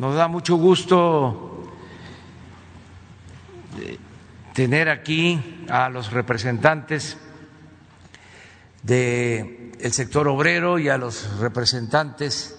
Nos 0.00 0.14
da 0.16 0.28
mucho 0.28 0.56
gusto 0.56 1.68
eh, 3.78 3.98
tener 4.54 4.88
aquí 4.88 5.66
a 5.68 5.90
los 5.90 6.10
representantes 6.10 7.18
del 8.82 9.92
sector 9.92 10.26
obrero 10.26 10.78
y 10.78 10.88
a 10.88 10.96
los 10.96 11.38
representantes 11.38 12.58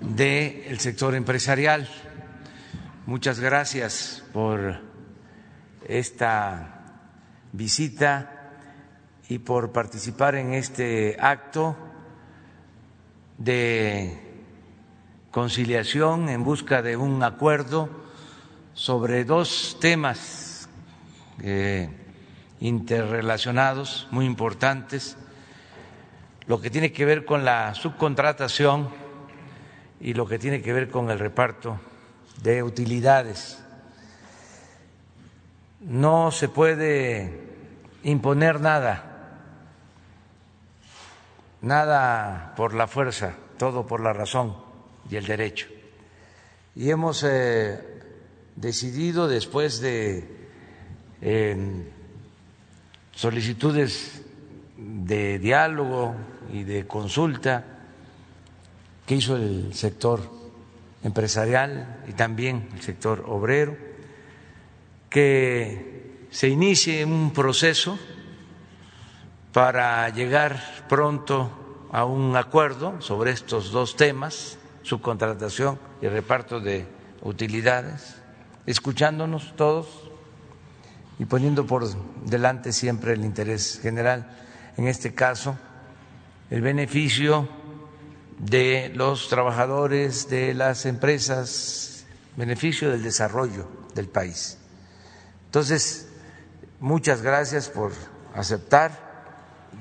del 0.00 0.80
sector 0.80 1.14
empresarial. 1.14 1.86
Muchas 3.04 3.38
gracias 3.38 4.24
por 4.32 4.80
esta 5.86 7.04
visita 7.52 8.48
y 9.28 9.40
por 9.40 9.72
participar 9.72 10.36
en 10.36 10.54
este 10.54 11.18
acto 11.20 11.76
de 13.36 14.29
conciliación 15.30 16.28
en 16.28 16.42
busca 16.42 16.82
de 16.82 16.96
un 16.96 17.22
acuerdo 17.22 17.88
sobre 18.74 19.24
dos 19.24 19.76
temas 19.80 20.68
eh, 21.42 21.88
interrelacionados 22.60 24.08
muy 24.10 24.26
importantes, 24.26 25.16
lo 26.46 26.60
que 26.60 26.70
tiene 26.70 26.92
que 26.92 27.04
ver 27.04 27.24
con 27.24 27.44
la 27.44 27.74
subcontratación 27.74 28.90
y 30.00 30.14
lo 30.14 30.26
que 30.26 30.38
tiene 30.38 30.62
que 30.62 30.72
ver 30.72 30.90
con 30.90 31.10
el 31.10 31.18
reparto 31.18 31.80
de 32.42 32.62
utilidades. 32.62 33.62
No 35.80 36.32
se 36.32 36.48
puede 36.48 37.48
imponer 38.02 38.60
nada, 38.60 39.38
nada 41.62 42.52
por 42.56 42.74
la 42.74 42.88
fuerza, 42.88 43.34
todo 43.58 43.86
por 43.86 44.00
la 44.00 44.12
razón 44.12 44.69
y 45.10 45.16
el 45.16 45.26
derecho. 45.26 45.66
Y 46.76 46.90
hemos 46.90 47.24
eh, 47.24 47.78
decidido, 48.56 49.28
después 49.28 49.80
de 49.80 50.38
solicitudes 53.14 54.22
de 54.76 55.38
diálogo 55.38 56.14
y 56.52 56.62
de 56.64 56.86
consulta 56.86 57.64
que 59.06 59.16
hizo 59.16 59.36
el 59.36 59.74
sector 59.74 60.20
empresarial 61.02 62.04
y 62.08 62.12
también 62.12 62.68
el 62.74 62.80
sector 62.80 63.24
obrero, 63.26 63.76
que 65.10 66.26
se 66.30 66.48
inicie 66.48 67.04
un 67.04 67.32
proceso 67.32 67.98
para 69.52 70.08
llegar 70.10 70.86
pronto 70.88 71.88
a 71.92 72.04
un 72.04 72.36
acuerdo 72.36 73.00
sobre 73.00 73.32
estos 73.32 73.72
dos 73.72 73.96
temas 73.96 74.59
subcontratación 74.82 75.78
y 76.00 76.08
reparto 76.08 76.60
de 76.60 76.86
utilidades, 77.22 78.16
escuchándonos 78.66 79.54
todos 79.56 80.10
y 81.18 81.24
poniendo 81.26 81.66
por 81.66 81.86
delante 82.24 82.72
siempre 82.72 83.12
el 83.12 83.24
interés 83.24 83.78
general, 83.82 84.30
en 84.76 84.88
este 84.88 85.14
caso 85.14 85.56
el 86.50 86.62
beneficio 86.62 87.48
de 88.38 88.90
los 88.94 89.28
trabajadores, 89.28 90.28
de 90.28 90.54
las 90.54 90.86
empresas, 90.86 92.06
beneficio 92.36 92.90
del 92.90 93.02
desarrollo 93.02 93.68
del 93.94 94.08
país. 94.08 94.58
Entonces, 95.46 96.08
muchas 96.80 97.22
gracias 97.22 97.68
por 97.68 97.92
aceptar 98.34 99.10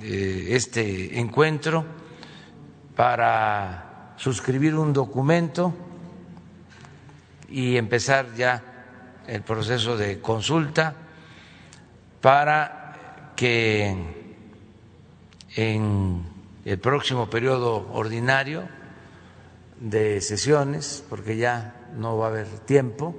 eh, 0.02 0.48
este 0.52 1.20
encuentro 1.20 1.86
para 2.96 3.89
suscribir 4.20 4.76
un 4.76 4.92
documento 4.92 5.74
y 7.48 7.78
empezar 7.78 8.36
ya 8.36 8.62
el 9.28 9.42
proceso 9.44 9.96
de 9.96 10.20
consulta 10.20 10.94
para 12.22 13.32
que 13.36 13.96
en 15.56 16.24
el 16.66 16.80
próximo 16.80 17.30
periodo 17.30 17.88
ordinario 17.94 18.68
de 19.80 20.20
sesiones, 20.20 21.04
porque 21.10 21.38
ya 21.38 21.88
no 21.96 22.18
va 22.18 22.26
a 22.26 22.30
haber 22.30 22.48
tiempo, 22.48 23.16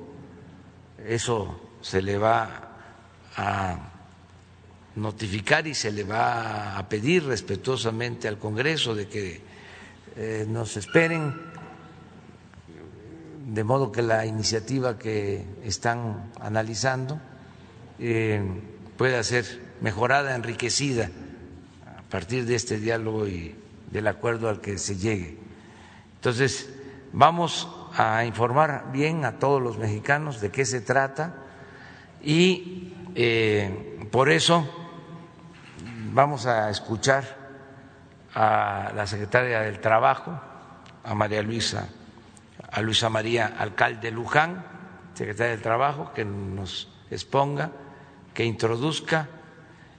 eso 1.06 1.58
se 1.80 2.02
le 2.02 2.18
va 2.18 2.72
a 3.36 3.78
notificar 4.96 5.66
y 5.66 5.74
se 5.74 5.90
le 5.92 6.04
va 6.04 6.76
a 6.76 6.88
pedir 6.90 7.24
respetuosamente 7.24 8.28
al 8.28 8.38
Congreso 8.38 8.94
de 8.94 9.08
que 9.08 9.49
eh, 10.16 10.46
nos 10.48 10.76
esperen, 10.76 11.34
de 13.46 13.64
modo 13.64 13.90
que 13.90 14.02
la 14.02 14.26
iniciativa 14.26 14.98
que 14.98 15.44
están 15.64 16.30
analizando 16.40 17.20
eh, 17.98 18.42
pueda 18.96 19.22
ser 19.22 19.44
mejorada, 19.80 20.34
enriquecida 20.34 21.10
a 21.86 22.02
partir 22.10 22.44
de 22.46 22.54
este 22.54 22.78
diálogo 22.78 23.26
y 23.26 23.54
del 23.90 24.06
acuerdo 24.06 24.48
al 24.48 24.60
que 24.60 24.78
se 24.78 24.96
llegue. 24.96 25.38
Entonces, 26.16 26.70
vamos 27.12 27.68
a 27.94 28.24
informar 28.24 28.90
bien 28.92 29.24
a 29.24 29.38
todos 29.38 29.60
los 29.60 29.78
mexicanos 29.78 30.40
de 30.40 30.50
qué 30.50 30.64
se 30.64 30.80
trata 30.80 31.34
y 32.22 32.92
eh, 33.14 34.06
por 34.10 34.30
eso 34.30 34.68
vamos 36.12 36.46
a 36.46 36.70
escuchar 36.70 37.39
a 38.34 38.92
la 38.94 39.06
secretaria 39.06 39.60
del 39.60 39.80
Trabajo, 39.80 40.40
a 41.04 41.14
María 41.14 41.42
Luisa, 41.42 41.88
a 42.70 42.80
Luisa 42.80 43.08
María 43.08 43.54
Alcalde 43.58 44.10
Luján, 44.10 44.64
secretaria 45.14 45.52
del 45.52 45.62
Trabajo, 45.62 46.12
que 46.14 46.24
nos 46.24 46.88
exponga, 47.10 47.70
que 48.34 48.44
introduzca, 48.44 49.28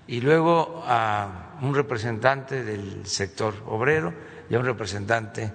y 0.08 0.22
luego 0.22 0.84
a 0.86 1.58
un 1.62 1.76
representante 1.76 2.64
del 2.64 3.06
sector 3.06 3.54
obrero 3.68 4.14
y 4.50 4.56
a 4.56 4.60
un 4.60 4.66
representante 4.66 5.54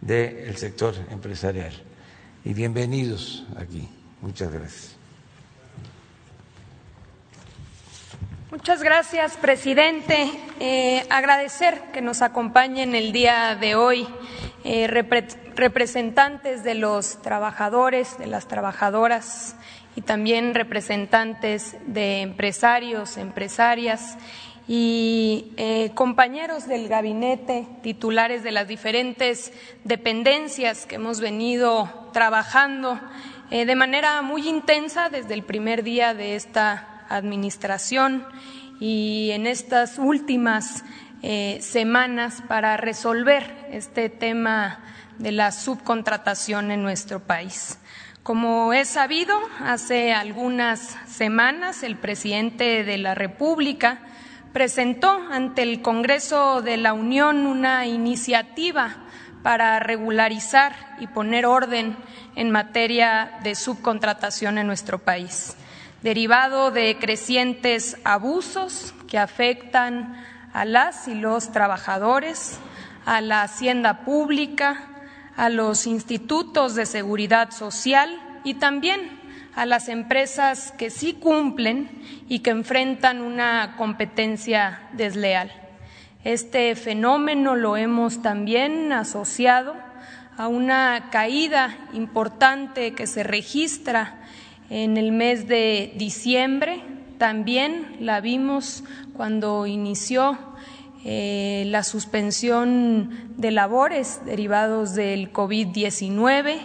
del 0.00 0.56
sector 0.56 0.94
empresarial. 1.10 1.72
Y 2.44 2.52
bienvenidos 2.52 3.46
aquí. 3.56 3.88
Muchas 4.20 4.52
gracias. 4.52 4.95
Muchas 8.48 8.80
gracias, 8.80 9.36
presidente. 9.36 10.30
Eh, 10.60 11.04
agradecer 11.10 11.82
que 11.92 12.00
nos 12.00 12.22
acompañen 12.22 12.94
el 12.94 13.10
día 13.10 13.56
de 13.56 13.74
hoy 13.74 14.06
eh, 14.62 14.86
representantes 14.86 16.62
de 16.62 16.76
los 16.76 17.20
trabajadores, 17.22 18.16
de 18.18 18.28
las 18.28 18.46
trabajadoras 18.46 19.56
y 19.96 20.02
también 20.02 20.54
representantes 20.54 21.76
de 21.88 22.20
empresarios, 22.20 23.16
empresarias 23.16 24.16
y 24.68 25.52
eh, 25.56 25.90
compañeros 25.94 26.68
del 26.68 26.86
gabinete, 26.86 27.66
titulares 27.82 28.44
de 28.44 28.52
las 28.52 28.68
diferentes 28.68 29.52
dependencias 29.82 30.86
que 30.86 30.94
hemos 30.94 31.20
venido 31.20 32.10
trabajando 32.12 33.00
de 33.50 33.76
manera 33.76 34.22
muy 34.22 34.48
intensa 34.48 35.08
desde 35.08 35.34
el 35.34 35.44
primer 35.44 35.84
día 35.84 36.14
de 36.14 36.34
esta 36.34 36.95
administración 37.08 38.24
y 38.80 39.30
en 39.32 39.46
estas 39.46 39.98
últimas 39.98 40.84
eh, 41.22 41.58
semanas 41.62 42.42
para 42.46 42.76
resolver 42.76 43.68
este 43.70 44.08
tema 44.08 44.80
de 45.18 45.32
la 45.32 45.50
subcontratación 45.50 46.70
en 46.70 46.82
nuestro 46.82 47.20
país. 47.20 47.78
Como 48.22 48.72
es 48.72 48.88
sabido, 48.88 49.38
hace 49.60 50.12
algunas 50.12 50.96
semanas 51.06 51.82
el 51.82 51.96
presidente 51.96 52.84
de 52.84 52.98
la 52.98 53.14
República 53.14 54.00
presentó 54.52 55.10
ante 55.30 55.62
el 55.62 55.80
Congreso 55.80 56.60
de 56.60 56.76
la 56.76 56.92
Unión 56.92 57.46
una 57.46 57.86
iniciativa 57.86 58.96
para 59.42 59.78
regularizar 59.78 60.96
y 60.98 61.06
poner 61.06 61.46
orden 61.46 61.96
en 62.34 62.50
materia 62.50 63.38
de 63.42 63.54
subcontratación 63.54 64.58
en 64.58 64.66
nuestro 64.66 64.98
país 64.98 65.56
derivado 66.02 66.70
de 66.70 66.96
crecientes 66.98 67.96
abusos 68.04 68.94
que 69.08 69.18
afectan 69.18 70.16
a 70.52 70.64
las 70.64 71.08
y 71.08 71.14
los 71.14 71.52
trabajadores, 71.52 72.58
a 73.04 73.20
la 73.20 73.42
hacienda 73.42 74.04
pública, 74.04 74.88
a 75.36 75.48
los 75.48 75.86
institutos 75.86 76.74
de 76.74 76.86
seguridad 76.86 77.50
social 77.50 78.18
y 78.44 78.54
también 78.54 79.20
a 79.54 79.66
las 79.66 79.88
empresas 79.88 80.72
que 80.72 80.90
sí 80.90 81.14
cumplen 81.14 81.90
y 82.28 82.40
que 82.40 82.50
enfrentan 82.50 83.20
una 83.20 83.74
competencia 83.76 84.80
desleal. 84.92 85.50
Este 86.24 86.74
fenómeno 86.74 87.54
lo 87.54 87.76
hemos 87.76 88.20
también 88.20 88.92
asociado 88.92 89.74
a 90.36 90.48
una 90.48 91.08
caída 91.10 91.76
importante 91.92 92.94
que 92.94 93.06
se 93.06 93.22
registra 93.22 94.25
en 94.70 94.96
el 94.96 95.12
mes 95.12 95.46
de 95.48 95.92
diciembre 95.96 96.82
también 97.18 97.96
la 98.00 98.20
vimos 98.20 98.84
cuando 99.14 99.66
inició 99.66 100.38
eh, 101.04 101.64
la 101.68 101.82
suspensión 101.82 103.32
de 103.36 103.52
labores 103.52 104.20
derivados 104.24 104.94
del 104.94 105.32
COVID-19 105.32 106.58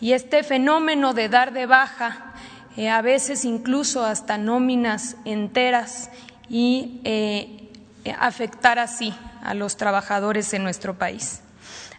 y 0.00 0.12
este 0.12 0.42
fenómeno 0.42 1.14
de 1.14 1.28
dar 1.28 1.52
de 1.52 1.66
baja, 1.66 2.34
eh, 2.76 2.90
a 2.90 3.02
veces 3.02 3.44
incluso 3.44 4.04
hasta 4.04 4.38
nóminas 4.38 5.16
enteras 5.24 6.10
y 6.48 7.00
eh, 7.04 7.70
afectar 8.18 8.78
así 8.78 9.14
a 9.42 9.54
los 9.54 9.76
trabajadores 9.76 10.52
en 10.54 10.62
nuestro 10.62 10.98
país. 10.98 11.42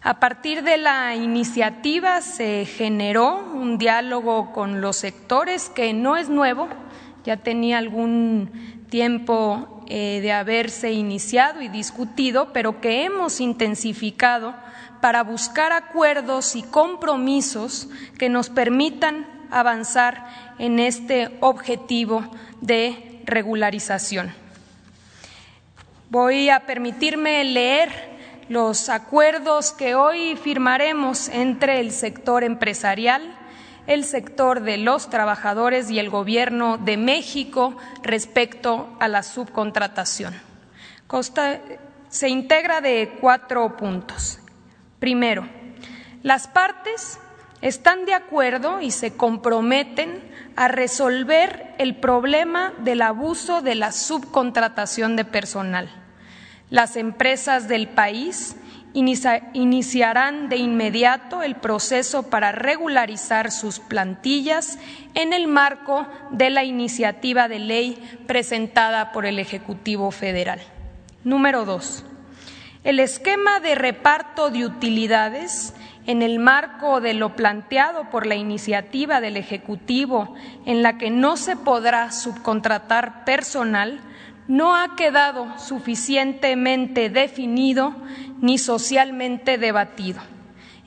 A 0.02 0.18
partir 0.18 0.62
de 0.62 0.78
la 0.78 1.14
iniciativa 1.14 2.22
se 2.22 2.64
generó 2.64 3.36
un 3.52 3.76
diálogo 3.76 4.50
con 4.52 4.80
los 4.80 4.96
sectores 4.96 5.68
que 5.68 5.92
no 5.92 6.16
es 6.16 6.30
nuevo, 6.30 6.68
ya 7.24 7.36
tenía 7.36 7.76
algún 7.76 8.50
tiempo 8.88 9.84
eh, 9.88 10.20
de 10.22 10.32
haberse 10.32 10.92
iniciado 10.92 11.60
y 11.60 11.68
discutido, 11.68 12.50
pero 12.54 12.80
que 12.80 13.04
hemos 13.04 13.40
intensificado 13.40 14.54
para 15.02 15.22
buscar 15.22 15.72
acuerdos 15.72 16.56
y 16.56 16.62
compromisos 16.62 17.88
que 18.18 18.30
nos 18.30 18.48
permitan 18.48 19.26
avanzar 19.50 20.26
en 20.58 20.78
este 20.78 21.36
objetivo 21.40 22.24
de 22.62 23.20
regularización. 23.26 24.32
Voy 26.08 26.48
a 26.48 26.60
permitirme 26.60 27.44
leer 27.44 28.09
los 28.50 28.88
acuerdos 28.88 29.70
que 29.70 29.94
hoy 29.94 30.34
firmaremos 30.34 31.28
entre 31.28 31.78
el 31.78 31.92
sector 31.92 32.42
empresarial, 32.42 33.22
el 33.86 34.04
sector 34.04 34.62
de 34.62 34.76
los 34.76 35.08
trabajadores 35.08 35.88
y 35.88 36.00
el 36.00 36.10
Gobierno 36.10 36.76
de 36.76 36.96
México 36.96 37.76
respecto 38.02 38.88
a 38.98 39.06
la 39.06 39.22
subcontratación. 39.22 40.34
se 42.08 42.28
integra 42.28 42.80
de 42.80 43.18
cuatro 43.20 43.76
puntos. 43.76 44.40
Primero, 44.98 45.48
las 46.24 46.48
partes 46.48 47.20
están 47.60 48.04
de 48.04 48.14
acuerdo 48.14 48.80
y 48.80 48.90
se 48.90 49.16
comprometen 49.16 50.28
a 50.56 50.66
resolver 50.66 51.76
el 51.78 51.94
problema 51.94 52.72
del 52.78 53.02
abuso 53.02 53.62
de 53.62 53.76
la 53.76 53.92
subcontratación 53.92 55.14
de 55.14 55.24
personal. 55.24 56.09
Las 56.70 56.96
empresas 56.96 57.66
del 57.66 57.88
país 57.88 58.56
iniciarán 58.92 60.48
de 60.48 60.56
inmediato 60.56 61.42
el 61.42 61.56
proceso 61.56 62.30
para 62.30 62.52
regularizar 62.52 63.50
sus 63.50 63.78
plantillas 63.80 64.78
en 65.14 65.32
el 65.32 65.46
marco 65.48 66.06
de 66.30 66.50
la 66.50 66.64
iniciativa 66.64 67.48
de 67.48 67.58
ley 67.58 68.22
presentada 68.26 69.12
por 69.12 69.26
el 69.26 69.38
Ejecutivo 69.38 70.10
Federal. 70.10 70.60
Número 71.24 71.64
dos. 71.64 72.04
El 72.82 72.98
esquema 72.98 73.60
de 73.60 73.74
reparto 73.74 74.50
de 74.50 74.64
utilidades 74.64 75.74
en 76.06 76.22
el 76.22 76.38
marco 76.38 77.00
de 77.00 77.14
lo 77.14 77.36
planteado 77.36 78.10
por 78.10 78.26
la 78.26 78.34
iniciativa 78.36 79.20
del 79.20 79.36
Ejecutivo, 79.36 80.34
en 80.66 80.82
la 80.82 80.98
que 80.98 81.10
no 81.10 81.36
se 81.36 81.56
podrá 81.56 82.10
subcontratar 82.10 83.24
personal, 83.24 84.00
no 84.50 84.74
ha 84.74 84.96
quedado 84.96 85.46
suficientemente 85.60 87.08
definido 87.08 87.94
ni 88.40 88.58
socialmente 88.58 89.58
debatido. 89.58 90.20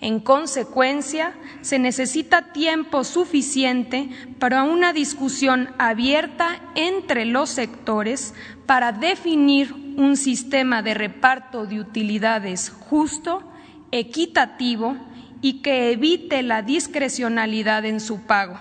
En 0.02 0.20
consecuencia, 0.20 1.34
se 1.62 1.80
necesita 1.80 2.52
tiempo 2.52 3.06
suficiente 3.06 4.10
para 4.38 4.64
una 4.64 4.92
discusión 4.92 5.70
abierta 5.78 6.60
entre 6.76 7.24
los 7.24 7.52
sectores 7.52 8.34
para 8.66 8.92
definir 8.92 9.74
un 9.96 10.18
sistema 10.18 10.82
de 10.82 10.96
reparto 10.96 11.66
de 11.66 11.80
utilidades 11.80 12.70
justo, 12.70 13.50
equitativo 13.92 14.98
y 15.42 15.62
que 15.62 15.94
evite 15.94 16.44
la 16.44 16.64
discrecionalidad 16.64 17.86
en 17.86 18.02
su 18.02 18.24
pago. 18.24 18.60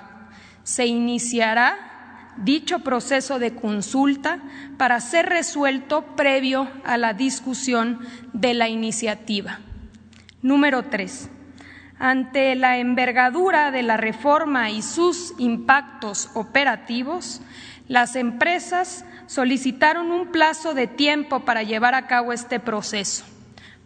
Se 0.63 0.87
iniciará 0.87 1.92
dicho 2.37 2.81
proceso 2.81 3.39
de 3.39 3.55
consulta 3.55 4.41
para 4.77 5.01
ser 5.01 5.27
resuelto 5.27 6.17
previo 6.17 6.69
a 6.85 6.97
la 6.97 7.13
discusión 7.13 8.01
de 8.33 8.55
la 8.55 8.69
iniciativa. 8.69 9.61
Número 10.43 10.85
tres. 10.85 11.29
Ante 11.99 12.57
la 12.57 12.79
envergadura 12.79 13.71
de 13.71 13.83
la 13.83 13.97
reforma 13.97 14.71
y 14.71 14.83
sus 14.83 15.35
impactos 15.39 16.31
operativos, 16.35 17.41
las 17.87 18.17
empresas 18.17 19.05
solicitaron 19.27 20.11
un 20.11 20.33
plazo 20.33 20.75
de 20.75 20.89
tiempo 20.89 21.45
para 21.45 21.63
llevar 21.63 21.95
a 21.95 22.07
cabo 22.07 22.33
este 22.33 22.59
proceso. 22.59 23.25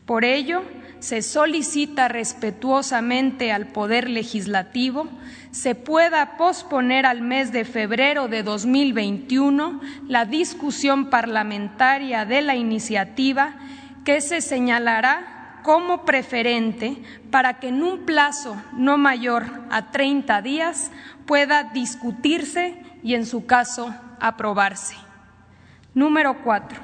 Por 0.06 0.24
ello, 0.24 0.62
se 0.98 1.20
solicita 1.20 2.08
respetuosamente 2.08 3.52
al 3.52 3.66
Poder 3.66 4.08
Legislativo 4.08 5.08
se 5.56 5.74
pueda 5.74 6.36
posponer 6.36 7.06
al 7.06 7.22
mes 7.22 7.50
de 7.50 7.64
febrero 7.64 8.28
de 8.28 8.42
2021 8.42 9.80
la 10.06 10.26
discusión 10.26 11.08
parlamentaria 11.08 12.26
de 12.26 12.42
la 12.42 12.56
iniciativa 12.56 13.54
que 14.04 14.20
se 14.20 14.42
señalará 14.42 15.60
como 15.62 16.04
preferente 16.04 17.02
para 17.30 17.58
que 17.58 17.68
en 17.68 17.82
un 17.82 18.04
plazo 18.04 18.62
no 18.74 18.98
mayor 18.98 19.46
a 19.70 19.90
30 19.92 20.42
días 20.42 20.90
pueda 21.24 21.62
discutirse 21.62 22.78
y, 23.02 23.14
en 23.14 23.24
su 23.24 23.46
caso, 23.46 23.94
aprobarse. 24.20 24.94
Número 25.94 26.36
cuatro. 26.44 26.82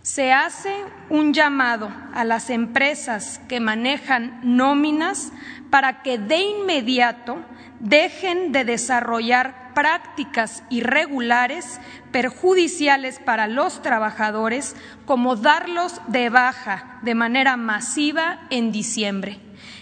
Se 0.00 0.32
hace 0.32 0.74
un 1.10 1.34
llamado 1.34 1.92
a 2.14 2.24
las 2.24 2.48
empresas 2.48 3.38
que 3.48 3.60
manejan 3.60 4.40
nóminas 4.42 5.30
para 5.70 6.02
que 6.02 6.16
de 6.16 6.38
inmediato 6.38 7.38
dejen 7.82 8.52
de 8.52 8.64
desarrollar 8.64 9.74
prácticas 9.74 10.62
irregulares 10.70 11.80
perjudiciales 12.12 13.18
para 13.18 13.48
los 13.48 13.82
trabajadores, 13.82 14.76
como 15.04 15.36
darlos 15.36 16.00
de 16.06 16.30
baja 16.30 16.98
de 17.02 17.14
manera 17.14 17.56
masiva 17.56 18.40
en 18.50 18.72
diciembre. 18.72 19.40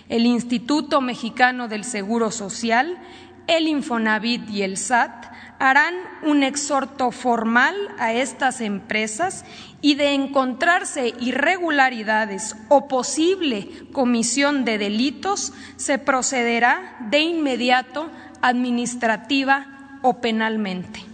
El 0.08 0.26
Instituto 0.26 1.00
Mexicano 1.00 1.69
del 1.69 1.85
Seguro 1.85 2.31
Social, 2.31 2.99
el 3.47 3.69
Infonavit 3.69 4.49
y 4.49 4.62
el 4.62 4.76
SAT 4.76 5.26
harán 5.58 5.94
un 6.23 6.43
exhorto 6.43 7.11
formal 7.11 7.76
a 7.99 8.14
estas 8.14 8.62
empresas 8.62 9.44
y 9.82 9.94
de 9.94 10.12
encontrarse 10.14 11.14
irregularidades 11.20 12.56
o 12.68 12.86
posible 12.88 13.68
comisión 13.92 14.64
de 14.64 14.78
delitos, 14.78 15.52
se 15.76 15.98
procederá 15.98 16.96
de 17.10 17.20
inmediato 17.20 18.10
administrativa 18.42 19.99
o 20.02 20.20
penalmente. 20.20 21.04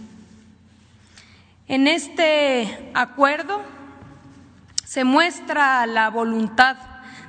En 1.67 1.87
este 1.87 2.91
acuerdo 2.93 3.61
se 4.85 5.03
muestra 5.03 5.85
la 5.85 6.09
voluntad 6.09 6.77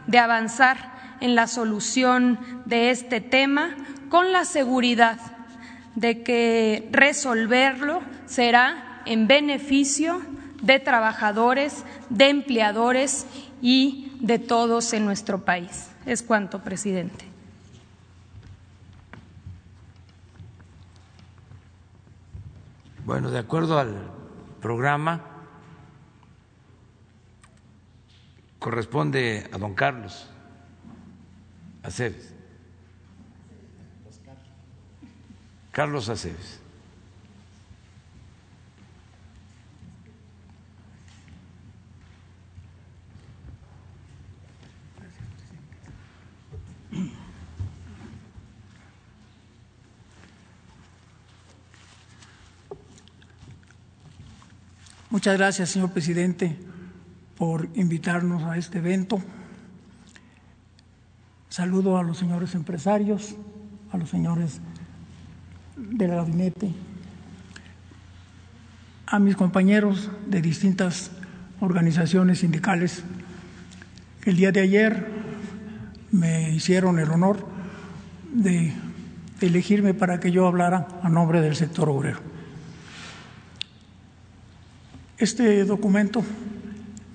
de 0.06 0.18
avanzar 0.18 1.16
en 1.20 1.34
la 1.34 1.46
solución 1.46 2.38
de 2.64 2.90
este 2.90 3.20
tema 3.20 3.74
con 4.08 4.32
la 4.32 4.44
seguridad 4.44 5.18
de 5.96 6.22
que 6.22 6.88
resolverlo 6.92 8.00
será 8.26 9.02
en 9.04 9.26
beneficio 9.26 10.22
de 10.62 10.80
trabajadores, 10.80 11.84
de 12.10 12.28
empleadores 12.28 13.26
y 13.62 14.16
de 14.20 14.38
todos 14.38 14.92
en 14.92 15.04
nuestro 15.04 15.44
país. 15.44 15.90
Es 16.06 16.22
cuanto, 16.22 16.60
presidente. 16.60 17.24
Bueno, 23.04 23.30
de 23.30 23.38
acuerdo 23.38 23.78
al 23.78 24.10
programa, 24.60 25.24
corresponde 28.58 29.48
a 29.50 29.56
don 29.56 29.74
Carlos 29.74 30.28
Aceves. 31.82 32.34
Carlos 35.72 36.08
Aceves. 36.08 36.57
Muchas 55.10 55.38
gracias, 55.38 55.70
señor 55.70 55.90
presidente, 55.90 56.58
por 57.36 57.68
invitarnos 57.74 58.42
a 58.44 58.56
este 58.56 58.78
evento. 58.78 59.20
Saludo 61.48 61.96
a 61.98 62.02
los 62.02 62.18
señores 62.18 62.54
empresarios, 62.54 63.34
a 63.90 63.96
los 63.96 64.10
señores 64.10 64.60
del 65.76 66.10
gabinete, 66.10 66.72
a 69.06 69.18
mis 69.18 69.36
compañeros 69.36 70.10
de 70.26 70.42
distintas 70.42 71.10
organizaciones 71.60 72.40
sindicales 72.40 73.02
el 74.28 74.36
día 74.36 74.52
de 74.52 74.60
ayer 74.60 75.06
me 76.10 76.50
hicieron 76.50 76.98
el 76.98 77.10
honor 77.10 77.46
de 78.30 78.74
elegirme 79.40 79.94
para 79.94 80.20
que 80.20 80.30
yo 80.30 80.46
hablara 80.46 80.86
a 81.02 81.08
nombre 81.08 81.40
del 81.40 81.56
sector 81.56 81.88
obrero. 81.88 82.27
Este 85.18 85.64
documento 85.64 86.22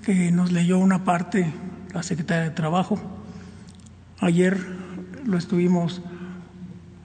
que 0.06 0.30
nos 0.30 0.52
leyó 0.52 0.78
una 0.78 1.06
parte 1.06 1.54
la 1.94 2.04
secretaria 2.04 2.44
de 2.44 2.50
Trabajo, 2.50 3.00
ayer 4.20 4.58
lo 5.24 5.38
estuvimos 5.38 6.02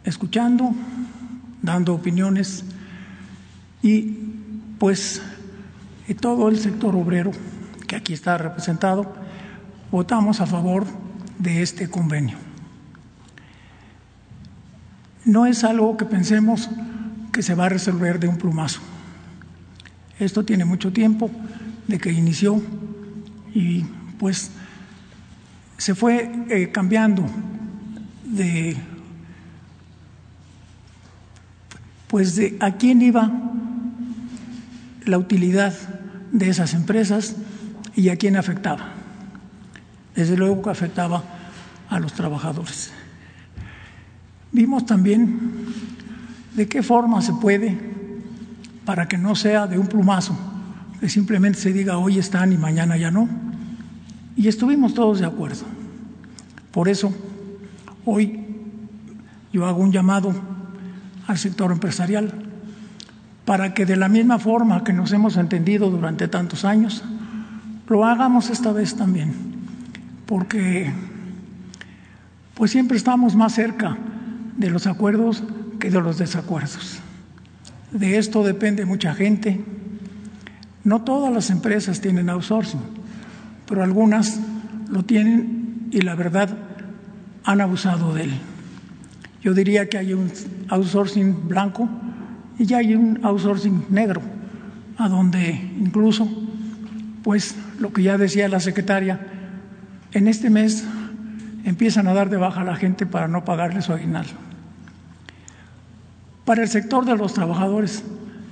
escuchando, 0.02 0.74
dando 1.62 1.94
opiniones 1.94 2.64
y 3.80 4.18
pues 4.80 5.22
todo 6.20 6.48
el 6.48 6.58
sector 6.58 6.96
obrero 6.96 7.30
que 7.86 7.94
aquí 7.94 8.12
está 8.12 8.36
representado 8.36 9.14
votamos 9.92 10.40
a 10.40 10.46
favor 10.46 10.84
de 11.38 11.62
este 11.62 11.88
convenio. 11.88 12.38
No 15.24 15.46
es 15.46 15.62
algo 15.62 15.96
que 15.96 16.06
pensemos 16.06 16.68
que 17.32 17.44
se 17.44 17.54
va 17.54 17.66
a 17.66 17.68
resolver 17.68 18.18
de 18.18 18.26
un 18.26 18.36
plumazo. 18.36 18.80
Esto 20.18 20.44
tiene 20.44 20.64
mucho 20.64 20.92
tiempo 20.92 21.30
de 21.86 21.98
que 21.98 22.12
inició 22.12 22.60
y 23.54 23.84
pues 24.18 24.50
se 25.76 25.94
fue 25.94 26.30
eh, 26.50 26.70
cambiando 26.72 27.24
de 28.24 28.76
pues 32.08 32.36
de 32.36 32.56
a 32.60 32.72
quién 32.72 33.02
iba 33.02 33.30
la 35.04 35.18
utilidad 35.18 35.74
de 36.32 36.48
esas 36.48 36.74
empresas 36.74 37.36
y 37.94 38.08
a 38.08 38.16
quién 38.16 38.36
afectaba. 38.36 38.92
Desde 40.14 40.36
luego 40.36 40.62
que 40.62 40.70
afectaba 40.70 41.22
a 41.88 42.00
los 42.00 42.12
trabajadores. 42.12 42.92
Vimos 44.52 44.86
también 44.86 45.38
de 46.54 46.66
qué 46.66 46.82
forma 46.82 47.22
se 47.22 47.32
puede, 47.34 47.78
para 48.88 49.06
que 49.06 49.18
no 49.18 49.36
sea 49.36 49.66
de 49.66 49.78
un 49.78 49.86
plumazo, 49.86 50.34
que 50.98 51.10
simplemente 51.10 51.58
se 51.58 51.74
diga 51.74 51.98
hoy 51.98 52.18
están 52.18 52.54
y 52.54 52.56
mañana 52.56 52.96
ya 52.96 53.10
no. 53.10 53.28
Y 54.34 54.48
estuvimos 54.48 54.94
todos 54.94 55.18
de 55.18 55.26
acuerdo. 55.26 55.66
Por 56.72 56.88
eso, 56.88 57.14
hoy 58.06 58.46
yo 59.52 59.66
hago 59.66 59.82
un 59.82 59.92
llamado 59.92 60.34
al 61.26 61.36
sector 61.36 61.70
empresarial 61.70 62.32
para 63.44 63.74
que 63.74 63.84
de 63.84 63.96
la 63.96 64.08
misma 64.08 64.38
forma 64.38 64.82
que 64.84 64.94
nos 64.94 65.12
hemos 65.12 65.36
entendido 65.36 65.90
durante 65.90 66.26
tantos 66.26 66.64
años, 66.64 67.04
lo 67.88 68.06
hagamos 68.06 68.48
esta 68.48 68.72
vez 68.72 68.96
también, 68.96 69.34
porque 70.24 70.90
pues 72.54 72.70
siempre 72.70 72.96
estamos 72.96 73.36
más 73.36 73.52
cerca 73.52 73.98
de 74.56 74.70
los 74.70 74.86
acuerdos 74.86 75.42
que 75.78 75.90
de 75.90 76.00
los 76.00 76.16
desacuerdos. 76.16 77.02
De 77.92 78.18
esto 78.18 78.44
depende 78.44 78.84
mucha 78.84 79.14
gente. 79.14 79.60
No 80.84 81.02
todas 81.02 81.32
las 81.32 81.50
empresas 81.50 82.00
tienen 82.00 82.28
outsourcing, 82.30 82.80
pero 83.66 83.82
algunas 83.82 84.40
lo 84.88 85.04
tienen 85.04 85.88
y 85.90 86.00
la 86.00 86.14
verdad 86.14 86.50
han 87.44 87.60
abusado 87.60 88.14
de 88.14 88.24
él. 88.24 88.32
Yo 89.42 89.54
diría 89.54 89.88
que 89.88 89.98
hay 89.98 90.12
un 90.12 90.30
outsourcing 90.68 91.48
blanco 91.48 91.88
y 92.58 92.66
ya 92.66 92.78
hay 92.78 92.94
un 92.94 93.20
outsourcing 93.22 93.86
negro, 93.88 94.20
a 94.96 95.08
donde 95.08 95.50
incluso, 95.78 96.28
pues 97.22 97.54
lo 97.78 97.92
que 97.92 98.02
ya 98.02 98.18
decía 98.18 98.48
la 98.48 98.60
secretaria, 98.60 99.20
en 100.12 100.28
este 100.28 100.50
mes 100.50 100.84
empiezan 101.64 102.08
a 102.08 102.14
dar 102.14 102.30
de 102.30 102.36
baja 102.36 102.62
a 102.62 102.64
la 102.64 102.76
gente 102.76 103.06
para 103.06 103.28
no 103.28 103.44
pagarle 103.44 103.82
su 103.82 103.92
aguinaldo. 103.92 104.47
Para 106.48 106.62
el 106.62 106.70
sector 106.70 107.04
de 107.04 107.14
los 107.14 107.34
trabajadores 107.34 108.02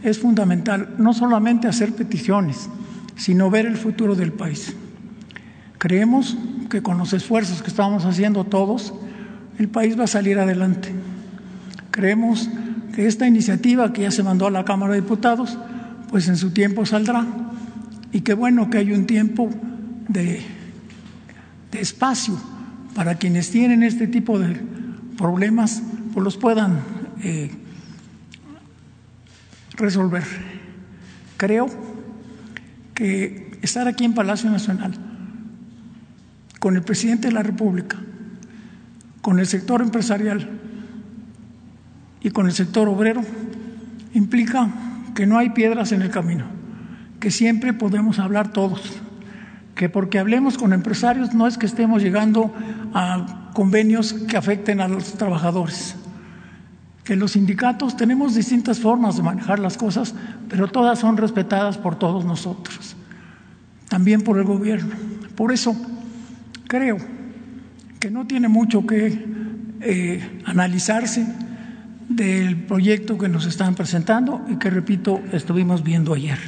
es 0.02 0.18
fundamental 0.18 0.96
no 0.98 1.14
solamente 1.14 1.66
hacer 1.66 1.94
peticiones, 1.94 2.68
sino 3.16 3.48
ver 3.48 3.64
el 3.64 3.78
futuro 3.78 4.14
del 4.14 4.34
país. 4.34 4.76
Creemos 5.78 6.36
que 6.68 6.82
con 6.82 6.98
los 6.98 7.14
esfuerzos 7.14 7.62
que 7.62 7.68
estamos 7.68 8.04
haciendo 8.04 8.44
todos, 8.44 8.92
el 9.58 9.68
país 9.68 9.98
va 9.98 10.04
a 10.04 10.08
salir 10.08 10.38
adelante. 10.38 10.90
Creemos 11.90 12.50
que 12.94 13.06
esta 13.06 13.26
iniciativa 13.26 13.90
que 13.94 14.02
ya 14.02 14.10
se 14.10 14.22
mandó 14.22 14.46
a 14.46 14.50
la 14.50 14.66
Cámara 14.66 14.92
de 14.92 15.00
Diputados, 15.00 15.56
pues 16.10 16.28
en 16.28 16.36
su 16.36 16.50
tiempo 16.50 16.84
saldrá 16.84 17.24
y 18.12 18.20
qué 18.20 18.34
bueno 18.34 18.68
que 18.68 18.76
hay 18.76 18.92
un 18.92 19.06
tiempo 19.06 19.48
de, 20.06 20.42
espacio 21.72 22.38
para 22.94 23.14
quienes 23.14 23.50
tienen 23.50 23.82
este 23.82 24.06
tipo 24.06 24.38
de 24.38 24.54
problemas, 25.16 25.82
pues 26.12 26.22
los 26.22 26.36
puedan 26.36 26.80
eh, 27.22 27.50
resolver. 29.76 30.24
Creo 31.36 31.68
que 32.94 33.58
estar 33.62 33.88
aquí 33.88 34.04
en 34.04 34.14
Palacio 34.14 34.50
Nacional 34.50 34.94
con 36.58 36.76
el 36.76 36.82
presidente 36.82 37.28
de 37.28 37.34
la 37.34 37.42
República, 37.42 37.98
con 39.20 39.38
el 39.38 39.46
sector 39.46 39.82
empresarial 39.82 40.48
y 42.20 42.30
con 42.30 42.46
el 42.46 42.52
sector 42.52 42.88
obrero, 42.88 43.22
implica 44.14 44.68
que 45.14 45.26
no 45.26 45.38
hay 45.38 45.50
piedras 45.50 45.92
en 45.92 46.02
el 46.02 46.10
camino, 46.10 46.46
que 47.20 47.30
siempre 47.30 47.72
podemos 47.72 48.18
hablar 48.18 48.52
todos, 48.52 49.00
que 49.74 49.88
porque 49.88 50.18
hablemos 50.18 50.56
con 50.58 50.72
empresarios 50.72 51.34
no 51.34 51.46
es 51.46 51.58
que 51.58 51.66
estemos 51.66 52.02
llegando 52.02 52.52
a 52.94 53.50
convenios 53.54 54.12
que 54.12 54.36
afecten 54.36 54.80
a 54.80 54.88
los 54.88 55.12
trabajadores, 55.14 55.96
que 57.06 57.14
los 57.14 57.32
sindicatos 57.32 57.96
tenemos 57.96 58.34
distintas 58.34 58.80
formas 58.80 59.16
de 59.16 59.22
manejar 59.22 59.60
las 59.60 59.76
cosas, 59.76 60.12
pero 60.48 60.66
todas 60.66 60.98
son 60.98 61.16
respetadas 61.16 61.78
por 61.78 61.96
todos 61.96 62.24
nosotros, 62.24 62.96
también 63.88 64.22
por 64.22 64.38
el 64.38 64.44
gobierno. 64.44 64.92
Por 65.36 65.52
eso 65.52 65.76
creo 66.66 66.98
que 68.00 68.10
no 68.10 68.26
tiene 68.26 68.48
mucho 68.48 68.84
que 68.84 69.24
eh, 69.82 70.42
analizarse 70.46 71.24
del 72.08 72.56
proyecto 72.56 73.16
que 73.16 73.28
nos 73.28 73.46
están 73.46 73.76
presentando 73.76 74.44
y 74.48 74.56
que, 74.56 74.68
repito, 74.68 75.22
estuvimos 75.32 75.84
viendo 75.84 76.12
ayer. 76.12 76.38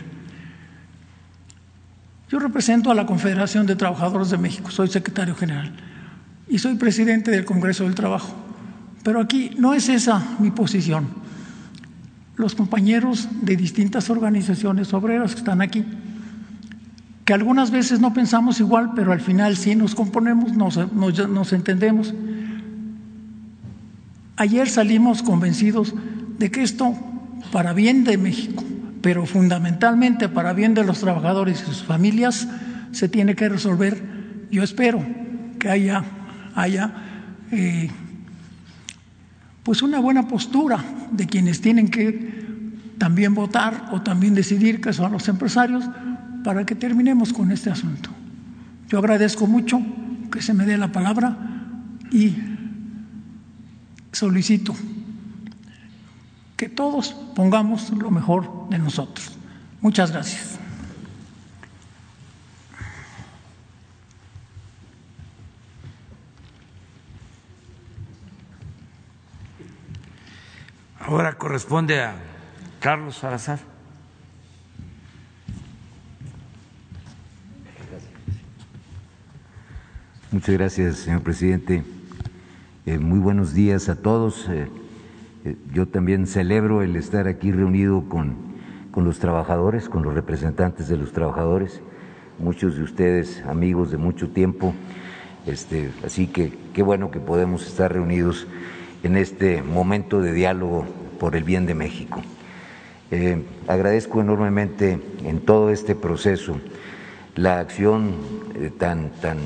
Yo 2.30 2.40
represento 2.40 2.90
a 2.90 2.96
la 2.96 3.06
Confederación 3.06 3.64
de 3.64 3.76
Trabajadores 3.76 4.30
de 4.30 4.38
México, 4.38 4.72
soy 4.72 4.88
secretario 4.88 5.36
general 5.36 5.72
y 6.48 6.58
soy 6.58 6.74
presidente 6.74 7.30
del 7.30 7.44
Congreso 7.44 7.84
del 7.84 7.94
Trabajo. 7.94 8.34
Pero 9.08 9.22
aquí 9.22 9.52
no 9.56 9.72
es 9.72 9.88
esa 9.88 10.22
mi 10.38 10.50
posición. 10.50 11.06
Los 12.36 12.54
compañeros 12.54 13.26
de 13.40 13.56
distintas 13.56 14.10
organizaciones 14.10 14.92
obreras 14.92 15.32
que 15.32 15.38
están 15.38 15.62
aquí, 15.62 15.82
que 17.24 17.32
algunas 17.32 17.70
veces 17.70 18.00
no 18.00 18.12
pensamos 18.12 18.60
igual, 18.60 18.92
pero 18.94 19.12
al 19.12 19.22
final 19.22 19.56
sí 19.56 19.74
nos 19.76 19.94
componemos, 19.94 20.52
nos, 20.52 20.92
nos 20.92 21.52
entendemos. 21.54 22.12
Ayer 24.36 24.68
salimos 24.68 25.22
convencidos 25.22 25.94
de 26.38 26.50
que 26.50 26.62
esto, 26.62 26.92
para 27.50 27.72
bien 27.72 28.04
de 28.04 28.18
México, 28.18 28.62
pero 29.00 29.24
fundamentalmente 29.24 30.28
para 30.28 30.52
bien 30.52 30.74
de 30.74 30.84
los 30.84 31.00
trabajadores 31.00 31.62
y 31.62 31.64
sus 31.64 31.82
familias, 31.82 32.46
se 32.92 33.08
tiene 33.08 33.34
que 33.34 33.48
resolver. 33.48 34.02
Yo 34.50 34.62
espero 34.62 35.02
que 35.58 35.70
haya, 35.70 36.04
haya 36.54 36.92
eh, 37.52 37.90
pues 39.68 39.82
una 39.82 40.00
buena 40.00 40.26
postura 40.26 40.82
de 41.10 41.26
quienes 41.26 41.60
tienen 41.60 41.88
que 41.88 42.72
también 42.96 43.34
votar 43.34 43.90
o 43.92 44.00
también 44.00 44.34
decidir, 44.34 44.80
que 44.80 44.94
son 44.94 45.12
los 45.12 45.28
empresarios, 45.28 45.84
para 46.42 46.64
que 46.64 46.74
terminemos 46.74 47.34
con 47.34 47.52
este 47.52 47.68
asunto. 47.68 48.08
Yo 48.88 48.98
agradezco 48.98 49.46
mucho 49.46 49.82
que 50.32 50.40
se 50.40 50.54
me 50.54 50.64
dé 50.64 50.78
la 50.78 50.90
palabra 50.90 51.36
y 52.10 52.34
solicito 54.10 54.74
que 56.56 56.70
todos 56.70 57.12
pongamos 57.34 57.90
lo 57.90 58.10
mejor 58.10 58.70
de 58.70 58.78
nosotros. 58.78 59.36
Muchas 59.82 60.12
gracias. 60.12 60.57
Ahora 71.08 71.38
corresponde 71.38 72.02
a 72.02 72.16
Carlos 72.80 73.16
Salazar. 73.16 73.58
Muchas 80.30 80.54
gracias, 80.54 80.96
señor 80.96 81.22
presidente. 81.22 81.82
Eh, 82.84 82.98
muy 82.98 83.20
buenos 83.20 83.54
días 83.54 83.88
a 83.88 83.96
todos. 83.96 84.50
Eh, 84.50 84.68
eh, 85.46 85.56
yo 85.72 85.88
también 85.88 86.26
celebro 86.26 86.82
el 86.82 86.94
estar 86.94 87.26
aquí 87.26 87.52
reunido 87.52 88.06
con, 88.10 88.36
con, 88.90 89.06
los 89.06 89.18
trabajadores, 89.18 89.88
con 89.88 90.02
los 90.02 90.12
representantes 90.12 90.88
de 90.88 90.98
los 90.98 91.12
trabajadores, 91.12 91.80
muchos 92.38 92.76
de 92.76 92.82
ustedes 92.82 93.42
amigos 93.46 93.90
de 93.90 93.96
mucho 93.96 94.28
tiempo, 94.28 94.74
este, 95.46 95.90
así 96.04 96.26
que 96.26 96.52
qué 96.74 96.82
bueno 96.82 97.10
que 97.10 97.18
podemos 97.18 97.66
estar 97.66 97.90
reunidos 97.90 98.46
en 99.02 99.16
este 99.16 99.62
momento 99.62 100.20
de 100.20 100.32
diálogo 100.32 100.84
por 101.18 101.36
el 101.36 101.44
bien 101.44 101.66
de 101.66 101.74
México. 101.74 102.22
Eh, 103.10 103.42
agradezco 103.66 104.20
enormemente 104.20 104.98
en 105.24 105.40
todo 105.40 105.70
este 105.70 105.94
proceso 105.94 106.60
la 107.36 107.58
acción 107.60 108.14
eh, 108.54 108.70
tan, 108.76 109.10
tan 109.20 109.38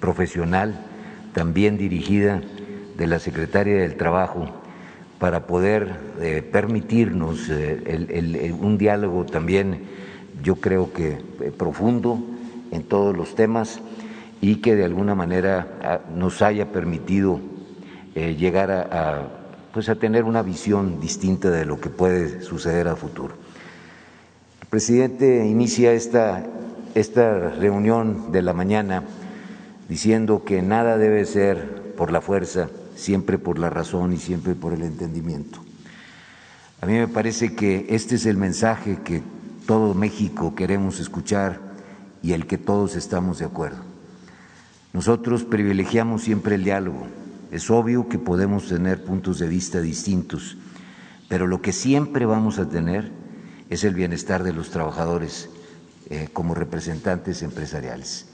profesional, 0.00 0.80
tan 1.34 1.52
bien 1.52 1.76
dirigida 1.76 2.40
de 2.96 3.06
la 3.06 3.18
Secretaria 3.18 3.76
del 3.76 3.96
Trabajo 3.96 4.46
para 5.18 5.46
poder 5.46 5.96
eh, 6.20 6.42
permitirnos 6.42 7.50
un 8.58 8.78
diálogo 8.78 9.26
también, 9.26 9.82
yo 10.42 10.56
creo 10.56 10.94
que 10.94 11.18
profundo 11.58 12.18
en 12.70 12.84
todos 12.84 13.14
los 13.14 13.34
temas 13.34 13.80
y 14.40 14.56
que 14.56 14.74
de 14.74 14.84
alguna 14.84 15.14
manera 15.14 15.66
ah, 15.82 16.00
nos 16.14 16.40
haya 16.40 16.72
permitido 16.72 17.40
llegar 18.14 18.70
a 18.70 19.40
pues 19.72 19.88
a 19.88 19.94
tener 19.94 20.24
una 20.24 20.42
visión 20.42 21.00
distinta 21.00 21.50
de 21.50 21.64
lo 21.64 21.80
que 21.80 21.90
puede 21.90 22.42
suceder 22.42 22.88
a 22.88 22.96
futuro. 22.96 23.34
El 24.60 24.66
presidente 24.68 25.46
inicia 25.46 25.92
esta, 25.92 26.44
esta 26.94 27.50
reunión 27.50 28.32
de 28.32 28.42
la 28.42 28.52
mañana 28.52 29.04
diciendo 29.88 30.44
que 30.44 30.62
nada 30.62 30.98
debe 30.98 31.24
ser 31.24 31.94
por 31.96 32.10
la 32.12 32.20
fuerza, 32.20 32.68
siempre 32.96 33.38
por 33.38 33.58
la 33.58 33.70
razón 33.70 34.12
y 34.12 34.16
siempre 34.16 34.54
por 34.54 34.72
el 34.72 34.82
entendimiento. 34.82 35.60
A 36.80 36.86
mí 36.86 36.94
me 36.94 37.08
parece 37.08 37.54
que 37.54 37.86
este 37.90 38.14
es 38.16 38.26
el 38.26 38.36
mensaje 38.36 38.98
que 39.04 39.22
todo 39.66 39.94
México 39.94 40.54
queremos 40.54 40.98
escuchar 40.98 41.60
y 42.22 42.32
el 42.32 42.46
que 42.46 42.58
todos 42.58 42.96
estamos 42.96 43.38
de 43.38 43.44
acuerdo. 43.44 43.82
Nosotros 44.92 45.44
privilegiamos 45.44 46.22
siempre 46.22 46.56
el 46.56 46.64
diálogo, 46.64 47.06
es 47.50 47.70
obvio 47.70 48.08
que 48.08 48.18
podemos 48.18 48.68
tener 48.68 49.04
puntos 49.04 49.38
de 49.38 49.48
vista 49.48 49.80
distintos, 49.80 50.56
pero 51.28 51.46
lo 51.46 51.62
que 51.62 51.72
siempre 51.72 52.26
vamos 52.26 52.58
a 52.58 52.68
tener 52.68 53.10
es 53.70 53.84
el 53.84 53.94
bienestar 53.94 54.42
de 54.42 54.52
los 54.52 54.70
trabajadores 54.70 55.48
eh, 56.08 56.28
como 56.32 56.54
representantes 56.54 57.42
empresariales. 57.42 58.26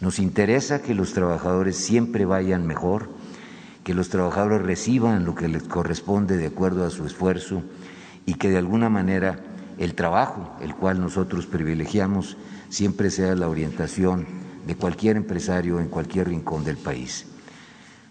Nos 0.00 0.18
interesa 0.18 0.82
que 0.82 0.94
los 0.94 1.12
trabajadores 1.14 1.76
siempre 1.76 2.26
vayan 2.26 2.66
mejor, 2.66 3.10
que 3.84 3.94
los 3.94 4.08
trabajadores 4.08 4.62
reciban 4.62 5.24
lo 5.24 5.34
que 5.34 5.48
les 5.48 5.62
corresponde 5.62 6.36
de 6.36 6.46
acuerdo 6.46 6.84
a 6.84 6.90
su 6.90 7.06
esfuerzo 7.06 7.62
y 8.26 8.34
que 8.34 8.50
de 8.50 8.58
alguna 8.58 8.90
manera 8.90 9.38
el 9.78 9.94
trabajo, 9.94 10.56
el 10.60 10.74
cual 10.74 11.00
nosotros 11.00 11.46
privilegiamos, 11.46 12.36
siempre 12.68 13.10
sea 13.10 13.34
la 13.34 13.48
orientación 13.48 14.26
de 14.66 14.74
cualquier 14.76 15.16
empresario 15.16 15.80
en 15.80 15.88
cualquier 15.88 16.28
rincón 16.28 16.64
del 16.64 16.76
país. 16.76 17.26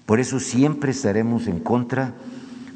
Por 0.06 0.20
eso 0.20 0.40
siempre 0.40 0.92
estaremos 0.92 1.48
en 1.48 1.60
contra 1.60 2.14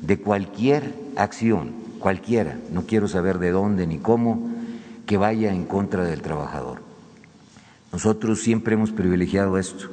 de 0.02 0.20
cualquier 0.20 0.94
acción, 1.16 1.72
cualquiera, 2.00 2.58
no 2.72 2.84
quiero 2.84 3.08
saber 3.08 3.40
de 3.40 3.52
dónde 3.52 3.86
ni 3.86 3.98
cómo, 3.98 4.50
que 5.06 5.18
vaya 5.18 5.54
en 5.54 5.66
contra 5.66 6.04
del 6.04 6.22
trabajador. 6.22 6.82
Nosotros 7.92 8.42
siempre 8.42 8.76
hemos 8.76 8.92
privilegiado 8.92 9.58
esto 9.58 9.90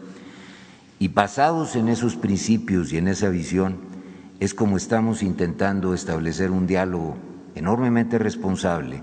y 0.99 1.09
basados 1.09 1.77
en 1.77 1.89
esos 1.89 2.17
principios 2.17 2.93
y 2.93 2.99
en 2.99 3.09
esa 3.09 3.29
visión 3.29 3.77
es 4.41 4.55
como 4.55 4.77
estamos 4.77 5.23
intentando 5.23 5.95
establecer 5.95 6.51
un 6.51 6.67
diálogo 6.67 7.17
enormemente 7.55 8.19
responsable 8.19 9.03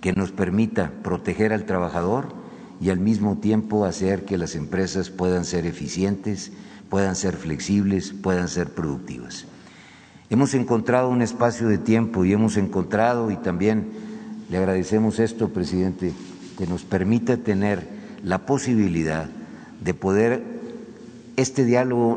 que 0.00 0.12
nos 0.12 0.32
permita 0.32 0.90
proteger 1.02 1.52
al 1.52 1.64
trabajador 1.64 2.28
y 2.80 2.90
al 2.90 2.98
mismo 2.98 3.38
tiempo 3.38 3.84
hacer 3.84 4.24
que 4.24 4.36
las 4.36 4.56
empresas 4.56 5.10
puedan 5.10 5.44
ser 5.44 5.64
eficientes, 5.64 6.52
puedan 6.94 7.16
ser 7.16 7.34
flexibles, 7.34 8.12
puedan 8.12 8.46
ser 8.46 8.70
productivas. 8.70 9.46
Hemos 10.30 10.54
encontrado 10.54 11.08
un 11.08 11.22
espacio 11.22 11.66
de 11.66 11.76
tiempo 11.76 12.24
y 12.24 12.32
hemos 12.32 12.56
encontrado, 12.56 13.32
y 13.32 13.36
también 13.36 13.90
le 14.48 14.58
agradecemos 14.58 15.18
esto, 15.18 15.48
presidente, 15.48 16.12
que 16.56 16.68
nos 16.68 16.84
permita 16.84 17.36
tener 17.36 17.84
la 18.22 18.46
posibilidad 18.46 19.28
de 19.82 19.92
poder 19.92 20.44
este 21.34 21.64
diálogo 21.64 22.16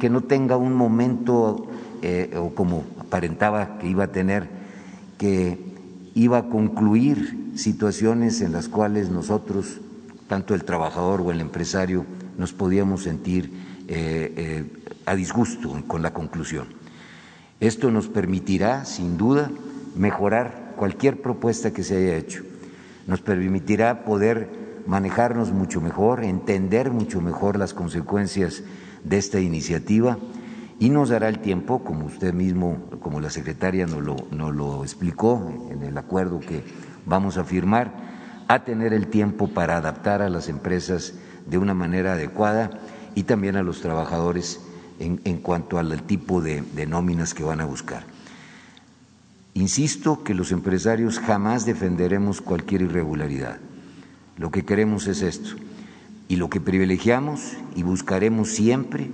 que 0.00 0.10
no 0.10 0.22
tenga 0.22 0.56
un 0.56 0.74
momento 0.74 1.68
eh, 2.02 2.34
o 2.36 2.56
como 2.56 2.82
aparentaba 2.98 3.78
que 3.78 3.86
iba 3.86 4.02
a 4.02 4.10
tener, 4.10 4.48
que 5.16 5.60
iba 6.16 6.38
a 6.38 6.48
concluir 6.48 7.52
situaciones 7.54 8.40
en 8.40 8.50
las 8.50 8.68
cuales 8.68 9.10
nosotros, 9.10 9.78
tanto 10.26 10.56
el 10.56 10.64
trabajador 10.64 11.20
o 11.20 11.30
el 11.30 11.40
empresario, 11.40 12.04
nos 12.36 12.52
podíamos 12.52 13.04
sentir 13.04 13.67
eh, 13.88 14.32
eh, 14.36 14.64
a 15.06 15.14
disgusto 15.14 15.82
con 15.86 16.02
la 16.02 16.12
conclusión. 16.12 16.68
Esto 17.60 17.90
nos 17.90 18.08
permitirá, 18.08 18.84
sin 18.84 19.16
duda, 19.16 19.50
mejorar 19.96 20.74
cualquier 20.76 21.22
propuesta 21.22 21.72
que 21.72 21.82
se 21.82 21.96
haya 21.96 22.16
hecho. 22.16 22.42
Nos 23.06 23.22
permitirá 23.22 24.04
poder 24.04 24.48
manejarnos 24.86 25.52
mucho 25.52 25.80
mejor, 25.80 26.22
entender 26.22 26.90
mucho 26.90 27.20
mejor 27.20 27.58
las 27.58 27.74
consecuencias 27.74 28.62
de 29.04 29.18
esta 29.18 29.40
iniciativa 29.40 30.18
y 30.78 30.90
nos 30.90 31.08
dará 31.08 31.28
el 31.28 31.40
tiempo, 31.40 31.82
como 31.82 32.06
usted 32.06 32.32
mismo, 32.32 32.78
como 33.00 33.20
la 33.20 33.30
secretaria 33.30 33.86
nos 33.86 34.02
lo, 34.02 34.16
nos 34.30 34.54
lo 34.54 34.82
explicó 34.84 35.50
en 35.70 35.82
el 35.82 35.98
acuerdo 35.98 36.40
que 36.40 36.62
vamos 37.06 37.38
a 37.38 37.44
firmar, 37.44 37.92
a 38.46 38.64
tener 38.64 38.92
el 38.92 39.08
tiempo 39.08 39.48
para 39.48 39.78
adaptar 39.78 40.22
a 40.22 40.28
las 40.28 40.48
empresas 40.48 41.14
de 41.46 41.58
una 41.58 41.74
manera 41.74 42.12
adecuada 42.12 42.70
y 43.14 43.24
también 43.24 43.56
a 43.56 43.62
los 43.62 43.80
trabajadores 43.80 44.60
en, 44.98 45.38
cuanto 45.38 45.78
al 45.78 46.02
tipo 46.02 46.40
de, 46.40 46.62
de 46.74 46.86
nóminas 46.86 47.34
que 47.34 47.44
van 47.44 47.60
a 47.60 47.64
buscar. 47.64 48.04
Insisto 49.54 50.22
que 50.22 50.34
los 50.34 50.52
empresarios 50.52 51.18
jamás 51.18 51.66
defenderemos 51.66 52.40
cualquier 52.40 52.82
irregularidad. 52.82 53.58
Lo 54.36 54.50
que 54.50 54.64
queremos 54.64 55.06
es 55.06 55.22
esto. 55.22 55.50
Y 56.28 56.36
lo 56.36 56.50
que 56.50 56.60
privilegiamos 56.60 57.56
y 57.74 57.82
buscaremos 57.82 58.50
siempre 58.50 59.10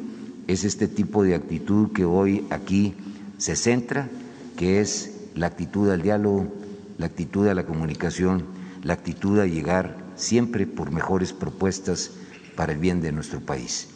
es 0.47 0.65
este 0.65 0.89
tipo 0.89 1.23
de 1.23 1.35
actitud 1.35 1.93
que 1.93 2.05
hoy 2.05 2.47
aquí 2.51 2.95
se 3.39 3.57
centra, 3.57 4.09
que 4.57 4.81
es 4.81 5.29
la 5.35 5.47
actitud 5.47 5.91
al 5.91 6.03
diálogo, 6.03 6.53
la 6.99 7.07
actitud 7.07 7.49
a 7.49 7.55
la 7.55 7.65
comunicación, 7.65 8.45
la 8.83 8.95
actitud 8.95 9.39
a 9.39 9.47
llegar 9.47 9.97
siempre 10.17 10.67
por 10.67 10.91
mejores 10.91 11.33
propuestas 11.33 12.13
para 12.57 12.73
el 12.73 12.79
bien 12.79 13.01
de 13.01 13.13
nuestro 13.13 13.41
país. 13.41 13.89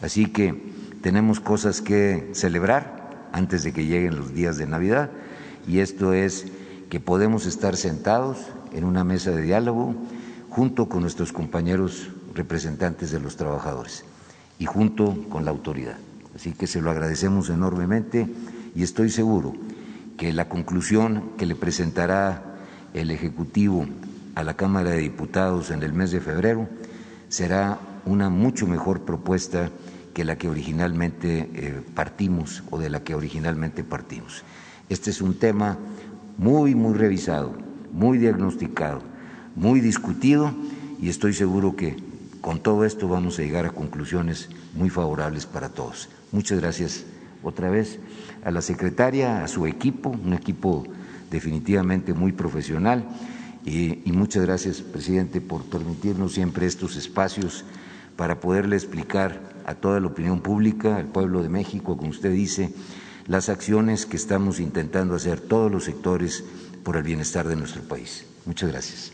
Así 0.00 0.26
que 0.26 0.72
tenemos 1.02 1.40
cosas 1.40 1.80
que 1.80 2.30
celebrar 2.32 3.28
antes 3.32 3.62
de 3.62 3.72
que 3.72 3.86
lleguen 3.86 4.16
los 4.16 4.34
días 4.34 4.56
de 4.56 4.66
Navidad 4.66 5.10
y 5.66 5.78
esto 5.78 6.12
es 6.12 6.46
que 6.88 7.00
podemos 7.00 7.46
estar 7.46 7.76
sentados 7.76 8.38
en 8.72 8.84
una 8.84 9.04
mesa 9.04 9.30
de 9.30 9.42
diálogo 9.42 9.94
junto 10.48 10.88
con 10.88 11.02
nuestros 11.02 11.32
compañeros 11.32 12.10
representantes 12.34 13.10
de 13.10 13.20
los 13.20 13.36
trabajadores 13.36 14.04
y 14.58 14.66
junto 14.66 15.26
con 15.28 15.44
la 15.44 15.50
autoridad. 15.50 15.96
Así 16.34 16.52
que 16.52 16.66
se 16.66 16.80
lo 16.80 16.90
agradecemos 16.90 17.50
enormemente 17.50 18.28
y 18.74 18.82
estoy 18.82 19.10
seguro 19.10 19.54
que 20.16 20.32
la 20.32 20.48
conclusión 20.48 21.30
que 21.38 21.46
le 21.46 21.56
presentará 21.56 22.56
el 22.94 23.10
Ejecutivo 23.10 23.86
a 24.34 24.42
la 24.42 24.54
Cámara 24.54 24.90
de 24.90 24.98
Diputados 24.98 25.70
en 25.70 25.82
el 25.82 25.92
mes 25.92 26.10
de 26.10 26.20
febrero 26.20 26.68
será 27.28 27.78
una 28.04 28.30
mucho 28.30 28.66
mejor 28.66 29.02
propuesta 29.02 29.70
que 30.14 30.24
la 30.24 30.36
que 30.36 30.48
originalmente 30.48 31.50
eh, 31.54 31.82
partimos 31.94 32.62
o 32.70 32.78
de 32.78 32.90
la 32.90 33.02
que 33.02 33.14
originalmente 33.14 33.84
partimos. 33.84 34.42
Este 34.88 35.10
es 35.10 35.20
un 35.20 35.34
tema 35.38 35.78
muy, 36.36 36.74
muy 36.74 36.94
revisado, 36.94 37.54
muy 37.92 38.18
diagnosticado, 38.18 39.02
muy 39.54 39.80
discutido 39.80 40.52
y 41.00 41.08
estoy 41.08 41.32
seguro 41.32 41.76
que 41.76 41.96
con 42.40 42.60
todo 42.60 42.84
esto 42.84 43.08
vamos 43.08 43.38
a 43.38 43.42
llegar 43.42 43.66
a 43.66 43.70
conclusiones 43.70 44.48
muy 44.74 44.90
favorables 44.90 45.46
para 45.46 45.68
todos. 45.68 46.08
Muchas 46.32 46.60
gracias 46.60 47.04
otra 47.42 47.70
vez 47.70 47.98
a 48.44 48.50
la 48.50 48.62
secretaria, 48.62 49.44
a 49.44 49.48
su 49.48 49.66
equipo, 49.66 50.10
un 50.10 50.32
equipo 50.32 50.84
definitivamente 51.30 52.14
muy 52.14 52.32
profesional 52.32 53.06
y, 53.64 54.00
y 54.04 54.12
muchas 54.12 54.44
gracias, 54.44 54.80
presidente, 54.80 55.40
por 55.40 55.62
permitirnos 55.64 56.32
siempre 56.32 56.66
estos 56.66 56.96
espacios 56.96 57.64
para 58.16 58.40
poderle 58.40 58.76
explicar 58.76 59.40
a 59.66 59.74
toda 59.74 60.00
la 60.00 60.08
opinión 60.08 60.40
pública, 60.40 60.96
al 60.96 61.06
pueblo 61.06 61.42
de 61.42 61.48
México, 61.48 61.96
como 61.96 62.10
usted 62.10 62.32
dice, 62.32 62.72
las 63.26 63.48
acciones 63.48 64.06
que 64.06 64.16
estamos 64.16 64.60
intentando 64.60 65.14
hacer 65.14 65.40
todos 65.40 65.70
los 65.70 65.84
sectores 65.84 66.44
por 66.84 66.96
el 66.96 67.02
bienestar 67.02 67.46
de 67.46 67.56
nuestro 67.56 67.82
país. 67.82 68.26
Muchas 68.46 68.70
gracias. 68.70 69.12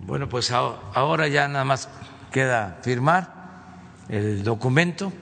Bueno, 0.00 0.28
pues 0.28 0.52
ahora 0.52 1.26
ya 1.26 1.48
nada 1.48 1.64
más 1.64 1.88
queda 2.30 2.78
firmar 2.82 3.32
el 4.08 4.44
documento. 4.44 5.12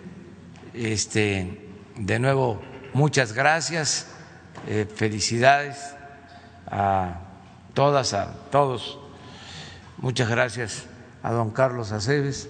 Este, 0.74 1.70
de 1.96 2.18
nuevo, 2.18 2.60
muchas 2.92 3.32
gracias, 3.32 4.08
eh, 4.66 4.86
felicidades 4.92 5.78
a 6.66 7.20
todas, 7.74 8.14
a 8.14 8.32
todos. 8.50 8.98
Muchas 9.98 10.28
gracias 10.28 10.86
a 11.22 11.32
don 11.32 11.50
Carlos 11.50 11.92
Aceves 11.92 12.48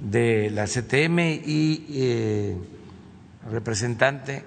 de 0.00 0.50
la 0.50 0.64
CTM 0.64 1.18
y 1.44 1.86
eh, 1.90 2.56
representante 3.50 4.44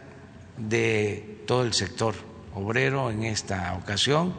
de 0.57 1.43
todo 1.45 1.63
el 1.63 1.73
sector 1.73 2.15
obrero 2.55 3.11
en 3.11 3.23
esta 3.23 3.73
ocasión. 3.75 4.33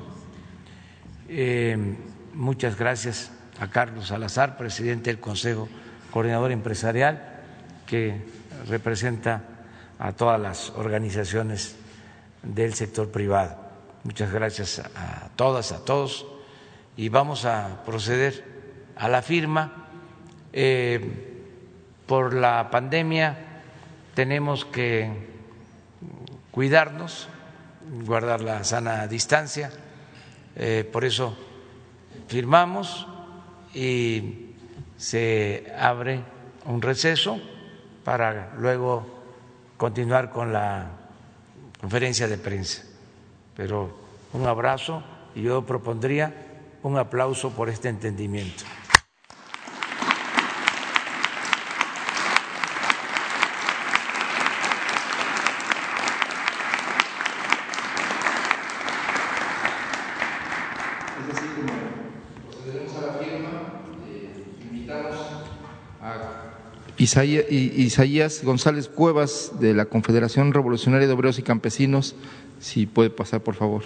Eh, 1.28 1.96
muchas 2.34 2.76
gracias 2.76 3.30
a 3.60 3.68
Carlos 3.68 4.08
Salazar, 4.08 4.56
presidente 4.56 5.10
del 5.10 5.20
Consejo 5.20 5.68
Coordinador 6.10 6.52
Empresarial, 6.52 7.40
que 7.86 8.20
representa 8.68 9.44
a 9.98 10.12
todas 10.12 10.40
las 10.40 10.70
organizaciones 10.70 11.76
del 12.42 12.74
sector 12.74 13.10
privado. 13.10 13.71
Muchas 14.04 14.32
gracias 14.32 14.80
a 14.80 15.28
todas, 15.36 15.70
a 15.70 15.84
todos, 15.84 16.26
y 16.96 17.08
vamos 17.08 17.44
a 17.44 17.84
proceder 17.86 18.44
a 18.96 19.08
la 19.08 19.22
firma. 19.22 19.88
Eh, 20.52 21.28
por 22.06 22.34
la 22.34 22.68
pandemia 22.68 23.38
tenemos 24.14 24.64
que 24.64 25.08
cuidarnos, 26.50 27.28
guardar 28.04 28.42
la 28.42 28.64
sana 28.64 29.06
distancia, 29.06 29.70
eh, 30.56 30.88
por 30.92 31.04
eso 31.04 31.36
firmamos 32.26 33.06
y 33.72 34.50
se 34.96 35.72
abre 35.78 36.24
un 36.66 36.82
receso 36.82 37.40
para 38.04 38.52
luego 38.58 39.22
continuar 39.76 40.30
con 40.30 40.52
la 40.52 40.90
conferencia 41.80 42.26
de 42.26 42.38
prensa. 42.38 42.91
Pero 43.56 43.90
un 44.32 44.46
abrazo 44.46 45.02
y 45.34 45.42
yo 45.42 45.62
propondría 45.62 46.32
un 46.82 46.98
aplauso 46.98 47.50
por 47.50 47.68
este 47.68 47.88
entendimiento. 47.88 48.64
Isaías 67.02 68.44
González 68.44 68.88
Cuevas, 68.88 69.52
de 69.58 69.74
la 69.74 69.86
Confederación 69.86 70.52
Revolucionaria 70.52 71.08
de 71.08 71.12
Obreros 71.12 71.38
y 71.38 71.42
Campesinos, 71.42 72.14
si 72.60 72.86
puede 72.86 73.10
pasar, 73.10 73.42
por 73.42 73.56
favor. 73.56 73.82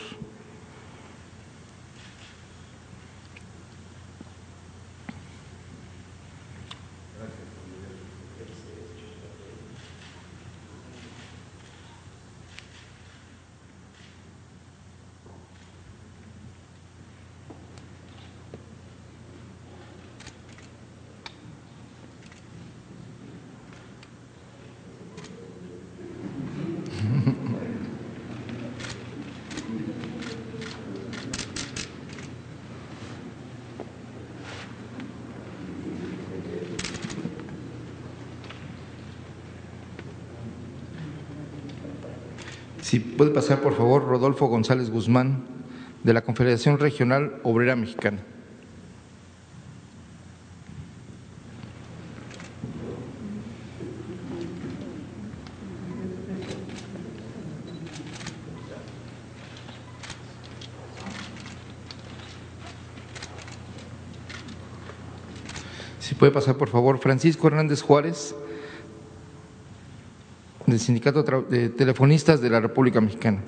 Si 42.86 43.00
puede 43.00 43.25
pasar, 43.36 43.60
por 43.60 43.74
favor, 43.74 44.02
Rodolfo 44.06 44.46
González 44.46 44.88
Guzmán, 44.88 45.44
de 46.02 46.14
la 46.14 46.22
Confederación 46.22 46.78
Regional 46.78 47.38
Obrera 47.42 47.76
Mexicana. 47.76 48.20
Si 66.00 66.14
puede 66.14 66.32
pasar, 66.32 66.56
por 66.56 66.70
favor, 66.70 66.98
Francisco 67.00 67.48
Hernández 67.48 67.82
Juárez, 67.82 68.34
del 70.76 70.84
Sindicato 70.84 71.22
de 71.48 71.70
Telefonistas 71.70 72.42
de 72.42 72.50
la 72.50 72.60
República 72.60 73.00
Mexicana. 73.00 73.40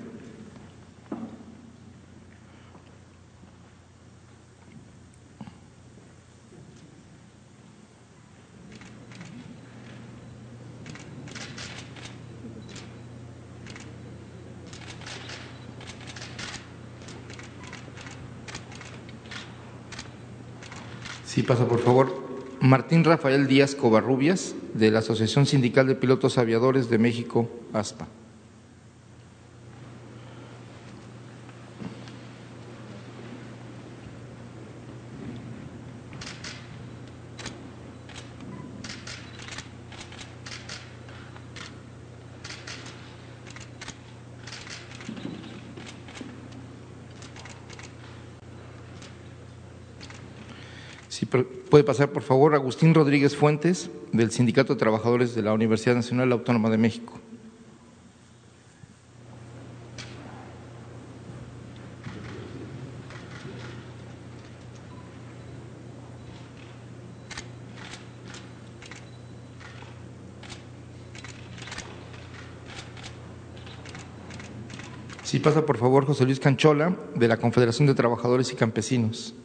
Sí, 21.26 21.42
pasa 21.42 21.68
por 21.68 21.80
favor. 21.80 22.17
Martín 22.68 23.02
Rafael 23.02 23.46
Díaz 23.46 23.74
Covarrubias, 23.74 24.54
de 24.74 24.90
la 24.90 24.98
Asociación 24.98 25.46
Sindical 25.46 25.86
de 25.86 25.94
Pilotos 25.94 26.36
Aviadores 26.36 26.90
de 26.90 26.98
México, 26.98 27.48
ASPA. 27.72 28.06
Si 51.08 51.24
puede 51.78 51.86
pasar, 51.86 52.10
por 52.10 52.24
favor, 52.24 52.56
Agustín 52.56 52.92
Rodríguez 52.92 53.36
Fuentes, 53.36 53.88
del 54.10 54.32
Sindicato 54.32 54.72
de 54.74 54.80
Trabajadores 54.80 55.36
de 55.36 55.42
la 55.42 55.52
Universidad 55.52 55.94
Nacional 55.94 56.32
Autónoma 56.32 56.70
de 56.70 56.76
México. 56.76 57.20
Si 75.22 75.38
pasa, 75.38 75.64
por 75.64 75.76
favor, 75.76 76.06
José 76.06 76.24
Luis 76.24 76.40
Canchola, 76.40 76.96
de 77.14 77.28
la 77.28 77.36
Confederación 77.36 77.86
de 77.86 77.94
Trabajadores 77.94 78.52
y 78.52 78.56
Campesinos. 78.56 79.36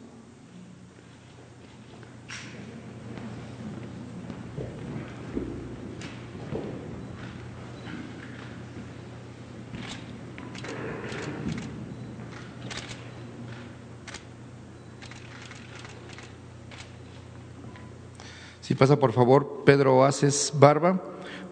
Pasa, 18.84 18.98
por 18.98 19.12
favor, 19.12 19.62
Pedro 19.64 19.96
Oases 19.96 20.52
Barba, 20.54 21.00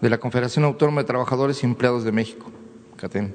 de 0.01 0.07
la 0.07 0.19
Confederación 0.19 0.65
Autónoma 0.65 1.01
de 1.01 1.07
Trabajadores 1.07 1.63
y 1.63 1.65
Empleados 1.65 2.03
de 2.03 2.11
México, 2.11 2.51
CATEM. 2.95 3.33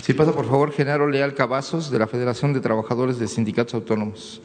Si 0.00 0.14
pasa, 0.14 0.32
por 0.32 0.46
favor, 0.46 0.72
Genaro 0.72 1.10
Leal 1.10 1.34
Cavazos, 1.34 1.90
de 1.90 1.98
la 1.98 2.06
Federación 2.06 2.54
de 2.54 2.60
Trabajadores 2.60 3.18
de 3.18 3.28
Sindicatos 3.28 3.74
Autónomos. 3.74 4.40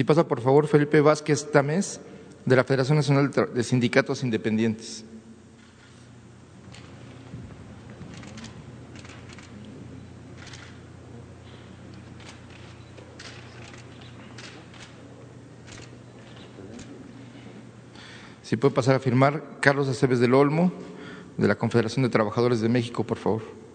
Si 0.00 0.04
pasa, 0.04 0.26
por 0.26 0.40
favor, 0.40 0.66
Felipe 0.66 1.02
Vázquez 1.02 1.52
Tamés, 1.52 2.00
de 2.46 2.56
la 2.56 2.64
Federación 2.64 2.96
Nacional 2.96 3.30
de 3.30 3.62
Sindicatos 3.62 4.22
Independientes. 4.22 5.04
Si 18.40 18.56
puede 18.56 18.74
pasar 18.74 18.94
a 18.94 19.00
firmar 19.00 19.58
Carlos 19.60 19.86
Aceves 19.86 20.18
del 20.18 20.32
Olmo, 20.32 20.72
de 21.36 21.46
la 21.46 21.56
Confederación 21.56 22.04
de 22.04 22.08
Trabajadores 22.08 22.62
de 22.62 22.70
México, 22.70 23.04
por 23.04 23.18
favor. 23.18 23.69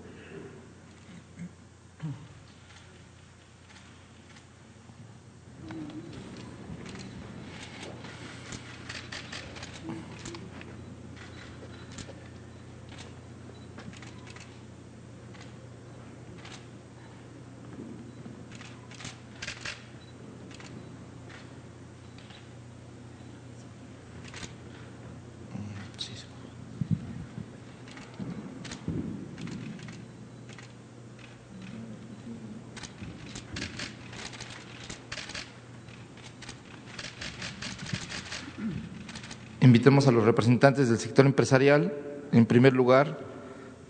Invitemos 39.65 40.07
a 40.07 40.11
los 40.11 40.25
representantes 40.25 40.89
del 40.89 40.99
sector 40.99 41.25
empresarial. 41.25 41.91
En 42.31 42.45
primer 42.45 42.73
lugar, 42.73 43.17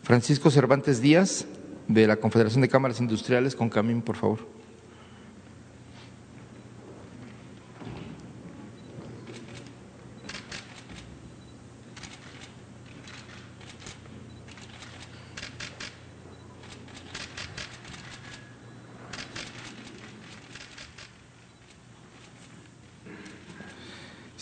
Francisco 0.03 0.49
Cervantes 0.49 1.01
Díaz, 1.01 1.47
de 1.89 2.07
la 2.07 2.15
Confederación 2.15 2.61
de 2.61 2.69
Cámaras 2.69 3.01
Industriales, 3.01 3.57
con 3.57 3.69
Camín, 3.69 4.01
por 4.01 4.15
favor. 4.15 4.54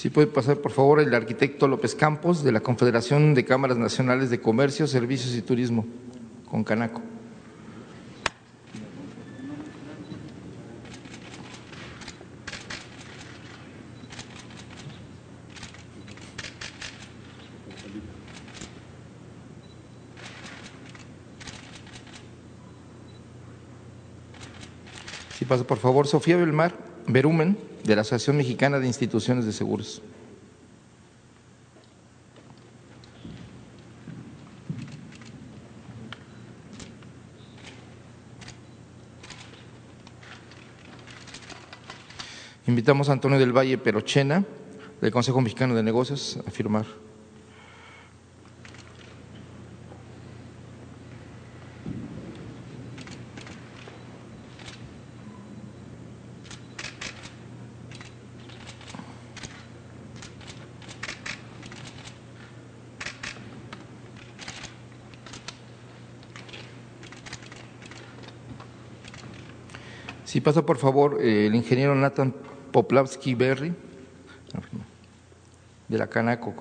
Si 0.04 0.10
puede 0.10 0.28
pasar, 0.28 0.58
por 0.58 0.74
favor, 0.74 1.00
el 1.00 1.14
arquitecto 1.16 1.66
López 1.66 1.96
Campos, 1.96 2.44
de 2.44 2.52
la 2.52 2.60
Confederación 2.60 3.34
de 3.34 3.46
Cámaras 3.46 3.78
Nacionales 3.78 4.30
de 4.30 4.42
Comercio, 4.42 4.86
Servicios 4.86 5.34
y 5.34 5.42
Turismo, 5.42 5.86
con 6.52 6.66
Canaco. 6.66 7.02
Si 25.40 25.46
pasa, 25.46 25.64
por 25.64 25.78
favor, 25.78 26.08
Sofía 26.08 26.36
Belmar 26.36 26.93
Berumen, 27.08 27.58
de 27.84 27.96
la 27.96 28.02
Asociación 28.02 28.38
Mexicana 28.38 28.80
de 28.80 28.88
Instituciones 28.88 29.46
de 29.46 29.52
Seguros. 29.52 30.02
Invitamos 42.66 43.10
a 43.10 43.12
Antonio 43.12 43.38
del 43.38 43.52
Valle 43.52 43.78
Perochena, 43.78 44.46
del 45.02 45.12
Consejo 45.12 45.42
Mexicano 45.42 45.76
de 45.76 45.84
Negocios, 45.84 46.40
a 46.48 46.50
firmar. 46.50 47.03
Si 70.34 70.42
pasa, 70.42 70.66
por 70.66 70.80
favor, 70.80 71.20
eh, 71.22 71.46
el 71.46 71.54
ingeniero 71.54 71.94
Nathan 71.94 72.34
Poplavsky 72.72 73.36
Berry, 73.36 73.72
de 75.88 75.98
la 76.00 76.08
Canaco, 76.08 76.56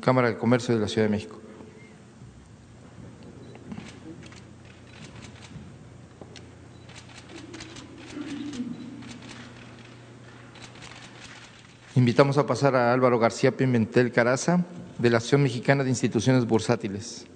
Cámara 0.00 0.28
de 0.28 0.38
Comercio 0.38 0.74
de 0.74 0.80
la 0.80 0.88
Ciudad 0.88 1.06
de 1.06 1.10
México. 1.10 1.38
Invitamos 11.96 12.38
a 12.38 12.46
pasar 12.46 12.74
a 12.74 12.90
Álvaro 12.90 13.18
García 13.18 13.54
Pimentel 13.54 14.12
Caraza, 14.12 14.64
de 14.96 15.10
la 15.10 15.18
Asociación 15.18 15.42
Mexicana 15.42 15.84
de 15.84 15.90
Instituciones 15.90 16.46
Bursátiles. 16.46 17.29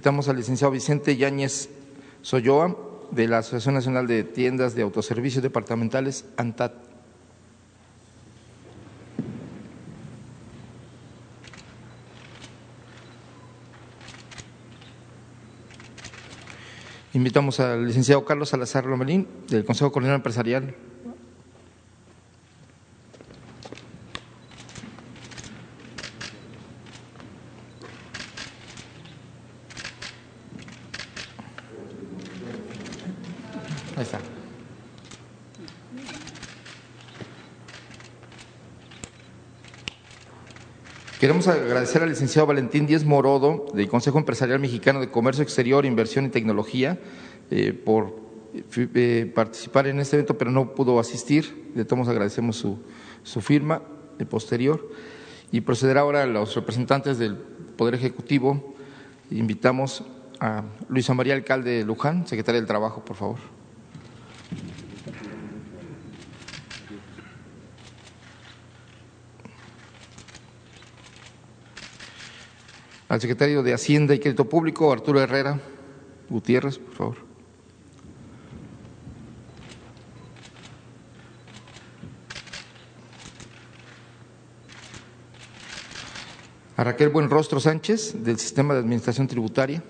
Invitamos 0.00 0.30
al 0.30 0.36
licenciado 0.36 0.70
Vicente 0.70 1.14
Yáñez 1.14 1.68
Soyoa, 2.22 2.74
de 3.10 3.28
la 3.28 3.36
Asociación 3.36 3.74
Nacional 3.74 4.06
de 4.06 4.24
Tiendas 4.24 4.74
de 4.74 4.80
Autoservicios 4.80 5.42
Departamentales, 5.42 6.24
ANTAT. 6.38 6.72
Invitamos 17.12 17.60
al 17.60 17.86
licenciado 17.86 18.24
Carlos 18.24 18.48
Salazar 18.48 18.86
Lomelín, 18.86 19.28
del 19.50 19.66
Consejo 19.66 19.92
Coordinador 19.92 20.20
Empresarial. 20.20 20.74
Ahí 34.00 34.04
está. 34.04 34.18
Queremos 41.20 41.48
agradecer 41.48 42.02
al 42.02 42.08
licenciado 42.08 42.46
Valentín 42.46 42.86
Díez 42.86 43.04
Morodo, 43.04 43.66
del 43.74 43.88
Consejo 43.88 44.16
Empresarial 44.16 44.58
Mexicano 44.58 45.00
de 45.00 45.10
Comercio 45.10 45.42
Exterior, 45.42 45.84
Inversión 45.84 46.24
y 46.24 46.30
Tecnología, 46.30 46.98
eh, 47.50 47.74
por 47.74 48.16
eh, 48.54 49.30
participar 49.34 49.86
en 49.86 50.00
este 50.00 50.16
evento, 50.16 50.38
pero 50.38 50.50
no 50.50 50.74
pudo 50.74 50.98
asistir. 50.98 51.72
De 51.74 51.84
todos 51.84 52.08
agradecemos 52.08 52.56
su, 52.56 52.78
su 53.22 53.42
firma 53.42 53.82
de 54.16 54.24
posterior. 54.24 54.88
Y 55.52 55.60
procederá 55.60 56.00
ahora 56.00 56.22
a 56.22 56.26
los 56.26 56.54
representantes 56.54 57.18
del 57.18 57.36
Poder 57.36 57.96
Ejecutivo. 57.96 58.74
Invitamos 59.30 60.02
a 60.40 60.64
Luisa 60.88 61.12
María 61.12 61.34
Alcalde 61.34 61.70
de 61.72 61.84
Luján, 61.84 62.26
secretaria 62.26 62.62
del 62.62 62.66
Trabajo, 62.66 63.04
por 63.04 63.16
favor. 63.16 63.59
Al 73.10 73.20
secretario 73.20 73.64
de 73.64 73.74
Hacienda 73.74 74.14
y 74.14 74.20
Crédito 74.20 74.48
Público, 74.48 74.92
Arturo 74.92 75.20
Herrera 75.20 75.58
Gutiérrez, 76.28 76.78
por 76.78 76.94
favor. 76.94 77.16
A 86.76 86.84
Raquel 86.84 87.08
Buenrostro 87.08 87.58
Sánchez, 87.58 88.22
del 88.22 88.38
Sistema 88.38 88.74
de 88.74 88.80
Administración 88.80 89.26
Tributaria. 89.26 89.82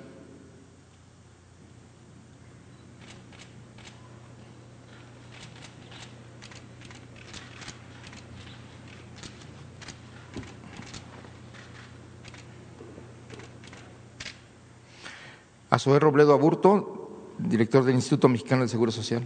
Zoé 15.81 15.99
Robledo 15.99 16.35
Aburto, 16.35 17.09
director 17.39 17.85
del 17.85 17.95
Instituto 17.95 18.29
Mexicano 18.29 18.61
del 18.61 18.69
Seguro 18.69 18.93
Social. 18.93 19.23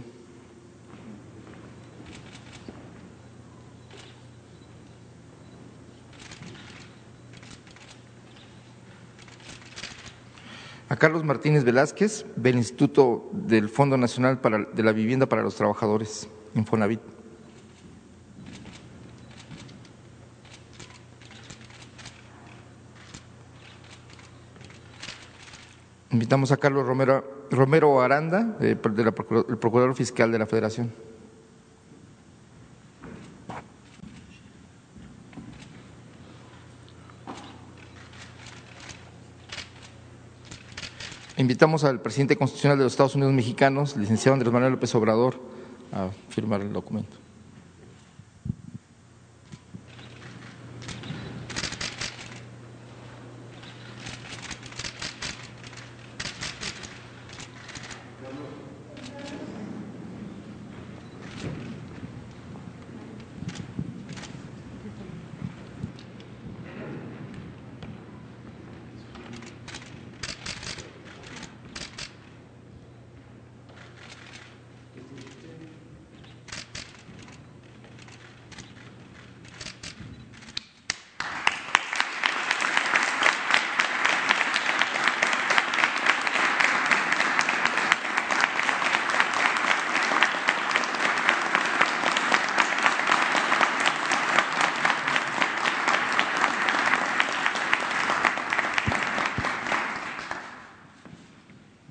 a 10.87 10.97
Carlos 10.97 11.25
Martínez 11.25 11.65
Velázquez, 11.65 12.25
del 12.37 12.55
Instituto 12.55 13.27
del 13.33 13.67
Fondo 13.67 13.97
Nacional 13.97 14.39
de 14.73 14.83
la 14.83 14.93
Vivienda 14.93 15.25
para 15.25 15.41
los 15.41 15.55
Trabajadores, 15.55 16.29
Infonavit. 16.53 17.14
Invitamos 26.25 26.51
a 26.51 26.57
Carlos 26.57 26.87
Romero, 26.87 27.45
Romero 27.51 28.01
Aranda, 28.01 28.57
eh, 28.59 28.71
el 28.71 29.57
Procurador 29.59 29.93
Fiscal 29.93 30.31
de 30.31 30.39
la 30.39 30.47
Federación. 30.47 30.91
Invitamos 41.37 41.83
al 41.83 42.01
presidente 42.01 42.35
constitucional 42.37 42.79
de 42.79 42.85
los 42.85 42.93
Estados 42.93 43.13
Unidos 43.13 43.31
mexicanos, 43.33 43.95
licenciado 43.95 44.33
Andrés 44.33 44.51
Manuel 44.51 44.71
López 44.71 44.95
Obrador, 44.95 45.39
a 45.93 46.09
firmar 46.29 46.61
el 46.61 46.73
documento. 46.73 47.17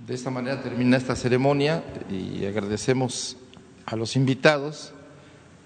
De 0.07 0.13
esta 0.13 0.31
manera 0.31 0.61
esta 0.97 1.17
ceremonia 1.17 1.85
y 2.11 2.45
agradecemos 2.45 3.37
a 3.87 3.97
los 3.97 4.17
invitados 4.17 4.93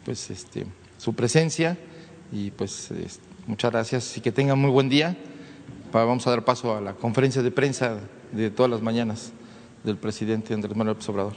pues 0.04 0.30
este, 0.30 0.66
su 0.96 1.14
presencia 1.14 1.76
y 2.32 2.50
pues 2.50 2.90
muchas 3.46 3.70
gracias 3.70 4.16
y 4.16 4.20
que 4.20 4.32
tengan 4.32 4.58
muy 4.58 4.70
buen 4.70 4.88
día. 4.88 5.16
Vamos 5.92 6.26
a 6.26 6.30
dar 6.30 6.44
paso 6.44 6.76
a 6.76 6.80
la 6.80 6.94
conferencia 6.94 7.42
de 7.42 7.50
prensa 7.50 7.98
de 8.32 8.50
todas 8.50 8.70
las 8.70 8.82
mañanas 8.82 9.32
del 9.84 9.96
presidente 9.96 10.54
Andrés 10.54 10.76
Manuel 10.76 10.94
López 10.94 11.08
Obrador. 11.08 11.34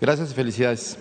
Gracias 0.00 0.30
y 0.30 0.34
felicidades. 0.34 0.98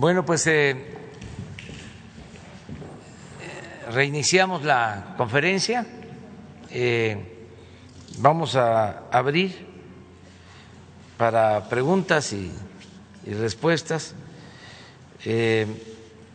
Bueno, 0.00 0.24
pues 0.24 0.46
eh, 0.46 0.82
reiniciamos 3.92 4.64
la 4.64 5.12
conferencia. 5.18 5.84
Eh, 6.70 7.18
vamos 8.16 8.56
a 8.56 9.10
abrir 9.10 9.54
para 11.18 11.68
preguntas 11.68 12.32
y, 12.32 12.50
respuestas. 13.26 14.14
Eh, 15.26 15.66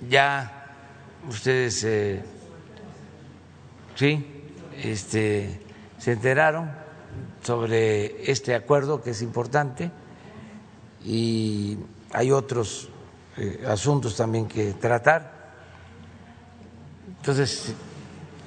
ya 0.08 0.68
ustedes 1.28 1.88
sí, 3.96 4.28
este, 4.78 5.60
se 5.98 6.12
enteraron 6.12 6.72
sobre 7.42 8.32
este 8.32 8.54
acuerdo 8.54 9.02
que 9.02 9.10
es 9.10 9.24
importante 9.24 9.90
y 11.04 11.80
hay 12.14 12.32
otros 12.32 12.92
eh, 13.38 13.64
asuntos 13.68 14.16
también 14.16 14.48
que 14.48 14.74
tratar. 14.74 15.32
Entonces, 17.20 17.74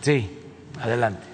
sí, 0.01 0.39
adelante. 0.80 1.27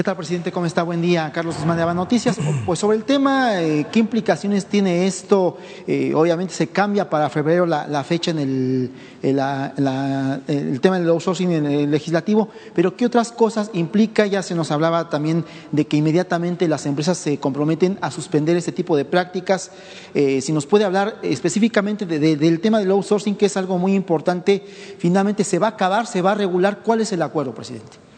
¿Qué 0.00 0.04
tal, 0.04 0.16
presidente? 0.16 0.50
¿Cómo 0.50 0.64
está? 0.64 0.82
Buen 0.82 1.02
día. 1.02 1.30
Carlos 1.30 1.56
Guzmán 1.58 1.76
de 1.76 1.84
Noticias. 1.94 2.38
Pues 2.64 2.78
sobre 2.78 2.96
el 2.96 3.04
tema, 3.04 3.60
eh, 3.60 3.84
¿qué 3.92 3.98
implicaciones 3.98 4.64
tiene 4.64 5.06
esto? 5.06 5.58
Eh, 5.86 6.14
obviamente 6.14 6.54
se 6.54 6.68
cambia 6.68 7.10
para 7.10 7.28
febrero 7.28 7.66
la, 7.66 8.02
fecha 8.02 8.30
en 8.30 8.38
el, 8.38 8.90
el, 9.20 10.80
tema 10.80 10.98
del 10.98 11.08
outsourcing 11.10 11.52
en 11.52 11.66
el 11.66 11.90
legislativo, 11.90 12.48
pero 12.74 12.96
¿qué 12.96 13.04
otras 13.04 13.30
cosas 13.30 13.70
implica? 13.74 14.24
Ya 14.24 14.42
se 14.42 14.54
nos 14.54 14.70
hablaba 14.70 15.10
también 15.10 15.44
de 15.70 15.86
que 15.86 15.98
inmediatamente 15.98 16.66
las 16.66 16.86
empresas 16.86 17.18
se 17.18 17.36
comprometen 17.36 17.98
a 18.00 18.10
suspender 18.10 18.56
este 18.56 18.72
tipo 18.72 18.96
de 18.96 19.04
prácticas. 19.04 19.70
Eh, 20.14 20.40
si 20.40 20.54
nos 20.54 20.64
puede 20.64 20.86
hablar 20.86 21.18
específicamente 21.20 22.06
del 22.06 22.60
tema 22.60 22.78
del 22.78 22.90
outsourcing, 22.90 23.34
que 23.34 23.44
es 23.44 23.56
algo 23.58 23.76
muy 23.76 23.92
importante, 23.92 24.64
finalmente 24.96 25.44
se 25.44 25.58
va 25.58 25.66
a 25.66 25.70
acabar, 25.70 26.06
se 26.06 26.22
va 26.22 26.32
a 26.32 26.36
regular. 26.36 26.78
¿Cuál 26.82 27.02
es 27.02 27.12
el 27.12 27.20
acuerdo, 27.20 27.54
presidente? 27.54 28.09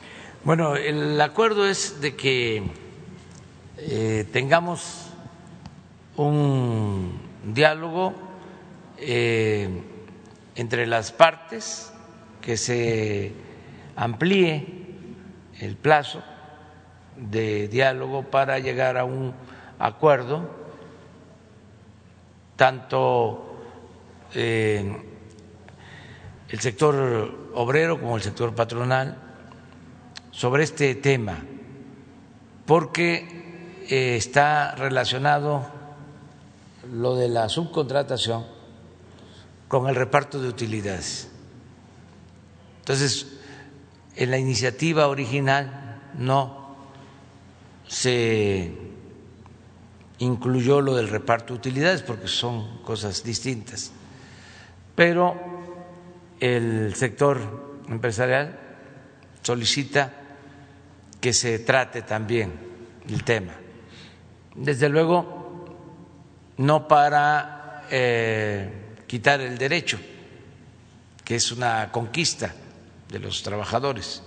Bueno, 0.45 0.74
el 0.74 1.20
acuerdo 1.20 1.68
es 1.68 2.01
de 2.01 2.16
que 2.16 2.64
eh, 3.78 4.26
tengamos 4.32 5.12
un 6.16 7.12
diálogo 7.45 8.12
eh, 8.99 9.68
entre 10.57 10.88
las 10.88 11.12
partes, 11.12 11.93
que 12.40 12.57
se 12.57 13.32
amplíe 13.95 14.66
el 15.61 15.76
plazo 15.76 16.24
de 17.16 17.68
diálogo 17.68 18.24
para 18.24 18.59
llegar 18.59 18.99
a 18.99 19.05
un 19.05 19.32
acuerdo, 19.78 20.51
tanto 22.57 23.61
eh, 24.34 25.03
el 26.49 26.59
sector 26.59 27.32
obrero 27.55 28.01
como 28.01 28.16
el 28.16 28.22
sector 28.24 28.53
patronal 28.57 29.28
sobre 30.32 30.64
este 30.64 30.94
tema 30.96 31.38
porque 32.66 33.84
eh, 33.88 34.16
está 34.16 34.74
relacionado 34.74 35.66
lo 36.92 37.14
de 37.16 37.28
la 37.28 37.48
subcontratación 37.48 38.44
con 39.68 39.88
el 39.88 39.94
reparto 39.94 40.40
de 40.40 40.48
utilidades. 40.48 41.30
Entonces, 42.80 43.38
en 44.16 44.30
la 44.30 44.38
iniciativa 44.38 45.08
original 45.08 46.00
no 46.18 46.76
se 47.86 48.72
incluyó 50.18 50.80
lo 50.80 50.94
del 50.94 51.08
reparto 51.08 51.52
de 51.52 51.58
utilidades 51.58 52.02
porque 52.02 52.28
son 52.28 52.82
cosas 52.82 53.22
distintas, 53.22 53.92
pero 54.94 55.36
el 56.40 56.94
sector 56.94 57.82
empresarial 57.88 58.58
solicita 59.42 60.21
que 61.22 61.32
se 61.32 61.60
trate 61.60 62.02
también 62.02 62.52
el 63.08 63.22
tema. 63.22 63.52
Desde 64.56 64.88
luego, 64.88 65.64
no 66.56 66.88
para 66.88 67.84
eh, 67.88 68.96
quitar 69.06 69.40
el 69.40 69.56
derecho, 69.56 70.00
que 71.24 71.36
es 71.36 71.52
una 71.52 71.92
conquista 71.92 72.52
de 73.08 73.20
los 73.20 73.40
trabajadores, 73.44 74.24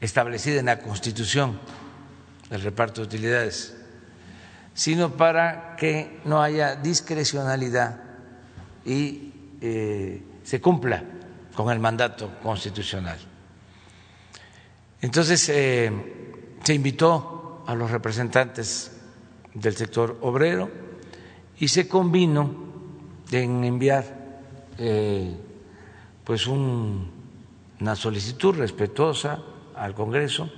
establecida 0.00 0.60
en 0.60 0.66
la 0.66 0.78
Constitución, 0.78 1.58
el 2.50 2.62
reparto 2.62 3.00
de 3.00 3.08
utilidades, 3.08 3.76
sino 4.72 5.16
para 5.16 5.74
que 5.74 6.20
no 6.24 6.40
haya 6.40 6.76
discrecionalidad 6.76 8.00
y 8.84 9.32
eh, 9.60 10.22
se 10.44 10.60
cumpla 10.60 11.02
con 11.52 11.68
el 11.72 11.80
mandato 11.80 12.38
constitucional. 12.40 13.29
Entonces 15.02 15.48
eh, 15.48 15.90
se 16.62 16.74
invitó 16.74 17.64
a 17.66 17.74
los 17.74 17.90
representantes 17.90 19.00
del 19.54 19.76
sector 19.76 20.18
obrero 20.20 20.70
y 21.58 21.68
se 21.68 21.88
convino 21.88 22.54
en 23.32 23.64
enviar 23.64 24.04
eh, 24.78 25.34
pues 26.24 26.46
una 26.46 27.96
solicitud 27.96 28.54
respetuosa 28.56 29.42
al 29.74 29.94
Congreso 29.94 30.50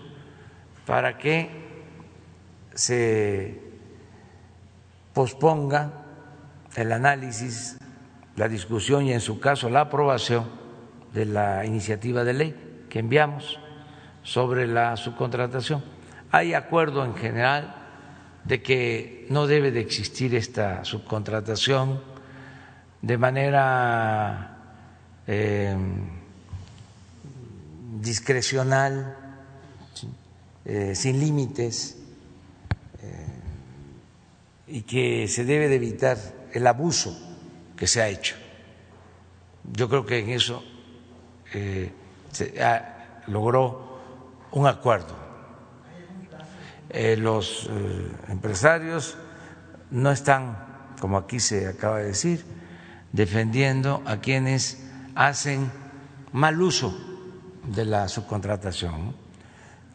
para 0.87 1.17
que 1.19 1.51
se 2.75 3.61
posponga 5.13 5.93
el 6.75 6.91
análisis, 6.93 7.79
la 8.37 8.49
discusión 8.49 9.07
y 9.07 9.13
en 9.13 9.21
su 9.21 9.39
caso 9.39 9.71
la 9.71 9.83
aprobación 9.83 10.45
de 11.13 11.27
la 11.27 11.65
iniciativa 11.65 12.25
de 12.25 12.33
ley 12.33 12.87
que 12.89 12.99
enviamos 12.99 13.59
sobre 14.23 14.67
la 14.67 14.97
subcontratación. 14.97 15.83
Hay 16.31 16.55
acuerdo 16.55 17.05
en 17.05 17.15
general 17.15 17.75
de 18.45 18.63
que 18.63 19.27
no 19.31 19.47
debe 19.47 19.71
de 19.71 19.81
existir 19.81 20.35
esta 20.35 20.85
subcontratación 20.85 22.01
de 23.01 23.19
manera 23.19 24.57
eh, 25.27 25.77
discrecional, 28.01 29.17
eh, 30.65 30.95
sin 30.95 31.19
límites, 31.19 31.99
eh, 33.03 33.27
y 34.69 34.83
que 34.83 35.29
se 35.29 35.45
debe 35.45 35.69
de 35.69 35.77
evitar 35.77 36.17
el 36.53 36.67
abuso 36.67 37.17
que 37.77 37.87
se 37.87 38.01
ha 38.01 38.09
hecho. 38.09 38.37
Yo 39.73 39.89
creo 39.89 40.07
que 40.07 40.19
en 40.19 40.31
eso 40.31 40.65
se 42.33 42.63
logró 43.27 43.92
un 44.53 44.67
acuerdo. 44.67 45.15
Eh, 46.91 47.17
los 47.17 47.69
eh, 47.71 48.13
empresarios 48.29 49.17
no 49.91 50.11
están, 50.11 50.57
como 51.01 51.17
aquí 51.17 51.41
se 51.41 51.67
acaba 51.67 51.99
de 51.99 52.07
decir, 52.07 52.45
defendiendo 53.13 54.03
a 54.07 54.19
quienes 54.19 54.87
hacen 55.15 55.71
mal 56.33 56.61
uso 56.61 56.95
de 57.67 57.85
la 57.85 58.09
subcontratación 58.09 59.15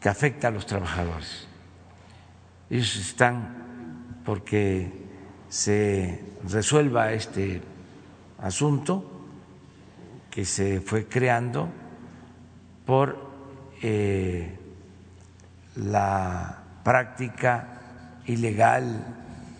que 0.00 0.08
afecta 0.08 0.48
a 0.48 0.50
los 0.50 0.66
trabajadores. 0.66 1.46
Ellos 2.70 2.96
están 2.96 4.20
porque 4.24 5.06
se 5.48 6.22
resuelva 6.44 7.12
este 7.12 7.62
asunto 8.40 9.04
que 10.30 10.44
se 10.44 10.80
fue 10.80 11.06
creando 11.06 11.68
por 12.84 13.27
eh, 13.82 14.58
la 15.76 16.62
práctica 16.82 18.22
ilegal, 18.26 19.04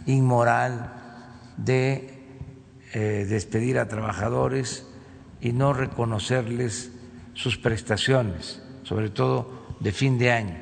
inmoral 0.07 0.93
de 1.57 2.15
eh, 2.93 3.27
despedir 3.29 3.79
a 3.79 3.89
trabajadores 3.89 4.87
y 5.41 5.53
no 5.53 5.73
reconocerles 5.73 6.91
sus 7.35 7.59
prestaciones, 7.59 8.63
sobre 8.83 9.11
todo 9.11 9.77
de 9.81 9.93
fin 9.93 10.19
de 10.19 10.33
año, 10.33 10.57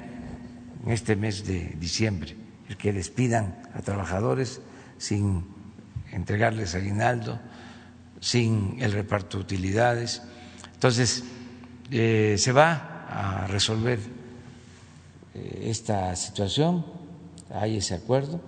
en 0.84 0.92
este 0.92 1.16
mes 1.16 1.46
de 1.46 1.74
diciembre, 1.78 2.36
el 2.68 2.76
que 2.76 2.92
despidan 2.92 3.62
a 3.74 3.80
trabajadores 3.80 4.61
sin 4.98 5.46
entregarles 6.12 6.74
aguinaldo, 6.74 7.40
sin 8.20 8.76
el 8.80 8.92
reparto 8.92 9.38
de 9.38 9.44
utilidades. 9.44 10.22
Entonces, 10.74 11.24
eh, 11.90 12.36
se 12.38 12.52
va 12.52 12.95
a 13.16 13.46
resolver 13.46 13.98
eh, 15.34 15.68
esta 15.70 16.14
situación, 16.16 16.84
hay 17.50 17.78
ese 17.78 17.94
acuerdo, 17.94 18.42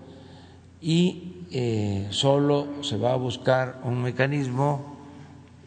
y 0.83 1.47
eh, 1.51 2.09
solo 2.11 2.83
se 2.83 2.99
va 2.99 3.15
a 3.15 3.17
buscar 3.17 3.81
un 3.85 4.03
mecanismo 4.03 4.99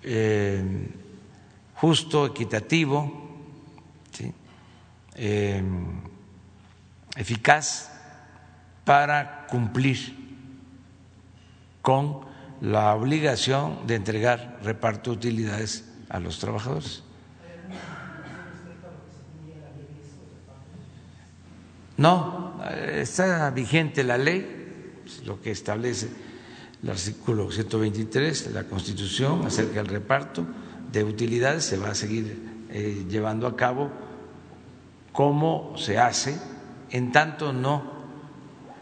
eh, 0.04 0.88
justo, 1.76 2.28
equitativo, 2.28 3.20
eficaz 7.16 7.92
para 8.86 9.48
cumplir 9.48 10.16
con 11.82 12.22
la 12.62 12.94
obligación 12.94 13.88
de 13.88 13.96
entregar 13.96 14.60
reparto 14.64 15.12
de 15.12 15.18
utilidades 15.18 15.92
a 16.10 16.20
los 16.20 16.38
trabajadores. 16.40 17.04
No, 22.02 22.60
está 22.68 23.52
vigente 23.52 24.04
la 24.04 24.18
ley, 24.18 24.44
lo 25.24 25.40
que 25.40 25.52
establece 25.52 26.10
el 26.82 26.90
artículo 26.90 27.52
123 27.52 28.48
de 28.48 28.54
la 28.56 28.64
Constitución 28.64 29.46
acerca 29.46 29.84
del 29.84 29.86
reparto 29.86 30.48
de 30.92 31.04
utilidades, 31.04 31.64
se 31.64 31.78
va 31.78 31.92
a 31.92 31.94
seguir 31.94 32.66
eh, 32.72 33.06
llevando 33.08 33.46
a 33.46 33.56
cabo 33.56 33.92
como 35.12 35.76
se 35.78 36.00
hace 36.00 36.40
en 36.90 37.12
tanto 37.12 37.54
no 37.54 37.84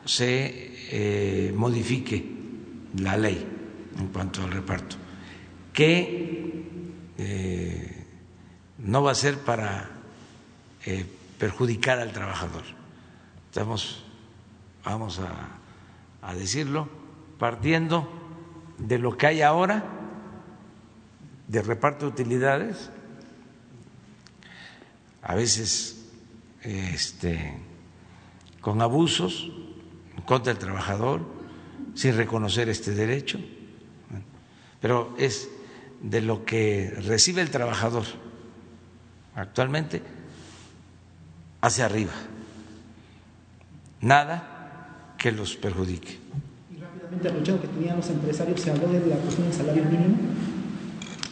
se 0.06 0.78
eh, 0.90 1.52
modifique 1.54 2.26
la 3.00 3.18
ley 3.18 3.46
en 4.00 4.08
cuanto 4.08 4.44
al 4.44 4.52
reparto, 4.52 4.96
que 5.74 6.64
eh, 7.18 8.06
no 8.78 9.04
va 9.04 9.12
a 9.12 9.16
ser 9.16 9.40
para 9.40 9.90
perjudicar 11.38 12.00
al 12.00 12.14
trabajador. 12.14 12.79
Vamos 14.84 15.20
a, 15.20 16.28
a 16.28 16.34
decirlo, 16.34 16.90
partiendo 17.38 18.08
de 18.78 18.98
lo 18.98 19.18
que 19.18 19.28
hay 19.28 19.42
ahora 19.42 19.84
de 21.48 21.62
reparto 21.62 22.06
de 22.06 22.12
utilidades, 22.12 22.92
a 25.24 25.36
veces 25.36 26.06
este, 26.62 27.58
con 28.62 28.82
abusos 28.82 29.52
contra 30.26 30.52
el 30.52 30.60
trabajador, 30.60 31.22
sin 31.96 32.16
reconocer 32.16 32.70
este 32.70 32.92
derecho, 32.92 33.40
pero 34.80 35.16
es 35.18 35.50
de 36.02 36.22
lo 36.22 36.46
que 36.46 36.94
recibe 37.02 37.42
el 37.42 37.50
trabajador 37.50 38.06
actualmente 39.36 40.02
hacia 41.62 41.86
arriba, 41.86 42.14
nada 44.02 45.16
que 45.18 45.32
los 45.32 45.56
perjudique. 45.56 46.20
Y 46.72 46.80
rápidamente, 46.80 47.28
aprovechando 47.28 47.62
que 47.62 47.68
tenían 47.68 47.98
los 47.98 48.10
empresarios, 48.10 48.62
se 48.62 48.72
habló 48.72 48.88
de 48.88 49.06
la 49.06 49.18
cuestión 49.18 49.48
del 49.48 49.54
salario 49.56 49.84
mínimo. 49.86 50.18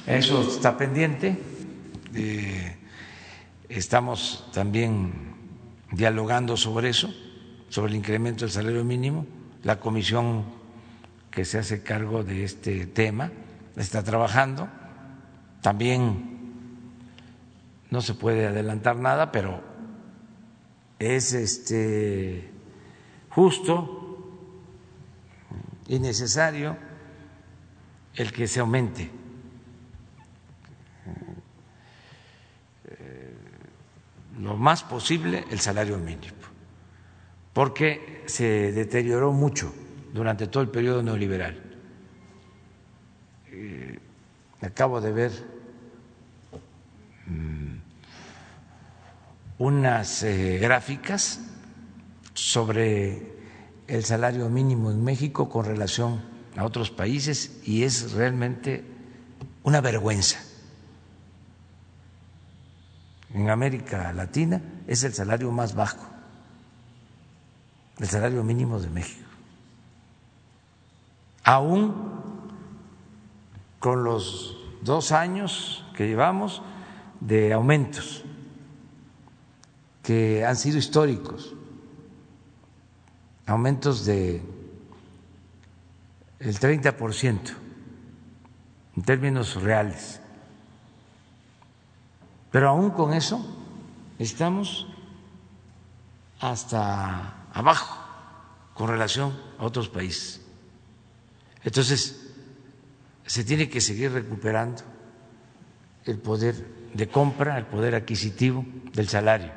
Eso 0.06 0.42
está 0.42 0.78
pendiente. 0.78 1.38
Eh, 2.14 2.76
estamos 3.70 4.50
también 4.54 5.36
dialogando 5.92 6.58
sobre 6.58 6.90
eso, 6.90 7.14
sobre 7.70 7.92
el 7.92 7.98
incremento 7.98 8.46
del 8.46 8.52
salario 8.52 8.84
mínimo. 8.84 9.26
La 9.64 9.80
comisión 9.80 10.46
que 11.32 11.46
se 11.46 11.60
hace 11.60 11.84
cargo 11.84 12.24
de 12.24 12.44
este 12.44 12.88
tema 12.88 13.32
está 13.76 14.04
trabajando. 14.04 14.70
También 15.62 16.38
no 17.90 18.02
se 18.02 18.14
puede 18.14 18.48
adelantar 18.48 18.98
nada, 18.98 19.32
pero 19.32 19.62
es 21.00 21.34
este 21.34 22.57
justo 23.38 24.18
y 25.88 26.00
necesario 26.00 26.76
el 28.16 28.34
que 28.34 28.48
se 28.48 28.60
aumente 28.60 29.12
lo 34.40 34.58
más 34.58 34.82
posible 34.84 35.46
el 35.52 35.60
salario 35.60 36.00
mínimo, 36.00 36.34
porque 37.54 38.24
se 38.26 38.72
deterioró 38.72 39.32
mucho 39.32 39.72
durante 40.14 40.48
todo 40.48 40.64
el 40.64 40.70
periodo 40.70 41.04
neoliberal. 41.04 41.62
Eh, 43.52 44.00
acabo 44.62 45.00
de 45.00 45.12
ver 45.12 45.32
mm, 47.28 47.76
unas 49.60 50.24
eh, 50.24 50.58
gráficas 50.60 51.47
sobre 52.38 53.36
el 53.88 54.06
salario 54.06 54.48
mínimo 54.48 54.92
en 54.92 55.04
México 55.04 55.50
con 55.50 55.66
relación 55.66 56.22
a 56.56 56.64
otros 56.66 56.92
países 56.92 57.60
y 57.66 57.84
es 57.84 58.12
realmente 58.12 58.86
una 59.64 59.82
vergüenza 59.82 60.38
en 63.34 63.50
América 63.50 64.14
Latina 64.14 64.62
es 64.88 65.04
el 65.04 65.14
salario 65.14 65.52
más 65.52 65.76
bajo, 65.76 66.06
el 68.00 68.08
salario 68.08 68.44
mínimo 68.44 68.80
de 68.80 68.90
México. 68.90 69.28
Aún 71.44 71.94
con 73.80 74.04
los 74.04 74.58
dos 74.82 75.12
años 75.12 75.86
que 75.96 76.08
llevamos 76.08 76.62
de 77.20 77.54
aumentos 77.54 78.24
que 80.04 80.46
han 80.46 80.56
sido 80.56 80.78
históricos, 80.78 81.54
aumentos 83.48 84.06
de 84.06 84.42
el 86.40 86.60
30% 86.60 87.40
en 88.96 89.04
términos 89.04 89.62
reales. 89.62 90.22
Pero 92.52 92.70
aún 92.70 92.92
con 92.92 93.14
eso 93.14 93.44
estamos 94.20 94.88
hasta 96.40 97.48
abajo 97.54 98.04
con 98.74 98.90
relación 98.90 99.34
a 99.58 99.66
otros 99.66 99.90
países. 99.90 100.42
Entonces, 101.64 102.34
se 103.26 103.44
tiene 103.44 103.70
que 103.70 103.82
seguir 103.82 104.12
recuperando 104.12 104.84
el 106.06 106.20
poder 106.20 106.90
de 106.94 107.08
compra, 107.10 107.58
el 107.58 107.66
poder 107.66 107.96
adquisitivo 107.96 108.66
del 108.94 109.10
salario. 109.10 109.52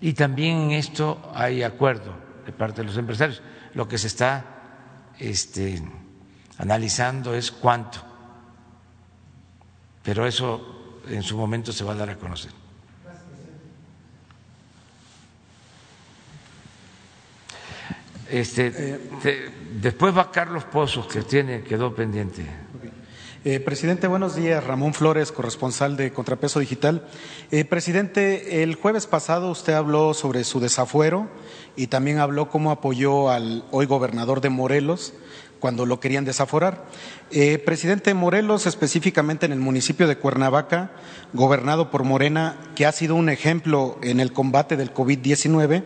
Y 0.00 0.12
también 0.12 0.56
en 0.58 0.70
esto 0.72 1.30
hay 1.34 1.62
acuerdo 1.62 2.23
de 2.44 2.52
parte 2.52 2.82
de 2.82 2.86
los 2.86 2.96
empresarios. 2.96 3.42
Lo 3.74 3.88
que 3.88 3.98
se 3.98 4.06
está 4.06 4.44
este, 5.18 5.82
analizando 6.58 7.34
es 7.34 7.50
cuánto, 7.50 8.02
pero 10.02 10.26
eso 10.26 11.00
en 11.08 11.22
su 11.22 11.36
momento 11.36 11.72
se 11.72 11.84
va 11.84 11.92
a 11.92 11.96
dar 11.96 12.10
a 12.10 12.16
conocer. 12.16 12.52
Este, 18.30 18.98
después 19.80 20.16
va 20.16 20.32
Carlos 20.32 20.64
Pozos, 20.64 21.06
que 21.06 21.22
tiene, 21.22 21.62
quedó 21.62 21.94
pendiente. 21.94 22.44
Eh, 23.46 23.60
presidente, 23.60 24.06
buenos 24.06 24.34
días. 24.36 24.64
Ramón 24.64 24.94
Flores, 24.94 25.30
corresponsal 25.30 25.98
de 25.98 26.14
Contrapeso 26.14 26.60
Digital. 26.60 27.06
Eh, 27.50 27.66
presidente, 27.66 28.62
el 28.62 28.74
jueves 28.74 29.06
pasado 29.06 29.50
usted 29.50 29.74
habló 29.74 30.14
sobre 30.14 30.44
su 30.44 30.60
desafuero 30.60 31.28
y 31.76 31.88
también 31.88 32.18
habló 32.18 32.48
cómo 32.48 32.70
apoyó 32.70 33.30
al 33.30 33.64
hoy 33.70 33.86
gobernador 33.86 34.40
de 34.40 34.50
Morelos 34.50 35.14
cuando 35.60 35.86
lo 35.86 35.98
querían 35.98 36.26
desaforar. 36.26 36.84
Eh, 37.30 37.58
presidente 37.58 38.12
Morelos, 38.12 38.66
específicamente 38.66 39.46
en 39.46 39.52
el 39.52 39.60
municipio 39.60 40.06
de 40.06 40.18
Cuernavaca, 40.18 40.90
gobernado 41.32 41.90
por 41.90 42.04
Morena, 42.04 42.56
que 42.74 42.84
ha 42.84 42.92
sido 42.92 43.14
un 43.14 43.30
ejemplo 43.30 43.98
en 44.02 44.20
el 44.20 44.32
combate 44.32 44.76
del 44.76 44.92
COVID-19, 44.92 45.84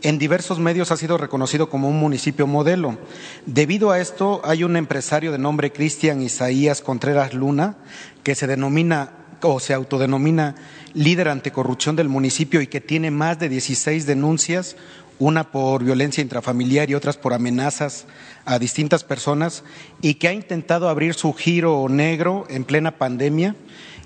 en 0.00 0.18
diversos 0.18 0.60
medios 0.60 0.92
ha 0.92 0.96
sido 0.96 1.18
reconocido 1.18 1.68
como 1.68 1.88
un 1.88 1.98
municipio 1.98 2.46
modelo. 2.46 2.96
Debido 3.44 3.90
a 3.90 4.00
esto, 4.00 4.40
hay 4.44 4.64
un 4.64 4.76
empresario 4.76 5.30
de 5.30 5.38
nombre 5.38 5.72
Cristian 5.72 6.22
Isaías 6.22 6.80
Contreras 6.80 7.34
Luna, 7.34 7.76
que 8.22 8.34
se 8.34 8.46
denomina 8.46 9.10
o 9.42 9.60
se 9.60 9.74
autodenomina 9.74 10.54
líder 10.94 11.28
anticorrupción 11.28 11.96
del 11.96 12.08
municipio 12.08 12.60
y 12.60 12.66
que 12.66 12.80
tiene 12.80 13.10
más 13.10 13.38
de 13.38 13.48
16 13.48 14.06
denuncias, 14.06 14.76
una 15.18 15.50
por 15.50 15.84
violencia 15.84 16.22
intrafamiliar 16.22 16.90
y 16.90 16.94
otras 16.94 17.16
por 17.16 17.34
amenazas 17.34 18.06
a 18.44 18.58
distintas 18.58 19.04
personas 19.04 19.64
y 20.00 20.14
que 20.14 20.28
ha 20.28 20.32
intentado 20.32 20.88
abrir 20.88 21.14
su 21.14 21.32
giro 21.32 21.86
negro 21.88 22.46
en 22.48 22.64
plena 22.64 22.92
pandemia 22.92 23.56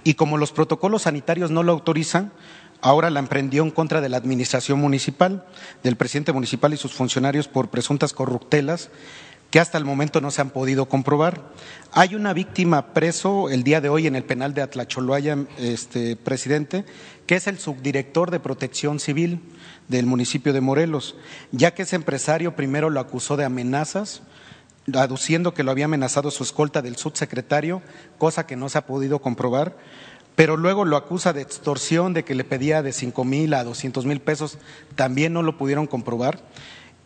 y 0.04 0.14
como 0.14 0.38
los 0.38 0.52
protocolos 0.52 1.02
sanitarios 1.02 1.50
no 1.50 1.62
lo 1.62 1.72
autorizan, 1.72 2.32
ahora 2.80 3.10
la 3.10 3.20
emprendió 3.20 3.62
en 3.62 3.70
contra 3.70 4.00
de 4.00 4.08
la 4.08 4.16
administración 4.16 4.80
municipal, 4.80 5.46
del 5.82 5.96
presidente 5.96 6.32
municipal 6.32 6.72
y 6.74 6.76
sus 6.76 6.92
funcionarios 6.92 7.46
por 7.46 7.68
presuntas 7.68 8.12
corruptelas 8.12 8.90
que 9.50 9.60
hasta 9.60 9.76
el 9.76 9.84
momento 9.84 10.22
no 10.22 10.30
se 10.30 10.40
han 10.40 10.48
podido 10.48 10.86
comprobar. 10.86 11.42
Hay 11.92 12.14
una 12.14 12.32
víctima 12.32 12.94
preso 12.94 13.50
el 13.50 13.64
día 13.64 13.82
de 13.82 13.90
hoy 13.90 14.06
en 14.06 14.16
el 14.16 14.24
penal 14.24 14.54
de 14.54 14.62
Atlacholoaya, 14.62 15.36
este 15.58 16.16
presidente, 16.16 16.86
que 17.26 17.36
es 17.36 17.46
el 17.46 17.58
subdirector 17.58 18.30
de 18.30 18.40
Protección 18.40 18.98
Civil 18.98 19.42
del 19.92 20.06
municipio 20.06 20.52
de 20.52 20.60
Morelos, 20.60 21.14
ya 21.52 21.74
que 21.74 21.82
ese 21.82 21.96
empresario 21.96 22.56
primero 22.56 22.90
lo 22.90 22.98
acusó 22.98 23.36
de 23.36 23.44
amenazas, 23.44 24.22
aduciendo 24.92 25.54
que 25.54 25.62
lo 25.62 25.70
había 25.70 25.84
amenazado 25.84 26.30
su 26.32 26.42
escolta 26.42 26.82
del 26.82 26.96
subsecretario, 26.96 27.82
cosa 28.18 28.46
que 28.46 28.56
no 28.56 28.68
se 28.68 28.78
ha 28.78 28.86
podido 28.86 29.20
comprobar, 29.20 29.76
pero 30.34 30.56
luego 30.56 30.84
lo 30.84 30.96
acusa 30.96 31.32
de 31.32 31.42
extorsión, 31.42 32.14
de 32.14 32.24
que 32.24 32.34
le 32.34 32.42
pedía 32.42 32.82
de 32.82 32.92
cinco 32.92 33.24
mil 33.24 33.54
a 33.54 33.64
doscientos 33.64 34.06
mil 34.06 34.20
pesos, 34.20 34.58
también 34.96 35.32
no 35.32 35.42
lo 35.42 35.56
pudieron 35.58 35.86
comprobar. 35.86 36.40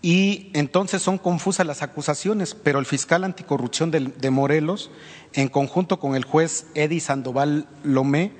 Y 0.00 0.50
entonces 0.54 1.02
son 1.02 1.18
confusas 1.18 1.66
las 1.66 1.82
acusaciones, 1.82 2.54
pero 2.54 2.78
el 2.78 2.86
fiscal 2.86 3.24
anticorrupción 3.24 3.90
de 3.90 4.30
Morelos, 4.30 4.90
en 5.32 5.48
conjunto 5.48 5.98
con 5.98 6.14
el 6.14 6.24
juez 6.24 6.66
Eddie 6.74 7.00
Sandoval 7.00 7.66
Lomé, 7.82 8.32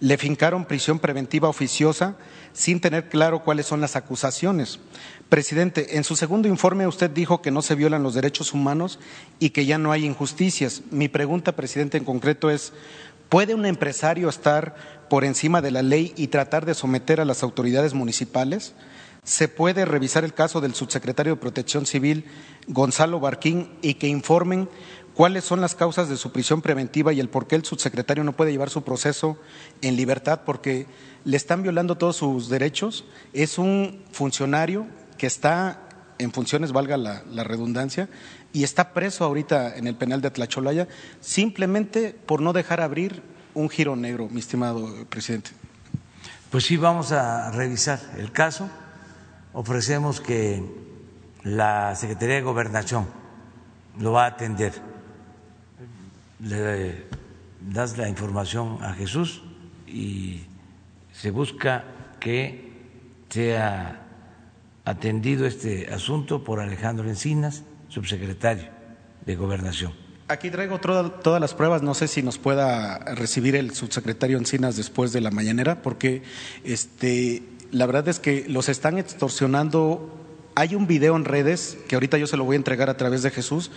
le 0.00 0.18
fincaron 0.18 0.66
prisión 0.66 0.98
preventiva 0.98 1.48
oficiosa 1.48 2.16
sin 2.54 2.80
tener 2.80 3.10
claro 3.10 3.42
cuáles 3.42 3.66
son 3.66 3.82
las 3.82 3.96
acusaciones. 3.96 4.78
Presidente, 5.28 5.98
en 5.98 6.04
su 6.04 6.16
segundo 6.16 6.48
informe 6.48 6.86
usted 6.86 7.10
dijo 7.10 7.42
que 7.42 7.50
no 7.50 7.60
se 7.60 7.74
violan 7.74 8.02
los 8.02 8.14
derechos 8.14 8.54
humanos 8.54 8.98
y 9.38 9.50
que 9.50 9.66
ya 9.66 9.76
no 9.76 9.92
hay 9.92 10.06
injusticias. 10.06 10.82
Mi 10.90 11.08
pregunta, 11.08 11.56
presidente, 11.56 11.98
en 11.98 12.04
concreto 12.04 12.50
es, 12.50 12.72
¿puede 13.28 13.54
un 13.54 13.66
empresario 13.66 14.28
estar 14.28 14.76
por 15.10 15.24
encima 15.24 15.60
de 15.60 15.72
la 15.72 15.82
ley 15.82 16.14
y 16.16 16.28
tratar 16.28 16.64
de 16.64 16.74
someter 16.74 17.20
a 17.20 17.24
las 17.24 17.42
autoridades 17.42 17.92
municipales? 17.92 18.74
¿Se 19.24 19.48
puede 19.48 19.84
revisar 19.84 20.22
el 20.22 20.34
caso 20.34 20.60
del 20.60 20.74
subsecretario 20.74 21.34
de 21.34 21.40
Protección 21.40 21.86
Civil, 21.86 22.26
Gonzalo 22.68 23.18
Barquín, 23.20 23.70
y 23.82 23.94
que 23.94 24.06
informen 24.06 24.68
cuáles 25.14 25.44
son 25.44 25.60
las 25.60 25.74
causas 25.74 26.08
de 26.08 26.16
su 26.16 26.32
prisión 26.32 26.60
preventiva 26.60 27.12
y 27.12 27.20
el 27.20 27.28
por 27.28 27.46
qué 27.46 27.56
el 27.56 27.64
subsecretario 27.64 28.24
no 28.24 28.32
puede 28.32 28.52
llevar 28.52 28.70
su 28.70 28.82
proceso 28.82 29.38
en 29.80 29.96
libertad, 29.96 30.40
porque 30.44 30.86
le 31.24 31.36
están 31.36 31.62
violando 31.62 31.96
todos 31.96 32.16
sus 32.16 32.48
derechos. 32.48 33.04
Es 33.32 33.58
un 33.58 34.02
funcionario 34.12 34.86
que 35.16 35.26
está 35.26 35.80
en 36.18 36.32
funciones, 36.32 36.72
valga 36.72 36.96
la, 36.96 37.44
redundancia, 37.44 38.08
y 38.52 38.64
está 38.64 38.92
preso 38.92 39.24
ahorita 39.24 39.76
en 39.76 39.86
el 39.86 39.96
penal 39.96 40.20
de 40.20 40.30
Tlacholaya 40.30 40.86
simplemente 41.20 42.14
por 42.26 42.40
no 42.40 42.52
dejar 42.52 42.80
abrir 42.80 43.22
un 43.54 43.68
giro 43.68 43.96
negro, 43.96 44.28
mi 44.30 44.40
estimado 44.40 45.06
presidente. 45.06 45.50
Pues 46.50 46.64
sí, 46.64 46.76
vamos 46.76 47.10
a 47.12 47.50
revisar 47.50 48.00
el 48.16 48.30
caso. 48.30 48.68
Ofrecemos 49.52 50.20
que 50.20 50.62
la 51.42 51.94
Secretaría 51.96 52.36
de 52.36 52.42
Gobernación 52.42 53.06
lo 53.98 54.12
va 54.12 54.24
a 54.24 54.28
atender. 54.28 54.93
Le 56.44 57.04
das 57.60 57.96
la 57.96 58.08
información 58.08 58.78
a 58.82 58.92
Jesús 58.92 59.42
y 59.86 60.42
se 61.12 61.30
busca 61.30 61.84
que 62.20 62.72
sea 63.30 64.06
atendido 64.84 65.46
este 65.46 65.92
asunto 65.92 66.44
por 66.44 66.60
Alejandro 66.60 67.08
Encinas, 67.08 67.64
subsecretario 67.88 68.68
de 69.24 69.36
Gobernación. 69.36 69.92
Aquí 70.28 70.50
traigo 70.50 70.78
todas 70.78 71.40
las 71.40 71.54
pruebas, 71.54 71.82
no 71.82 71.94
sé 71.94 72.08
si 72.08 72.22
nos 72.22 72.38
pueda 72.38 72.98
recibir 73.14 73.56
el 73.56 73.74
subsecretario 73.74 74.38
Encinas 74.38 74.76
después 74.76 75.12
de 75.12 75.20
la 75.20 75.30
mañanera, 75.30 75.82
porque 75.82 76.22
este, 76.64 77.42
la 77.72 77.86
verdad 77.86 78.08
es 78.08 78.20
que 78.20 78.46
los 78.48 78.68
están 78.68 78.98
extorsionando. 78.98 80.20
Hay 80.54 80.74
un 80.76 80.86
video 80.86 81.16
en 81.16 81.24
redes, 81.24 81.76
que 81.88 81.96
ahorita 81.96 82.16
yo 82.18 82.26
se 82.26 82.36
lo 82.36 82.44
voy 82.44 82.54
a 82.54 82.58
entregar 82.58 82.88
a 82.88 82.96
través 82.96 83.22
de 83.22 83.30
Jesús, 83.30 83.70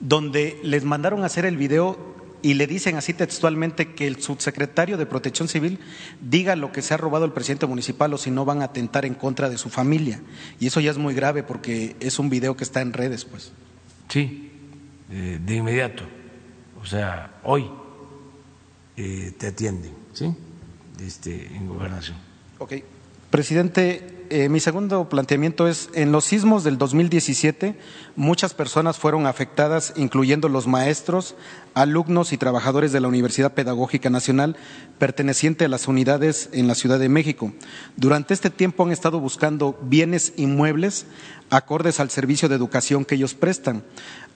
donde 0.00 0.58
les 0.62 0.84
mandaron 0.84 1.22
a 1.22 1.26
hacer 1.26 1.44
el 1.44 1.56
video 1.56 2.16
y 2.42 2.54
le 2.54 2.66
dicen 2.66 2.96
así 2.96 3.12
textualmente 3.12 3.94
que 3.94 4.06
el 4.06 4.22
subsecretario 4.22 4.96
de 4.96 5.06
Protección 5.06 5.48
Civil 5.48 5.80
diga 6.20 6.54
lo 6.54 6.70
que 6.70 6.82
se 6.82 6.94
ha 6.94 6.96
robado 6.96 7.24
el 7.24 7.32
presidente 7.32 7.66
municipal 7.66 8.12
o 8.14 8.18
si 8.18 8.30
no 8.30 8.44
van 8.44 8.62
a 8.62 8.66
atentar 8.66 9.04
en 9.04 9.14
contra 9.14 9.48
de 9.48 9.58
su 9.58 9.68
familia. 9.68 10.20
Y 10.60 10.66
eso 10.66 10.80
ya 10.80 10.90
es 10.90 10.98
muy 10.98 11.14
grave 11.14 11.42
porque 11.42 11.96
es 11.98 12.18
un 12.18 12.30
video 12.30 12.56
que 12.56 12.64
está 12.64 12.82
en 12.82 12.92
redes, 12.92 13.24
pues. 13.24 13.52
Sí, 14.08 14.52
eh, 15.10 15.40
de 15.44 15.54
inmediato. 15.56 16.04
O 16.80 16.86
sea, 16.86 17.40
hoy 17.42 17.68
eh, 18.96 19.32
te 19.36 19.48
atienden, 19.48 19.92
¿sí? 20.12 20.32
Este, 21.00 21.46
en 21.48 21.66
gobernación. 21.66 22.16
Ok. 22.58 22.74
Presidente, 23.30 24.15
eh, 24.30 24.48
mi 24.48 24.60
segundo 24.60 25.08
planteamiento 25.08 25.68
es, 25.68 25.90
en 25.94 26.12
los 26.12 26.24
sismos 26.24 26.64
del 26.64 26.78
2017, 26.78 27.76
muchas 28.16 28.54
personas 28.54 28.98
fueron 28.98 29.26
afectadas, 29.26 29.92
incluyendo 29.96 30.48
los 30.48 30.66
maestros, 30.66 31.34
alumnos 31.74 32.32
y 32.32 32.38
trabajadores 32.38 32.92
de 32.92 33.00
la 33.00 33.08
Universidad 33.08 33.54
Pedagógica 33.54 34.10
Nacional, 34.10 34.56
perteneciente 34.98 35.64
a 35.64 35.68
las 35.68 35.88
unidades 35.88 36.48
en 36.52 36.68
la 36.68 36.74
Ciudad 36.74 36.98
de 36.98 37.08
México. 37.08 37.52
Durante 37.96 38.34
este 38.34 38.50
tiempo 38.50 38.84
han 38.84 38.92
estado 38.92 39.20
buscando 39.20 39.78
bienes 39.82 40.32
inmuebles 40.36 41.06
acordes 41.50 42.00
al 42.00 42.10
servicio 42.10 42.48
de 42.48 42.56
educación 42.56 43.04
que 43.04 43.14
ellos 43.14 43.34
prestan. 43.34 43.84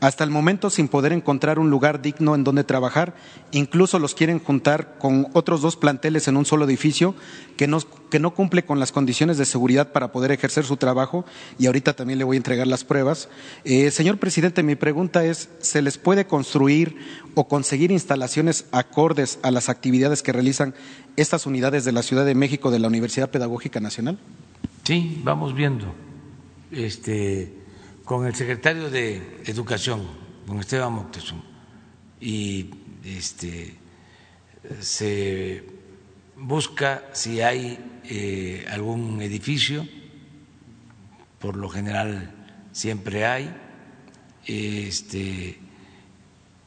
Hasta 0.01 0.25
el 0.25 0.31
momento, 0.31 0.71
sin 0.71 0.89
poder 0.89 1.13
encontrar 1.13 1.59
un 1.59 1.69
lugar 1.69 2.01
digno 2.01 2.35
en 2.35 2.43
donde 2.43 2.65
trabajar, 2.65 3.15
incluso 3.53 3.99
los 3.99 4.15
quieren 4.15 4.39
juntar 4.39 4.97
con 4.99 5.29
otros 5.35 5.61
dos 5.61 5.77
planteles 5.77 6.27
en 6.27 6.39
un 6.39 6.47
solo 6.47 6.65
edificio 6.65 7.15
que 7.59 7.67
no, 7.67 7.81
que 8.11 8.19
no 8.19 8.33
cumple 8.33 8.65
con 8.65 8.81
las 8.81 8.93
condiciones 8.93 9.37
de 9.37 9.45
seguridad 9.45 9.93
para 9.93 10.11
poder 10.11 10.33
ejercer 10.33 10.65
su 10.65 10.79
trabajo. 10.79 11.27
Y 11.59 11.67
ahorita 11.67 11.93
también 11.93 12.19
le 12.19 12.25
voy 12.25 12.37
a 12.37 12.39
entregar 12.39 12.67
las 12.67 12.83
pruebas. 12.83 13.29
Eh, 13.65 13.91
señor 13.91 14.17
presidente, 14.17 14.63
mi 14.63 14.75
pregunta 14.75 15.23
es: 15.23 15.51
¿se 15.59 15.83
les 15.83 15.99
puede 15.99 16.27
construir 16.27 16.97
o 17.35 17.47
conseguir 17.47 17.91
instalaciones 17.91 18.65
acordes 18.73 19.39
a 19.43 19.51
las 19.51 19.69
actividades 19.69 20.23
que 20.23 20.33
realizan 20.33 20.75
estas 21.17 21.45
unidades 21.45 21.85
de 21.85 21.93
la 21.93 22.03
Ciudad 22.03 22.25
de 22.25 22.35
México 22.35 22.71
de 22.71 22.79
la 22.79 22.89
Universidad 22.89 23.31
Pedagógica 23.31 23.81
Nacional? 23.81 24.19
Sí, 24.85 25.21
vamos 25.25 25.55
viendo. 25.55 25.93
Este 26.73 27.60
con 28.11 28.27
el 28.27 28.35
secretario 28.35 28.91
de 28.91 29.41
Educación, 29.45 30.05
con 30.45 30.59
Esteban 30.59 30.93
Moctezuma, 30.95 31.45
y 32.21 32.69
este, 33.05 33.77
se 34.81 35.65
busca 36.37 37.05
si 37.13 37.41
hay 37.41 37.79
eh, 38.03 38.67
algún 38.69 39.23
edificio, 39.23 39.87
por 41.39 41.55
lo 41.55 41.69
general 41.69 42.35
siempre 42.73 43.27
hay, 43.27 43.55
este, 44.45 45.61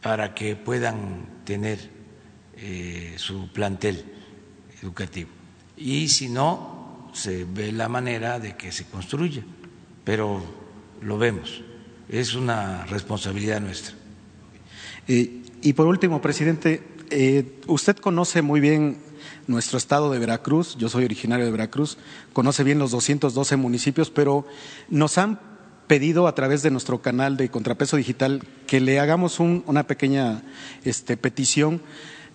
para 0.02 0.34
que 0.34 0.56
puedan 0.56 1.42
tener 1.44 1.90
eh, 2.56 3.16
su 3.18 3.52
plantel 3.52 4.06
educativo. 4.82 5.32
Y 5.76 6.08
si 6.08 6.30
no, 6.30 7.12
se 7.12 7.44
ve 7.44 7.74
la 7.74 7.90
manera 7.90 8.40
de 8.40 8.56
que 8.56 8.72
se 8.72 8.86
construya, 8.86 9.44
pero 10.06 10.63
lo 11.04 11.18
vemos. 11.18 11.62
Es 12.10 12.36
una 12.36 12.86
responsabilidad 12.86 13.62
nuestra. 13.62 13.96
Y 15.08 15.74
por 15.74 15.88
último, 15.88 16.22
presidente, 16.22 16.84
eh, 17.10 17.60
usted 17.68 17.98
conoce 17.98 18.42
muy 18.42 18.60
bien 18.60 18.98
nuestro 19.48 19.78
estado 19.78 20.12
de 20.12 20.20
Veracruz, 20.20 20.76
yo 20.78 20.90
soy 20.90 21.06
originario 21.06 21.46
de 21.46 21.52
Veracruz, 21.52 21.98
conoce 22.34 22.64
bien 22.64 22.80
los 22.80 22.92
212 22.92 23.56
municipios, 23.56 24.10
pero 24.10 24.46
nos 24.90 25.18
han 25.18 25.40
pedido 25.88 26.28
a 26.28 26.36
través 26.36 26.64
de 26.64 26.72
nuestro 26.72 27.02
canal 27.02 27.38
de 27.38 27.50
Contrapeso 27.50 27.98
Digital 27.98 28.42
que 28.68 28.80
le 28.80 29.00
hagamos 29.00 29.40
una 29.40 29.86
pequeña 29.86 30.44
este, 30.86 31.18
petición 31.18 31.82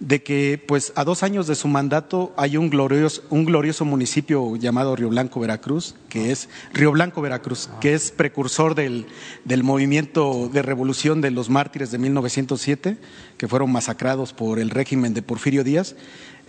de 0.01 0.23
que 0.23 0.63
pues 0.65 0.93
a 0.95 1.05
dos 1.05 1.23
años 1.23 1.47
de 1.47 1.55
su 1.55 1.67
mandato 1.67 2.33
hay 2.37 2.57
un 2.57 2.71
glorioso, 2.71 3.23
un 3.31 3.45
glorioso 3.45 3.85
municipio 3.85 4.57
llamado 4.57 4.95
Río 4.95 5.09
Blanco, 5.09 5.41
Veracruz, 5.41 5.97
que 6.09 6.31
es 6.31 6.49
Río 6.73 6.93
Blanco, 6.93 7.21
Veracruz, 7.21 7.69
que 7.81 7.95
es 7.95 8.13
precursor 8.13 8.75
del, 8.75 9.07
del 9.45 9.65
movimiento 9.65 10.49
de 10.53 10.63
revolución 10.63 11.21
de 11.21 11.31
los 11.31 11.51
mártires 11.51 11.91
de 11.91 11.99
1907, 11.99 12.97
que 13.37 13.49
fueron 13.49 13.73
masacrados 13.73 14.33
por 14.33 14.59
el 14.59 14.71
régimen 14.71 15.15
de 15.15 15.23
Porfirio 15.23 15.65
Díaz. 15.65 15.97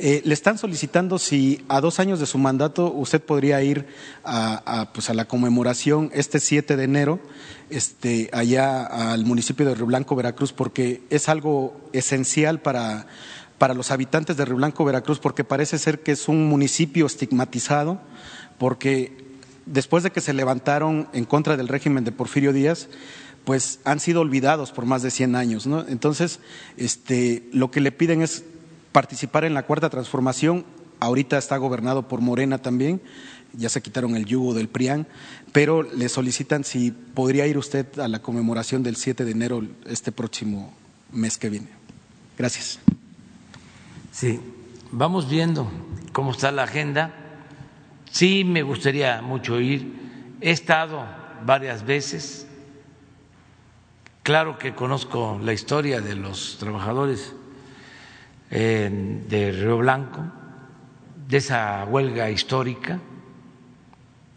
Eh, 0.02 0.22
le 0.24 0.34
están 0.34 0.58
solicitando 0.58 1.20
si 1.20 1.66
a 1.68 1.82
dos 1.82 2.00
años 2.00 2.22
de 2.22 2.26
su 2.26 2.38
mandato 2.38 2.94
usted 2.94 3.22
podría 3.22 3.62
ir 3.62 3.86
a, 4.24 4.82
a, 4.82 4.94
pues 4.94 5.10
a 5.10 5.14
la 5.14 5.26
conmemoración 5.26 6.10
este 6.14 6.40
7 6.40 6.78
de 6.78 6.84
enero 6.86 7.20
este, 7.70 8.30
allá 8.34 8.86
al 8.86 9.26
municipio 9.26 9.66
de 9.66 9.76
Río 9.76 9.86
Blanco, 9.86 10.16
Veracruz, 10.16 10.54
porque 10.54 11.04
es 11.10 11.30
algo 11.30 11.80
esencial 11.94 12.62
para 12.62 13.08
para 13.60 13.76
los 13.76 13.92
habitantes 13.92 14.38
de 14.38 14.46
Río 14.46 14.56
Blanco, 14.56 14.86
Veracruz, 14.86 15.20
porque 15.20 15.44
parece 15.44 15.78
ser 15.78 16.00
que 16.00 16.14
es 16.14 16.28
un 16.28 16.48
municipio 16.48 17.06
estigmatizado, 17.06 18.02
porque 18.58 19.16
después 19.66 20.04
de 20.04 20.12
que 20.12 20.22
se 20.22 20.34
levantaron 20.34 21.08
en 21.14 21.26
contra 21.26 21.58
del 21.58 21.68
régimen 21.68 22.04
de 22.04 22.12
Porfirio 22.12 22.54
Díaz, 22.54 22.88
pues 23.46 23.80
han 23.84 24.00
sido 24.00 24.22
olvidados 24.22 24.72
por 24.72 24.86
más 24.86 25.02
de 25.02 25.12
100 25.12 25.36
años. 25.36 25.68
¿no? 25.68 25.86
Entonces, 25.88 26.40
este, 26.78 27.48
lo 27.52 27.70
que 27.70 27.82
le 27.82 27.92
piden 27.92 28.22
es 28.22 28.44
participar 28.92 29.46
en 29.46 29.54
la 29.54 29.64
cuarta 29.64 29.90
transformación. 29.90 30.66
Ahorita 31.00 31.38
está 31.38 31.58
gobernado 31.58 32.08
por 32.08 32.22
Morena 32.22 32.58
también, 32.58 33.02
ya 33.54 33.70
se 33.70 33.82
quitaron 33.82 34.16
el 34.16 34.26
yugo 34.26 34.54
del 34.54 34.68
PRIAN, 34.68 35.08
pero 35.52 35.84
le 35.84 36.10
solicitan 36.10 36.64
si 36.64 36.92
podría 36.92 37.48
ir 37.48 37.58
usted 37.58 38.00
a 38.00 38.08
la 38.08 38.22
conmemoración 38.22 38.84
del 38.84 38.96
7 38.96 39.26
de 39.26 39.32
enero 39.32 39.64
este 39.86 40.12
próximo 40.12 40.74
mes 41.12 41.38
que 41.38 41.50
viene. 41.50 41.70
Gracias. 42.38 42.80
Sí, 44.20 44.38
vamos 44.92 45.30
viendo 45.30 45.72
cómo 46.12 46.32
está 46.32 46.52
la 46.52 46.64
agenda. 46.64 47.14
Sí, 48.12 48.44
me 48.44 48.64
gustaría 48.64 49.22
mucho 49.22 49.62
ir. 49.62 49.94
He 50.42 50.52
estado 50.52 51.06
varias 51.46 51.86
veces. 51.86 52.46
Claro 54.22 54.60
que 54.60 54.76
conozco 54.76 55.40
la 55.42 55.54
historia 55.54 56.02
de 56.02 56.16
los 56.16 56.58
trabajadores 56.60 57.34
eh, 58.52 59.24
de 59.30 59.54
Río 59.54 59.78
Blanco, 59.78 60.22
de 61.30 61.38
esa 61.38 61.86
huelga 61.86 62.30
histórica 62.30 63.00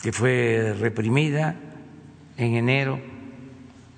que 0.01 0.13
fue 0.13 0.77
reprimida 0.79 1.57
en 2.37 2.55
enero 2.55 3.01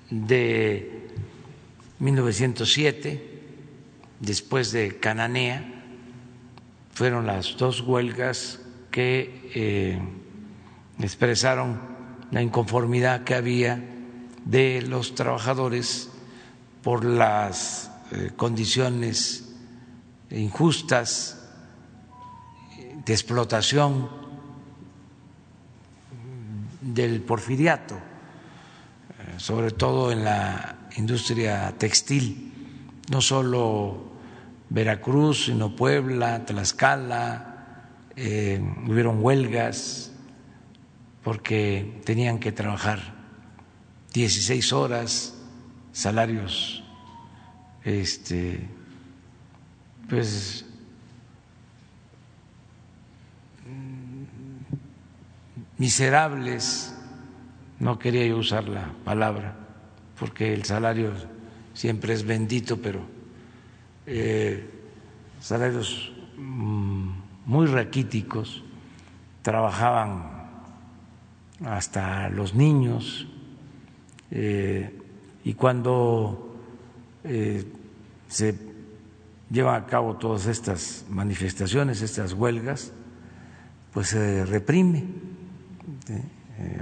de 0.09 1.09
1907, 1.99 3.39
después 4.19 4.71
de 4.71 4.99
Cananea 4.99 5.73
fueron 6.95 7.27
las 7.27 7.57
dos 7.57 7.81
huelgas 7.81 8.59
que 8.89 9.51
eh, 9.53 9.99
expresaron 10.99 11.79
la 12.31 12.41
inconformidad 12.41 13.25
que 13.25 13.35
había 13.35 13.83
de 14.45 14.81
los 14.81 15.13
trabajadores 15.13 16.09
por 16.81 17.03
las 17.03 17.91
eh, 18.11 18.31
condiciones 18.35 19.53
injustas 20.31 21.41
de 23.05 23.13
explotación 23.13 24.09
del 26.81 27.21
porfiriato, 27.21 27.95
eh, 27.95 27.99
sobre 29.37 29.71
todo 29.71 30.13
en 30.13 30.23
la 30.23 30.87
industria 30.95 31.75
textil 31.77 32.53
no 33.11 33.19
solo 33.19 34.14
Veracruz, 34.69 35.45
sino 35.45 35.75
Puebla, 35.75 36.45
Tlaxcala, 36.45 37.55
eh, 38.15 38.61
hubieron 38.87 39.23
huelgas 39.23 40.11
porque 41.23 42.01
tenían 42.05 42.39
que 42.39 42.51
trabajar 42.51 42.99
16 44.13 44.73
horas, 44.73 45.35
salarios 45.91 46.83
este 47.83 48.67
pues 50.09 50.65
miserables, 55.77 56.95
no 57.79 57.99
quería 57.99 58.25
yo 58.25 58.37
usar 58.37 58.67
la 58.69 58.93
palabra, 59.03 59.55
porque 60.17 60.53
el 60.53 60.63
salario 60.63 61.11
siempre 61.73 62.13
es 62.13 62.23
bendito, 62.23 62.77
pero 62.81 63.14
eh, 64.07 64.69
salarios 65.39 66.11
mm, 66.37 67.09
muy 67.45 67.67
raquíticos, 67.67 68.63
trabajaban 69.41 70.35
hasta 71.65 72.29
los 72.29 72.53
niños, 72.53 73.27
eh, 74.31 74.99
y 75.43 75.53
cuando 75.53 76.55
eh, 77.23 77.63
se 78.27 78.55
llevan 79.49 79.83
a 79.83 79.85
cabo 79.85 80.17
todas 80.17 80.47
estas 80.47 81.05
manifestaciones, 81.09 82.01
estas 82.01 82.33
huelgas, 82.33 82.91
pues 83.93 84.09
se 84.09 84.45
reprime 84.45 85.05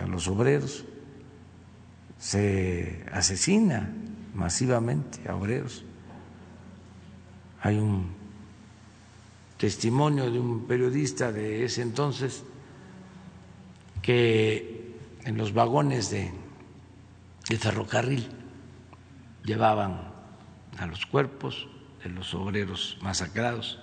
a 0.01 0.07
los 0.07 0.28
obreros, 0.28 0.86
se 2.17 3.05
asesina 3.11 3.89
masivamente 4.34 5.30
a 5.30 5.36
obreros. 5.36 5.84
Hay 7.64 7.78
un 7.78 8.11
testimonio 9.57 10.30
de 10.30 10.38
un 10.38 10.68
periodista 10.68 11.32
de 11.32 11.64
ese 11.64 11.82
entonces 11.82 12.43
que 14.01 14.97
en 15.24 15.38
los 15.38 15.53
vagones 15.53 16.09
de, 16.09 16.30
ferrocarril 17.57 18.28
llevaban 19.45 20.11
a 20.78 20.88
los 20.88 21.05
cuerpos 21.05 21.70
de 22.03 22.09
los 22.09 22.34
obreros 22.34 22.97
masacrados 23.01 23.80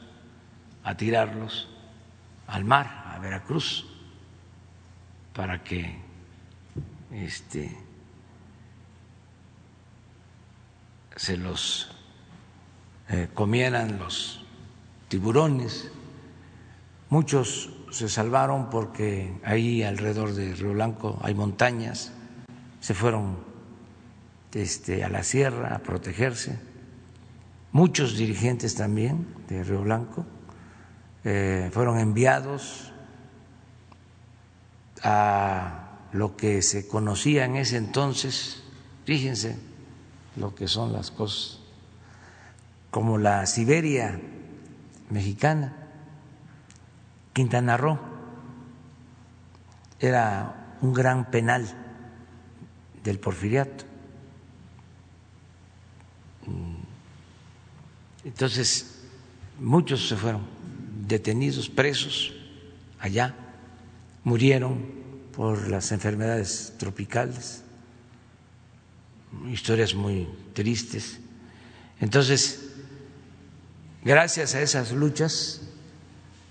a 0.85 0.99
tirarlos 0.99 1.71
al 2.49 2.67
mar, 2.67 3.05
a 3.07 3.19
Veracruz 3.19 3.87
para 5.33 5.65
que 5.65 5.97
este, 7.13 7.75
se 11.17 11.39
los 11.39 11.97
eh, 13.11 13.29
comieran 13.35 13.99
los 13.99 14.45
tiburones. 15.09 15.91
Muchos 17.09 17.71
se 17.91 18.09
salvaron 18.09 18.71
porque 18.71 19.35
ahí 19.45 19.83
alrededor 19.83 20.33
de 20.35 20.55
Río 20.55 20.73
Blanco 20.73 21.19
hay 21.23 21.35
montañas, 21.35 22.13
se 22.81 22.95
fueron 22.95 23.37
este, 24.53 25.05
a 25.05 25.09
la 25.09 25.23
sierra 25.23 25.75
a 25.75 25.81
protegerse. 25.81 26.59
Muchos 27.73 28.17
dirigentes 28.17 28.75
también 28.75 29.27
de 29.49 29.63
Río 29.65 29.83
Blanco 29.83 30.25
eh, 31.25 31.71
fueron 31.73 31.99
enviados 31.99 32.93
a 35.03 35.99
lo 36.13 36.37
que 36.37 36.63
se 36.63 36.89
conocía 36.89 37.45
en 37.45 37.57
ese 37.57 37.77
entonces, 37.77 38.63
fíjense 39.05 39.57
lo 40.37 40.55
que 40.55 40.67
son 40.69 40.93
las 40.93 41.11
cosas, 41.11 41.60
como 42.91 43.19
la 43.19 43.47
Siberia 43.47 44.21
mexicana, 45.11 45.77
Quintana 47.33 47.77
Roo, 47.77 47.99
era 50.01 50.77
un 50.81 50.93
gran 50.93 51.31
penal 51.31 51.67
del 53.05 53.19
porfiriato. 53.19 53.85
Entonces, 58.25 59.03
muchos 59.59 60.09
se 60.09 60.17
fueron 60.17 60.43
detenidos, 61.07 61.69
presos 61.69 62.33
allá 62.99 63.35
murieron 64.25 64.85
por 65.35 65.69
las 65.69 65.93
enfermedades 65.93 66.75
tropicales, 66.79 67.63
historias 69.51 69.95
muy 69.95 70.29
tristes. 70.53 71.19
Entonces, 72.01 72.70
gracias 74.03 74.55
a 74.55 74.61
esas 74.61 74.93
luchas, 74.93 75.63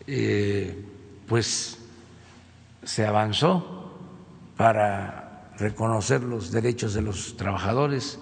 eh, 0.08 0.86
pues 1.28 1.78
se 2.84 3.06
avanzó 3.06 3.98
para 4.58 5.52
reconocer 5.58 6.24
los 6.24 6.52
derechos 6.52 6.94
de 6.94 7.02
los 7.02 7.38
trabajadores, 7.38 8.20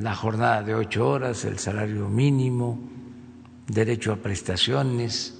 la 0.00 0.14
jornada 0.14 0.62
de 0.62 0.74
ocho 0.74 1.08
horas, 1.08 1.44
el 1.44 1.58
salario 1.58 2.08
mínimo, 2.08 2.78
derecho 3.66 4.12
a 4.12 4.16
prestaciones, 4.16 5.38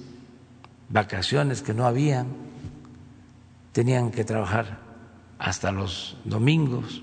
vacaciones 0.89 1.61
que 1.61 1.73
no 1.73 1.85
habían, 1.85 2.27
tenían 3.71 4.11
que 4.11 4.23
trabajar 4.23 4.79
hasta 5.39 5.71
los 5.71 6.17
domingos, 6.25 7.01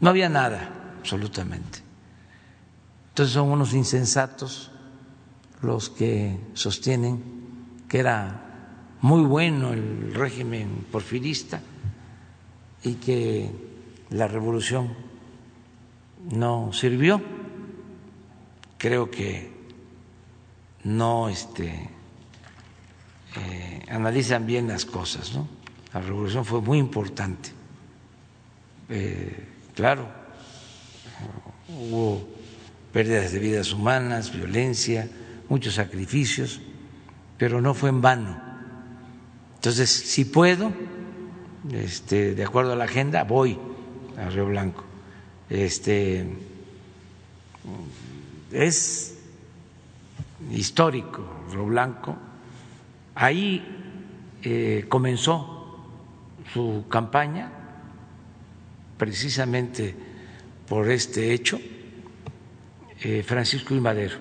no 0.00 0.10
había 0.10 0.28
nada, 0.28 0.94
absolutamente. 0.98 1.85
Entonces 3.16 3.32
son 3.32 3.48
unos 3.48 3.72
insensatos 3.72 4.70
los 5.62 5.88
que 5.88 6.38
sostienen 6.52 7.24
que 7.88 8.00
era 8.00 8.98
muy 9.00 9.22
bueno 9.22 9.72
el 9.72 10.12
régimen 10.12 10.84
porfirista 10.92 11.62
y 12.84 12.96
que 12.96 13.50
la 14.10 14.28
revolución 14.28 14.92
no 16.30 16.74
sirvió. 16.74 17.22
Creo 18.76 19.10
que 19.10 19.50
no 20.84 21.30
este, 21.30 21.88
eh, 23.34 23.82
analizan 23.88 24.44
bien 24.44 24.68
las 24.68 24.84
cosas. 24.84 25.34
¿no? 25.34 25.48
La 25.94 26.02
revolución 26.02 26.44
fue 26.44 26.60
muy 26.60 26.76
importante. 26.76 27.48
Eh, 28.90 29.48
claro, 29.74 30.06
hubo 31.70 32.35
pérdidas 32.96 33.30
de 33.30 33.38
vidas 33.40 33.74
humanas, 33.74 34.32
violencia, 34.32 35.06
muchos 35.50 35.74
sacrificios, 35.74 36.62
pero 37.36 37.60
no 37.60 37.74
fue 37.74 37.90
en 37.90 38.00
vano. 38.00 38.40
Entonces, 39.56 39.90
si 39.90 40.24
puedo, 40.24 40.72
este, 41.74 42.34
de 42.34 42.42
acuerdo 42.42 42.72
a 42.72 42.76
la 42.76 42.84
agenda, 42.84 43.24
voy 43.24 43.58
a 44.16 44.30
Río 44.30 44.46
Blanco. 44.46 44.82
Este, 45.50 46.26
es 48.50 49.18
histórico 50.50 51.22
Río 51.52 51.66
Blanco 51.66 52.16
Ahí 53.14 53.62
eh, 54.42 54.86
comenzó 54.88 55.84
su 56.54 56.86
campaña 56.88 57.52
precisamente 58.96 59.94
por 60.66 60.90
este 60.90 61.34
hecho 61.34 61.60
eh, 63.00 63.22
Francisco 63.26 63.74
y 63.74 63.80
Madero. 63.80 64.16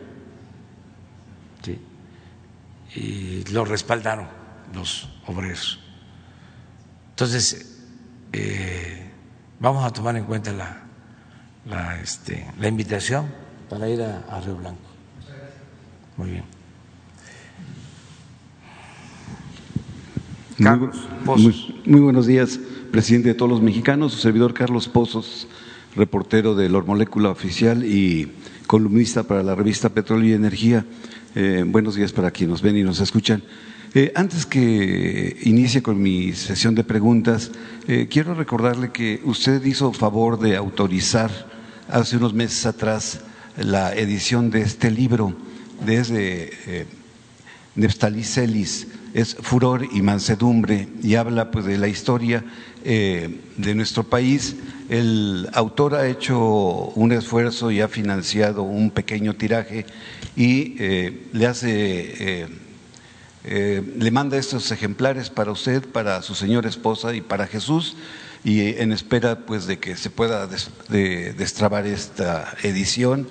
Y 2.95 3.43
lo 3.51 3.65
respaldaron 3.65 4.27
los 4.73 5.09
obreros. 5.27 5.79
Entonces, 7.09 7.81
eh, 8.31 9.11
vamos 9.59 9.83
a 9.83 9.91
tomar 9.91 10.15
en 10.15 10.23
cuenta 10.23 10.53
la, 10.53 10.83
la, 11.65 11.99
este, 11.99 12.45
la 12.57 12.69
invitación 12.69 13.25
para 13.69 13.89
ir 13.89 14.01
a, 14.01 14.19
a 14.29 14.39
Río 14.39 14.55
Blanco. 14.55 14.79
Muy 16.15 16.29
bien. 16.31 16.43
Muy, 21.85 21.99
buenos 21.99 22.27
días, 22.27 22.57
presidente 22.91 23.27
de 23.27 23.35
todos 23.35 23.51
los 23.51 23.61
mexicanos, 23.61 24.13
su 24.13 24.19
servidor 24.19 24.53
Carlos 24.53 24.87
Pozos, 24.87 25.49
reportero 25.97 26.55
de 26.55 26.69
la 26.69 26.79
Molécula 26.79 27.29
Oficial 27.29 27.83
y 27.83 28.31
columnista 28.65 29.23
para 29.23 29.43
la 29.43 29.55
revista 29.55 29.89
Petróleo 29.89 30.29
y 30.29 30.33
Energía. 30.33 30.85
Eh, 31.35 31.63
buenos 31.65 31.95
días 31.95 32.11
para 32.11 32.31
quienes 32.31 32.51
nos 32.51 32.61
ven 32.61 32.77
y 32.77 32.83
nos 32.83 32.99
escuchan. 32.99 33.43
Eh, 33.93 34.11
antes 34.15 34.45
que 34.45 35.37
inicie 35.43 35.81
con 35.81 36.01
mi 36.01 36.33
sesión 36.33 36.75
de 36.75 36.83
preguntas, 36.83 37.51
eh, 37.87 38.07
quiero 38.09 38.33
recordarle 38.33 38.91
que 38.91 39.21
usted 39.23 39.63
hizo 39.63 39.93
favor 39.93 40.39
de 40.39 40.55
autorizar 40.55 41.31
hace 41.87 42.17
unos 42.17 42.33
meses 42.33 42.65
atrás 42.65 43.21
la 43.57 43.93
edición 43.95 44.49
de 44.49 44.61
este 44.61 44.91
libro 44.91 45.33
desde 45.85 46.87
Neftalí 47.75 48.23
Celis, 48.23 48.87
es 49.15 49.37
Furor 49.39 49.87
y 49.93 50.01
Mansedumbre 50.01 50.89
y 51.01 51.15
habla 51.15 51.49
pues 51.49 51.63
de 51.63 51.77
la 51.77 51.87
historia 51.87 52.43
eh, 52.83 53.39
de 53.55 53.73
nuestro 53.73 54.03
país. 54.03 54.57
El 54.89 55.47
autor 55.53 55.95
ha 55.95 56.05
hecho 56.05 56.37
un 56.95 57.13
esfuerzo 57.13 57.71
y 57.71 57.79
ha 57.79 57.87
financiado 57.87 58.63
un 58.63 58.91
pequeño 58.91 59.33
tiraje 59.33 59.85
y 60.35 60.75
eh, 60.79 61.27
le 61.31 61.47
hace, 61.47 62.45
eh, 63.45 63.83
le 63.97 64.11
manda 64.11 64.37
estos 64.37 64.69
ejemplares 64.73 65.29
para 65.29 65.53
usted, 65.53 65.87
para 65.87 66.21
su 66.21 66.35
señora 66.35 66.67
esposa 66.67 67.15
y 67.15 67.21
para 67.21 67.47
Jesús 67.47 67.95
y 68.43 68.77
en 68.81 68.91
espera 68.91 69.45
pues 69.45 69.65
de 69.65 69.79
que 69.79 69.95
se 69.95 70.09
pueda 70.09 70.45
destrabar 70.89 71.87
esta 71.87 72.53
edición. 72.63 73.29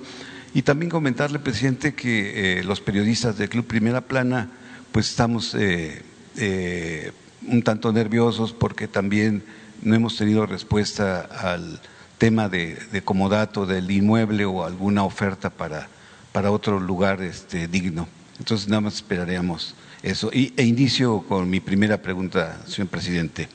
Y 0.55 0.63
también 0.63 0.89
comentarle, 0.89 1.37
presidente, 1.37 1.93
que 1.93 2.63
los 2.65 2.81
periodistas 2.81 3.37
del 3.37 3.49
Club 3.49 3.67
Primera 3.67 4.01
Plana 4.01 4.49
pues 4.95 5.09
estamos 5.09 5.53
eh, 5.55 6.01
eh, 6.37 7.11
un 7.49 7.63
tanto 7.63 7.91
nerviosos 7.91 8.53
porque 8.53 8.87
también 8.87 9.43
no 9.81 9.93
hemos 9.93 10.15
tenido 10.15 10.45
respuesta 10.45 11.19
al 11.19 11.81
tema 12.17 12.47
de, 12.47 13.01
comodato 13.03 13.65
del 13.65 13.91
inmueble 13.91 14.45
o 14.45 14.63
alguna 14.63 15.03
oferta 15.03 15.49
para, 15.49 15.89
para 16.31 16.49
otro 16.49 16.79
lugar 16.79 17.21
este, 17.21 17.67
digno. 17.67 18.07
Entonces 18.39 18.69
nada 18.69 18.79
más 18.79 18.95
esperaríamos 18.95 19.75
eso. 20.01 20.29
Y, 20.31 20.53
e 20.55 20.63
inicio 20.63 21.25
con 21.27 21.49
mi 21.49 21.59
primera 21.59 22.01
pregunta, 22.01 22.61
señor 22.65 22.87
presidente. 22.87 23.49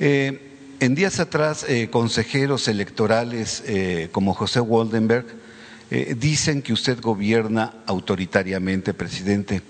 Eh, 0.00 0.50
en 0.80 0.94
días 0.94 1.20
atrás, 1.20 1.66
consejeros 1.90 2.68
electorales 2.68 3.62
como 4.12 4.32
José 4.32 4.60
Waldenberg 4.60 5.26
dicen 6.16 6.62
que 6.62 6.72
usted 6.72 7.02
gobierna 7.02 7.74
autoritariamente, 7.86 8.94
presidente 8.94 9.60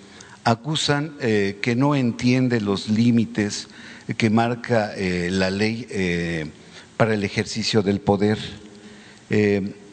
acusan 0.45 1.15
eh, 1.21 1.59
que 1.63 1.75
no 1.75 1.95
entiende 1.95 2.61
los 2.61 2.89
límites 2.89 3.69
que 4.19 4.29
marca 4.29 4.93
eh, 4.95 5.31
la 5.31 5.51
ley 5.51 5.87
eh, 5.91 6.47
para 6.99 7.15
el 7.15 7.25
ejercicio 7.25 7.83
del 7.83 8.01
poder. 8.01 8.39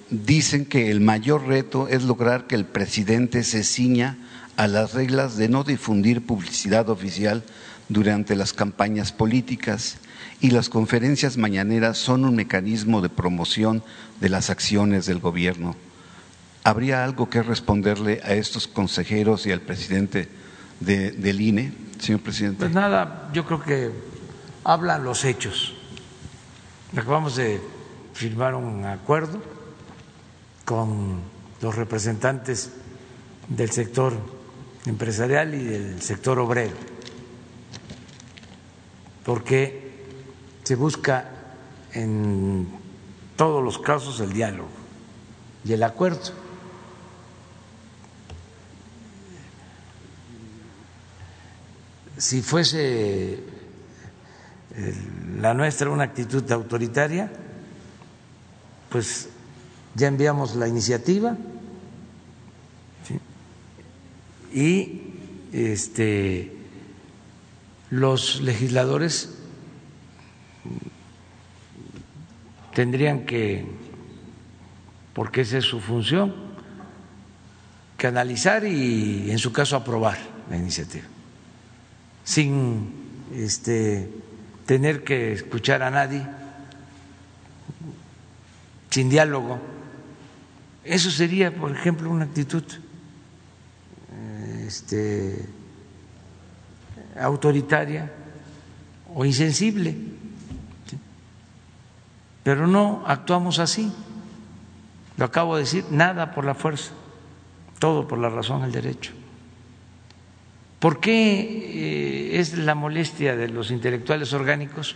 dicen 0.10 0.66
que 0.66 0.92
el 0.92 1.00
mayor 1.00 1.48
reto 1.48 1.88
es 1.88 2.04
lograr 2.04 2.46
que 2.46 2.56
el 2.56 2.66
presidente 2.66 3.44
se 3.44 3.64
ciña 3.64 4.18
a 4.58 4.68
las 4.68 4.94
reglas 4.94 5.38
de 5.38 5.48
no 5.48 5.64
difundir 5.64 6.26
publicidad 6.26 6.90
oficial 6.90 7.42
durante 7.88 8.36
las 8.36 8.54
campañas 8.54 9.14
políticas 9.14 9.98
y 10.42 10.52
las 10.52 10.70
conferencias 10.70 11.38
mañaneras 11.38 11.98
son 11.98 12.26
un 12.26 12.36
mecanismo 12.36 13.02
de 13.02 13.10
promoción 13.10 13.82
de 14.20 14.30
las 14.30 14.50
acciones 14.50 15.06
del 15.06 15.20
gobierno. 15.20 15.76
¿Habría 16.64 17.04
algo 17.04 17.30
que 17.30 17.42
responderle 17.42 18.20
a 18.24 18.34
estos 18.34 18.68
consejeros 18.68 19.48
y 19.48 19.52
al 19.52 19.62
presidente 19.62 20.28
del 20.82 21.42
INE, 21.42 21.74
señor 22.00 22.22
presidente? 22.22 22.60
Pues 22.60 22.72
nada, 22.74 23.30
yo 23.34 23.46
creo 23.46 23.62
que 23.62 23.92
hablan 24.64 25.04
los 25.04 25.24
hechos. 25.24 25.74
Acabamos 26.96 27.36
de 27.36 27.62
firmar 28.14 28.56
un 28.56 28.86
acuerdo 28.86 29.42
con 30.66 31.22
los 31.62 31.76
representantes 31.76 32.72
del 33.48 33.72
sector 33.72 34.14
empresarial 34.86 35.54
y 35.54 35.64
del 35.64 36.02
sector 36.02 36.40
obrero, 36.40 36.76
porque 39.24 40.06
se 40.64 40.76
busca 40.76 41.30
en 41.94 42.68
todos 43.36 43.64
los 43.64 43.78
casos 43.80 44.20
el 44.20 44.34
diálogo 44.34 44.70
y 45.64 45.74
el 45.74 45.84
acuerdo 45.84 46.41
si 52.22 52.44
fuese 52.44 53.34
eh, 53.34 54.96
la 55.40 55.56
nuestra 55.56 55.90
una 55.90 56.04
actitud 56.04 56.50
autoritaria, 56.52 57.32
pues 58.92 59.28
ya 59.96 60.08
enviamos 60.08 60.56
la 60.56 60.68
iniciativa 60.68 61.36
y 64.54 65.02
este, 65.52 66.56
los 67.90 68.40
legisladores 68.42 69.34
tendrían 72.76 73.26
que, 73.26 73.66
porque 75.14 75.42
esa 75.42 75.58
es 75.58 75.66
su 75.66 75.80
función, 75.80 76.36
que 77.98 78.06
analizar 78.06 78.64
y 78.64 79.32
en 79.32 79.40
su 79.40 79.52
caso 79.52 79.76
aprobar 79.76 80.20
la 80.48 80.58
iniciativa 80.58 81.11
sin 82.24 82.94
este, 83.34 84.10
tener 84.66 85.04
que 85.04 85.34
escuchar 85.34 85.84
a 85.84 85.90
nadie, 85.90 86.26
sin 88.90 89.10
diálogo. 89.10 89.60
Eso 90.84 91.12
sería, 91.12 91.54
por 91.54 91.72
ejemplo, 91.72 92.10
una 92.10 92.26
actitud 92.26 92.64
este, 94.66 95.46
autoritaria 97.20 98.12
o 99.14 99.26
insensible. 99.26 99.96
Pero 102.44 102.68
no 102.68 103.04
actuamos 103.06 103.60
así. 103.60 103.92
Lo 105.18 105.26
acabo 105.26 105.56
de 105.56 105.64
decir, 105.64 105.86
nada 105.92 106.34
por 106.34 106.46
la 106.46 106.56
fuerza, 106.56 106.92
todo 107.80 108.08
por 108.08 108.18
la 108.18 108.30
razón, 108.30 108.64
el 108.64 108.72
derecho. 108.72 109.12
¿Por 110.82 111.00
qué 111.00 112.32
eh, 112.34 112.40
es 112.40 112.58
la 112.58 112.74
molestia 112.74 113.36
de 113.36 113.48
los 113.50 113.70
intelectuales 113.70 114.34
orgánicos? 114.34 114.96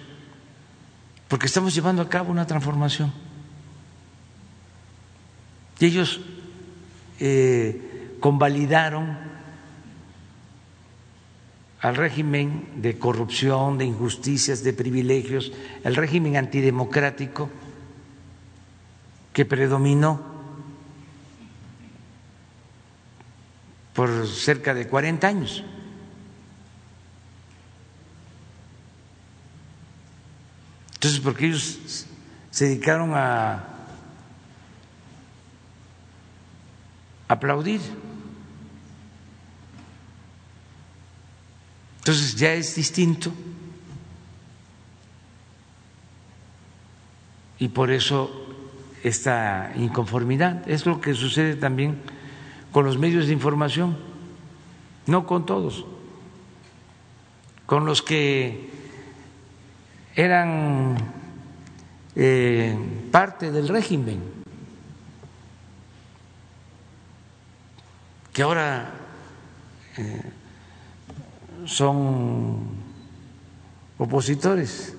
Porque 1.27 1.45
estamos 1.45 1.75
llevando 1.75 2.01
a 2.01 2.09
cabo 2.09 2.31
una 2.31 2.47
transformación. 2.47 3.13
Y 5.79 5.85
ellos 5.85 6.21
eh, 7.19 8.17
convalidaron 8.19 9.15
al 11.81 11.95
régimen 11.95 12.67
de 12.77 12.97
corrupción, 12.97 13.77
de 13.77 13.85
injusticias, 13.85 14.63
de 14.63 14.73
privilegios, 14.73 15.51
el 15.83 15.95
régimen 15.95 16.35
antidemocrático 16.35 17.47
que 19.33 19.45
predominó 19.45 20.33
por 23.93 24.27
cerca 24.27 24.73
de 24.73 24.87
40 24.87 25.27
años. 25.27 25.63
Entonces, 31.05 31.23
porque 31.23 31.45
ellos 31.45 32.07
se 32.49 32.65
dedicaron 32.65 33.11
a 33.13 33.63
aplaudir. 37.27 37.79
Entonces 41.99 42.35
ya 42.35 42.53
es 42.53 42.73
distinto. 42.73 43.31
Y 47.59 47.67
por 47.67 47.91
eso 47.91 48.47
esta 49.03 49.73
inconformidad 49.75 50.67
es 50.67 50.87
lo 50.87 51.01
que 51.01 51.13
sucede 51.13 51.55
también 51.55 52.01
con 52.71 52.83
los 52.83 52.97
medios 52.97 53.27
de 53.27 53.33
información, 53.33 53.95
no 55.05 55.27
con 55.27 55.45
todos, 55.45 55.85
con 57.67 57.85
los 57.85 58.01
que 58.01 58.73
eran 60.15 60.95
eh, 62.15 62.77
parte 63.11 63.51
del 63.51 63.67
régimen, 63.67 64.21
que 68.31 68.41
ahora 68.41 68.91
eh, 69.97 70.31
son 71.65 72.59
opositores. 73.97 74.95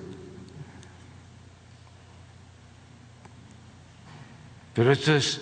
Pero 4.75 4.91
esto 4.91 5.15
es 5.15 5.41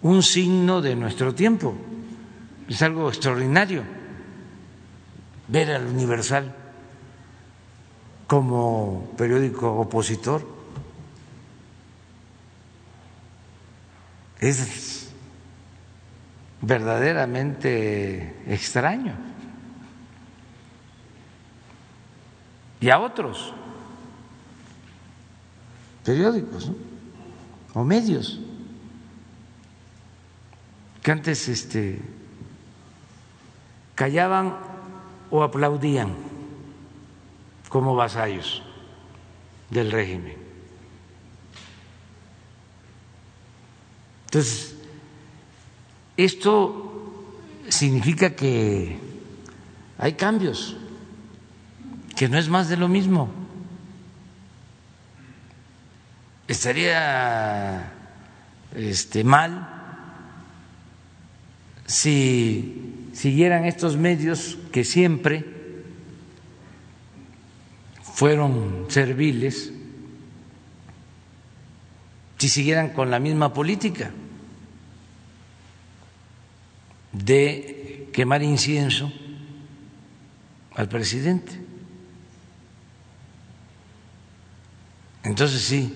un 0.00 0.22
signo 0.22 0.80
de 0.80 0.96
nuestro 0.96 1.34
tiempo, 1.34 1.74
es 2.66 2.80
algo 2.80 3.10
extraordinario 3.10 3.82
ver 5.48 5.70
al 5.72 5.86
Universal 5.86 6.63
como 8.34 9.14
periódico 9.16 9.70
opositor. 9.78 10.44
Es 14.40 15.08
verdaderamente 16.60 18.42
extraño. 18.52 19.14
Y 22.80 22.90
a 22.90 22.98
otros 22.98 23.54
periódicos 26.04 26.72
o 27.72 27.84
medios 27.84 28.40
que 31.04 31.12
antes 31.12 31.48
este, 31.48 32.02
callaban 33.94 34.56
o 35.30 35.44
aplaudían 35.44 36.33
como 37.74 37.96
vasallos 37.96 38.62
del 39.68 39.90
régimen. 39.90 40.36
Entonces, 44.26 44.76
esto 46.16 47.34
significa 47.68 48.36
que 48.36 48.96
hay 49.98 50.12
cambios, 50.12 50.76
que 52.14 52.28
no 52.28 52.38
es 52.38 52.48
más 52.48 52.68
de 52.68 52.76
lo 52.76 52.86
mismo. 52.86 53.28
Estaría 56.46 57.92
este, 58.76 59.24
mal 59.24 59.68
si 61.86 63.08
siguieran 63.12 63.64
estos 63.64 63.96
medios 63.96 64.58
que 64.70 64.84
siempre 64.84 65.53
fueron 68.14 68.86
serviles, 68.90 69.72
si 72.38 72.48
siguieran 72.48 72.90
con 72.90 73.10
la 73.10 73.18
misma 73.18 73.52
política 73.52 74.12
de 77.10 78.08
quemar 78.12 78.44
incienso 78.44 79.12
al 80.76 80.88
presidente. 80.88 81.60
Entonces 85.24 85.62
sí, 85.62 85.92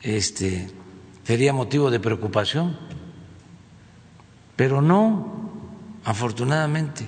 este 0.00 0.70
sería 1.24 1.52
motivo 1.52 1.90
de 1.90 2.00
preocupación, 2.00 2.78
pero 4.56 4.80
no, 4.80 5.50
afortunadamente, 6.02 7.06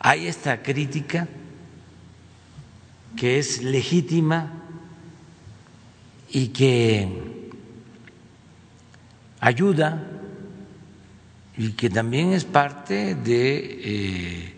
hay 0.00 0.26
esta 0.26 0.60
crítica 0.64 1.28
que 3.16 3.38
es 3.38 3.62
legítima 3.62 4.52
y 6.30 6.48
que 6.48 7.08
ayuda 9.40 10.02
y 11.56 11.70
que 11.72 11.88
también 11.88 12.32
es 12.32 12.44
parte 12.44 13.14
de 13.14 13.80
eh, 13.82 14.54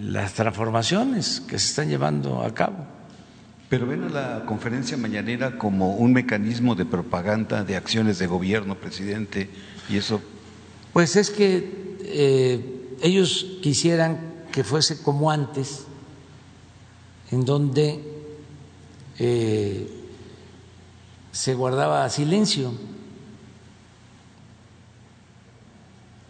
las 0.00 0.34
transformaciones 0.34 1.40
que 1.40 1.58
se 1.58 1.68
están 1.68 1.88
llevando 1.88 2.42
a 2.42 2.54
cabo. 2.54 2.86
Pero 3.68 3.86
ven 3.86 4.04
a 4.04 4.08
la 4.08 4.44
conferencia 4.46 4.96
mañanera 4.96 5.58
como 5.58 5.96
un 5.96 6.12
mecanismo 6.12 6.74
de 6.74 6.86
propaganda 6.86 7.64
de 7.64 7.76
acciones 7.76 8.18
de 8.18 8.26
gobierno, 8.26 8.76
presidente, 8.76 9.50
y 9.90 9.96
eso. 9.96 10.22
Pues 10.92 11.16
es 11.16 11.30
que 11.30 11.96
eh, 12.02 12.96
ellos 13.02 13.58
quisieran 13.60 14.18
que 14.52 14.64
fuese 14.64 15.02
como 15.02 15.30
antes, 15.30 15.87
en 17.30 17.44
donde 17.44 18.02
eh, 19.18 19.86
se 21.32 21.54
guardaba 21.54 22.08
silencio. 22.08 22.72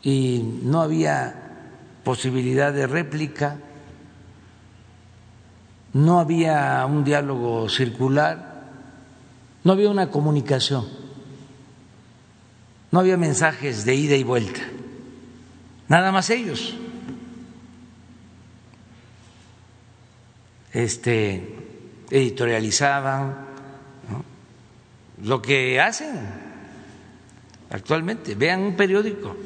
Y 0.02 0.42
no 0.62 0.80
había 0.80 1.48
posibilidad 2.04 2.72
de 2.72 2.86
réplica, 2.86 3.58
no 5.92 6.20
había 6.20 6.84
un 6.86 7.04
diálogo 7.04 7.68
circular, 7.68 8.64
no 9.64 9.72
había 9.72 9.90
una 9.90 10.10
comunicación, 10.10 10.86
no 12.90 13.00
había 13.00 13.16
mensajes 13.16 13.84
de 13.84 13.94
ida 13.94 14.16
y 14.16 14.24
vuelta, 14.24 14.60
nada 15.88 16.12
más 16.12 16.30
ellos. 16.30 16.74
Este, 20.72 21.56
editorializaban 22.10 23.46
lo 25.22 25.42
que 25.42 25.80
hacen 25.80 26.18
actualmente. 27.70 28.34
Vean 28.34 28.60
un 28.60 28.76
periódico 28.76 29.36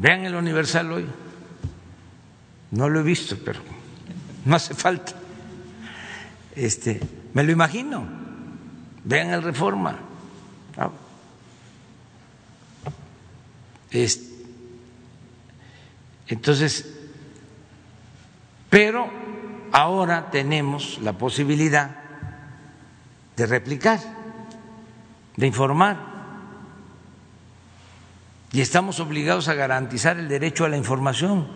Vean 0.00 0.24
el 0.24 0.34
Universal 0.34 0.92
hoy. 0.92 1.06
No 2.70 2.88
lo 2.88 3.00
he 3.00 3.02
visto, 3.02 3.36
pero 3.44 3.60
no 4.44 4.56
hace 4.56 4.74
falta. 4.74 5.12
Este, 6.54 7.00
me 7.34 7.42
lo 7.42 7.50
imagino. 7.50 8.06
Vean 9.04 9.30
el 9.30 9.42
Reforma. 9.42 9.98
entonces, 16.28 16.97
pero 18.70 19.10
ahora 19.72 20.30
tenemos 20.30 20.98
la 21.02 21.12
posibilidad 21.12 21.96
de 23.36 23.46
replicar, 23.46 24.00
de 25.36 25.46
informar 25.46 26.08
y 28.52 28.60
estamos 28.60 28.98
obligados 29.00 29.48
a 29.48 29.54
garantizar 29.54 30.18
el 30.18 30.28
derecho 30.28 30.64
a 30.64 30.68
la 30.68 30.76
información. 30.76 31.46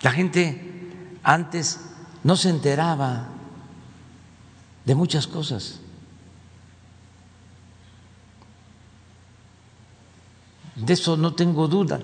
La 0.00 0.12
gente 0.12 0.88
antes 1.22 1.80
no 2.22 2.36
se 2.36 2.50
enteraba 2.50 3.28
de 4.84 4.94
muchas 4.94 5.26
cosas. 5.26 5.80
De 10.76 10.92
eso 10.94 11.16
no 11.16 11.34
tengo 11.34 11.68
duda. 11.68 12.00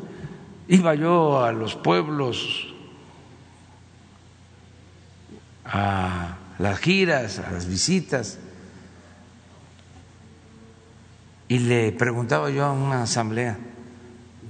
Iba 0.68 0.94
yo 0.94 1.44
a 1.44 1.52
los 1.52 1.76
pueblos, 1.76 2.74
a 5.64 6.36
las 6.58 6.78
giras, 6.80 7.38
a 7.38 7.52
las 7.52 7.66
visitas, 7.66 8.38
y 11.48 11.60
le 11.60 11.92
preguntaba 11.92 12.50
yo 12.50 12.64
a 12.64 12.72
una 12.72 13.02
asamblea 13.02 13.56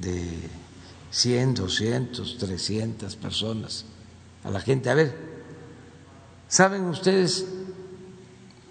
de 0.01 0.49
100, 1.11 1.55
200, 1.55 2.39
300 2.39 3.17
personas, 3.17 3.85
a 4.43 4.51
la 4.51 4.61
gente, 4.61 4.89
a 4.89 4.95
ver, 4.95 5.15
¿saben 6.49 6.87
ustedes 6.87 7.47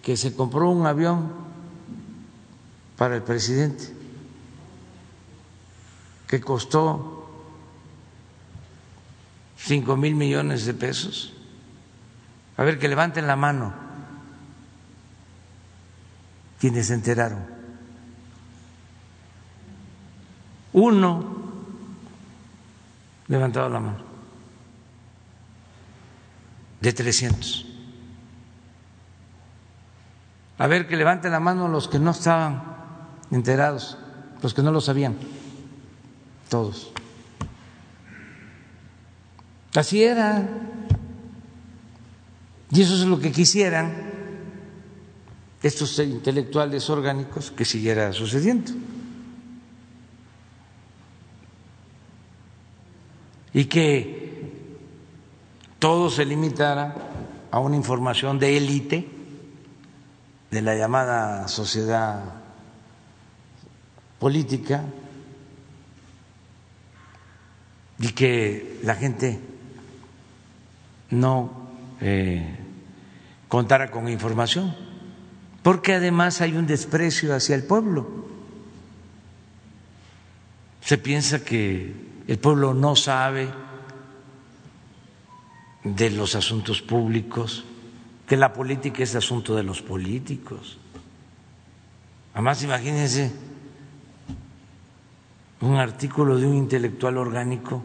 que 0.01 0.17
se 0.17 0.33
compró 0.35 0.71
un 0.71 0.87
avión 0.87 1.31
para 2.97 3.15
el 3.15 3.21
presidente 3.21 3.93
que 6.27 6.41
costó 6.41 7.14
5 9.57 9.97
mil 9.97 10.15
millones 10.15 10.65
de 10.65 10.73
pesos? 10.73 11.33
A 12.57 12.63
ver, 12.63 12.79
que 12.79 12.87
levanten 12.87 13.27
la 13.27 13.35
mano 13.35 13.73
quienes 16.59 16.87
se 16.87 16.93
enteraron. 16.93 17.45
Uno 20.73 21.23
levantado 23.27 23.69
la 23.69 23.79
mano. 23.79 23.97
De 26.81 26.93
300. 26.93 27.65
A 30.57 30.67
ver, 30.67 30.87
que 30.87 30.95
levanten 30.95 31.31
la 31.31 31.39
mano 31.39 31.67
los 31.67 31.87
que 31.87 31.99
no 31.99 32.11
estaban 32.11 32.63
enterados, 33.31 33.97
los 34.41 34.53
que 34.53 34.61
no 34.61 34.71
lo 34.71 34.81
sabían. 34.81 35.17
Todos. 36.49 36.91
Así 39.75 40.03
era. 40.03 40.47
Y 42.71 42.81
eso 42.81 42.93
es 42.95 43.01
lo 43.01 43.19
que 43.19 43.31
quisieran 43.31 43.93
estos 45.61 45.97
intelectuales 45.99 46.89
orgánicos 46.89 47.51
que 47.51 47.65
siguiera 47.65 48.11
sucediendo. 48.13 48.71
y 53.55 53.65
que 53.65 54.51
todo 55.79 56.09
se 56.09 56.25
limitara 56.25 56.93
a 57.49 57.59
una 57.59 57.77
información 57.77 58.37
de 58.37 58.57
élite 58.57 59.07
de 60.51 60.61
la 60.61 60.75
llamada 60.75 61.47
sociedad 61.47 62.21
política 64.19 64.83
y 67.97 68.09
que 68.09 68.81
la 68.83 68.95
gente 68.95 69.39
no 71.09 71.69
eh, 72.01 72.57
contara 73.47 73.91
con 73.91 74.09
información, 74.09 74.75
porque 75.63 75.93
además 75.93 76.41
hay 76.41 76.55
un 76.55 76.67
desprecio 76.67 77.33
hacia 77.35 77.55
el 77.55 77.63
pueblo. 77.63 78.25
Se 80.81 80.97
piensa 80.97 81.43
que 81.43 81.93
el 82.27 82.37
pueblo 82.37 82.73
no 82.73 82.95
sabe 82.95 83.49
de 85.83 86.09
los 86.09 86.35
asuntos 86.35 86.81
públicos, 86.81 87.65
que 88.27 88.37
la 88.37 88.53
política 88.53 89.03
es 89.03 89.15
asunto 89.15 89.55
de 89.55 89.63
los 89.63 89.81
políticos. 89.81 90.77
Además, 92.33 92.63
imagínense 92.63 93.31
un 95.61 95.75
artículo 95.75 96.37
de 96.37 96.45
un 96.47 96.55
intelectual 96.55 97.17
orgánico, 97.17 97.83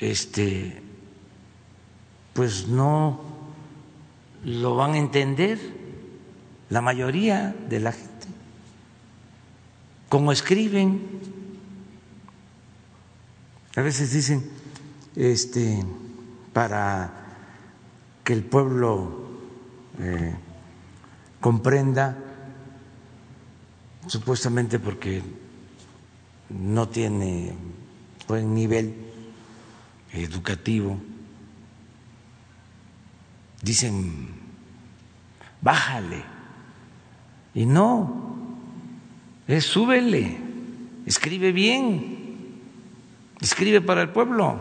este, 0.00 0.80
pues 2.32 2.68
no 2.68 3.20
lo 4.44 4.76
van 4.76 4.92
a 4.92 4.98
entender 4.98 5.58
la 6.70 6.80
mayoría 6.80 7.54
de 7.68 7.80
la 7.80 7.92
gente. 7.92 8.08
Como 10.08 10.32
escriben, 10.32 11.02
a 13.76 13.82
veces 13.82 14.12
dicen, 14.12 14.48
este, 15.16 15.84
para 16.52 17.12
que 18.24 18.32
el 18.32 18.44
pueblo 18.44 19.28
eh, 19.98 20.34
comprenda, 21.40 22.16
supuestamente 24.06 24.78
porque 24.78 25.22
no 26.48 26.88
tiene 26.88 27.54
buen 28.26 28.54
nivel 28.54 29.07
educativo, 30.12 30.98
dicen, 33.62 34.28
bájale. 35.60 36.22
Y 37.54 37.66
no, 37.66 38.46
es 39.46 39.64
súbele, 39.64 40.38
escribe 41.06 41.52
bien, 41.52 42.60
escribe 43.40 43.80
para 43.80 44.02
el 44.02 44.10
pueblo. 44.10 44.60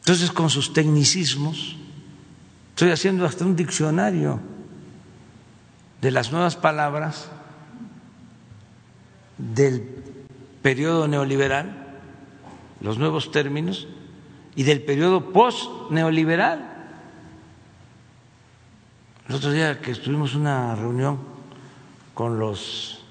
Entonces, 0.00 0.30
con 0.30 0.50
sus 0.50 0.72
tecnicismos, 0.72 1.76
estoy 2.70 2.90
haciendo 2.90 3.24
hasta 3.24 3.44
un 3.44 3.56
diccionario 3.56 4.40
de 6.00 6.10
las 6.10 6.32
nuevas 6.32 6.56
palabras 6.56 7.28
del 9.36 9.82
periodo 10.62 11.08
neoliberal, 11.08 11.87
los 12.80 12.98
nuevos 12.98 13.30
términos, 13.30 13.88
y 14.54 14.64
del 14.64 14.82
periodo 14.82 15.32
post-neoliberal. 15.32 16.74
El 19.28 19.34
otro 19.34 19.52
día 19.52 19.80
que 19.80 19.92
estuvimos 19.92 20.34
una 20.34 20.74
reunión 20.74 21.18
con 22.14 22.38
los 22.38 23.04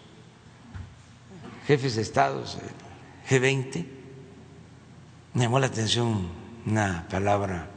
jefes 1.68 1.96
de 1.96 2.02
estados, 2.02 2.58
el 3.30 3.42
G20, 3.42 3.86
me 5.34 5.44
llamó 5.44 5.60
la 5.60 5.68
atención 5.68 6.28
una 6.66 7.06
palabra 7.10 7.70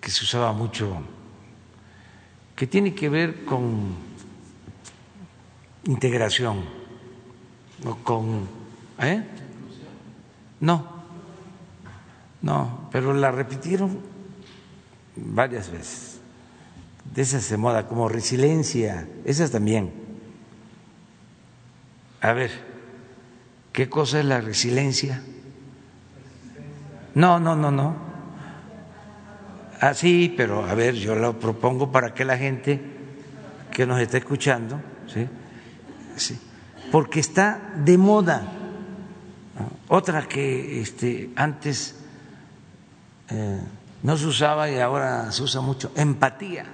que 0.00 0.10
se 0.10 0.24
usaba 0.24 0.52
mucho, 0.52 1.02
que 2.54 2.66
tiene 2.66 2.94
que 2.94 3.08
ver 3.08 3.44
con 3.44 3.94
integración 5.84 6.64
con... 8.04 8.59
¿eh? 9.02 9.22
No, 10.60 10.86
no, 12.42 12.88
pero 12.90 13.12
la 13.14 13.30
repitieron 13.30 13.98
varias 15.16 15.70
veces. 15.70 16.20
De 17.14 17.22
esas 17.22 17.48
de 17.48 17.56
moda, 17.56 17.86
como 17.86 18.08
resiliencia, 18.08 19.08
esas 19.24 19.50
también. 19.50 19.92
A 22.20 22.32
ver, 22.32 22.50
¿qué 23.72 23.88
cosa 23.88 24.20
es 24.20 24.26
la 24.26 24.40
resiliencia? 24.40 25.22
No, 27.14 27.40
no, 27.40 27.56
no, 27.56 27.70
no. 27.70 27.96
Ah, 29.80 29.94
sí, 29.94 30.32
pero 30.36 30.64
a 30.64 30.74
ver, 30.74 30.94
yo 30.94 31.14
lo 31.14 31.38
propongo 31.38 31.90
para 31.90 32.12
que 32.12 32.24
la 32.24 32.36
gente 32.36 32.80
que 33.72 33.86
nos 33.86 33.98
está 34.00 34.18
escuchando, 34.18 34.80
¿sí? 35.06 35.26
Sí, 36.16 36.38
porque 36.92 37.20
está 37.20 37.72
de 37.76 37.96
moda. 37.96 38.59
Otra 39.88 40.28
que 40.28 40.80
este, 40.80 41.30
antes 41.36 41.96
eh, 43.28 43.60
no 44.02 44.16
se 44.16 44.26
usaba 44.26 44.70
y 44.70 44.78
ahora 44.78 45.30
se 45.32 45.42
usa 45.42 45.60
mucho, 45.60 45.92
empatía. 45.94 46.64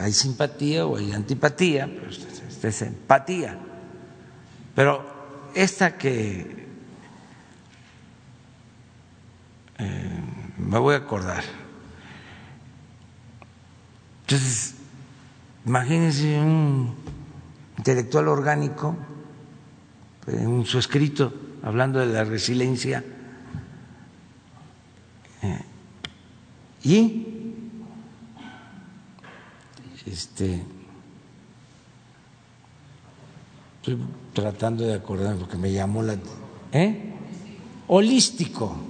Hay 0.00 0.12
simpatía 0.12 0.86
o 0.86 0.96
hay 0.96 1.12
antipatía, 1.12 1.86
pero 1.86 2.10
esta 2.10 2.68
es 2.68 2.82
empatía. 2.82 3.58
Pero 4.74 5.04
esta 5.54 5.96
que 5.96 6.56
Eh, 9.78 10.22
me 10.56 10.78
voy 10.78 10.94
a 10.94 10.98
acordar. 10.98 11.44
Entonces, 14.22 14.74
imagínense 15.66 16.40
un 16.40 16.94
intelectual 17.76 18.28
orgánico 18.28 18.96
en 20.26 20.64
su 20.64 20.78
escrito 20.78 21.32
hablando 21.62 21.98
de 21.98 22.06
la 22.06 22.24
resiliencia 22.24 23.04
eh, 25.42 25.60
y 26.84 27.26
este 30.06 30.62
estoy 33.76 33.98
tratando 34.32 34.84
de 34.84 34.94
acordarme 34.94 35.40
porque 35.40 35.56
me 35.56 35.72
llamó 35.72 36.02
la 36.02 36.16
¿eh? 36.72 37.12
holístico 37.88 38.86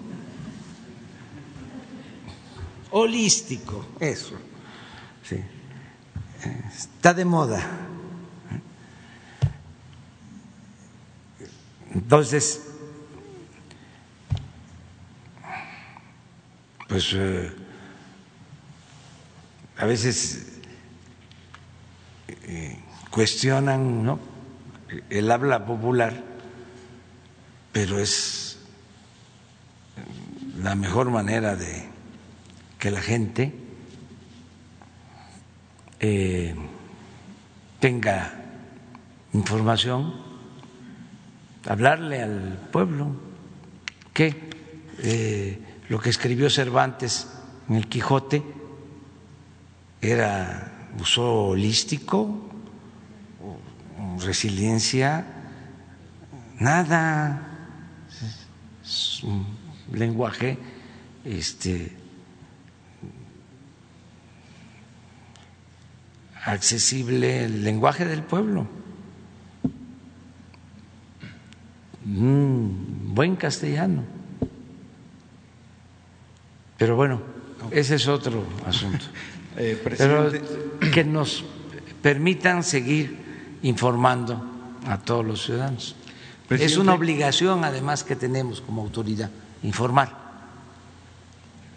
holístico, 2.97 3.85
eso. 4.01 4.35
Sí. 5.23 5.37
Está 6.75 7.13
de 7.13 7.25
moda. 7.25 7.86
Entonces, 12.07 12.63
pues 16.87 17.13
eh, 17.15 17.53
a 19.77 19.85
veces 19.87 20.61
eh, 22.29 22.79
cuestionan 23.11 24.05
¿no? 24.05 24.21
el 25.11 25.29
habla 25.33 25.67
popular, 25.67 26.23
pero 27.73 27.99
es 27.99 28.61
la 30.63 30.77
mejor 30.77 31.11
manera 31.11 31.57
de 31.57 31.89
que 32.79 32.93
la 32.93 33.01
gente 33.01 33.53
eh, 35.99 36.55
tenga 37.81 38.33
información, 39.33 40.36
hablarle 41.67 42.23
al 42.23 42.69
pueblo. 42.73 43.09
Que 44.13 44.51
eh, 44.99 45.59
lo 45.89 46.01
que 46.01 46.11
escribió 46.11 46.49
Cervantes 46.49 47.29
en 47.69 47.77
el 47.77 47.87
Quijote 47.87 48.43
era 50.01 50.91
uso 51.01 51.49
holístico, 51.49 52.49
resiliencia, 54.19 55.27
nada, 56.59 57.43
es 58.83 59.23
un 59.25 59.47
lenguaje 59.93 60.59
este 61.25 61.97
accesible 66.45 67.45
el 67.45 67.65
lenguaje 67.65 68.05
del 68.05 68.23
pueblo. 68.23 68.69
Buen 72.07 73.37
castellano. 73.37 74.05
Pero 76.79 76.95
bueno, 76.97 77.21
ese 77.71 77.97
es 77.97 78.09
otro 78.09 78.45
asunto. 78.67 79.05
Eh, 79.59 79.81
Pero 79.83 80.31
que 80.93 81.03
nos 81.03 81.43
permitan 82.03 82.63
seguir 82.63 83.17
informando 83.63 84.45
a 84.87 84.99
todos 84.99 85.25
los 85.25 85.47
ciudadanos. 85.47 85.97
Es 86.51 86.77
una 86.77 86.93
obligación, 86.93 87.65
además, 87.65 88.05
que 88.05 88.17
tenemos 88.17 88.61
como 88.61 88.83
autoridad, 88.83 89.31
informar. 89.63 90.15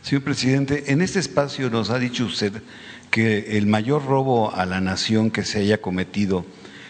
Señor 0.01 0.23
presidente, 0.23 0.91
en 0.91 1.01
este 1.01 1.19
espacio 1.19 1.69
nos 1.69 1.89
ha 1.89 1.99
dicho 1.99 2.25
usted 2.25 2.61
que 3.09 3.57
el 3.57 3.65
mayor 3.65 4.05
robo 4.05 4.53
a 4.53 4.65
la 4.65 4.81
nación 4.81 5.31
que 5.31 5.43
se 5.43 5.59
haya 5.59 5.79
cometido 5.79 6.45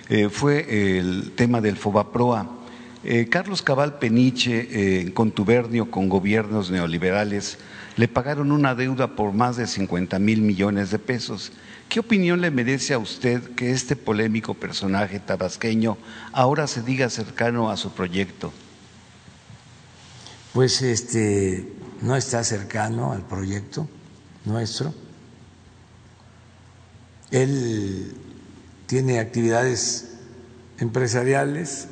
eh, 0.10 0.30
fue 0.30 0.98
el 0.98 1.34
tema 1.36 1.62
del 1.62 1.78
Fobaproa. 1.78 2.50
Eh, 3.04 3.28
Carlos 3.30 3.62
Cabal 3.62 3.98
Peniche, 3.98 4.60
eh, 4.60 5.02
en 5.02 5.12
contubernio 5.12 5.90
con 5.90 6.10
gobiernos 6.10 6.70
neoliberales, 6.70 7.58
le 7.96 8.10
pagaron 8.10 8.52
una 8.52 8.76
deuda 8.76 9.16
por 9.16 9.32
más 9.32 9.56
de 9.56 9.68
50 9.68 10.20
mil 10.20 10.42
millones 10.42 10.92
de 10.92 11.00
pesos. 11.00 11.54
¿Qué 11.88 12.02
opinión 12.02 12.42
le 12.42 12.52
merece 12.52 12.94
a 12.94 13.00
usted 13.00 13.42
que 13.56 13.72
este 13.72 13.96
polémico 13.96 14.54
personaje 14.54 15.20
tabasqueño 15.20 15.98
ahora 16.34 16.68
se 16.68 16.82
diga 16.82 17.10
cercano 17.10 17.70
a 17.72 17.78
su 17.78 17.92
proyecto? 17.92 18.52
Pues 20.54 20.82
este 20.82 21.72
no 22.02 22.16
está 22.16 22.44
cercano 22.44 23.12
al 23.12 23.26
proyecto 23.26 23.88
nuestro 24.46 24.94
Él 27.32 28.16
tiene 28.88 29.20
actividades 29.20 30.16
empresariales, 30.80 31.88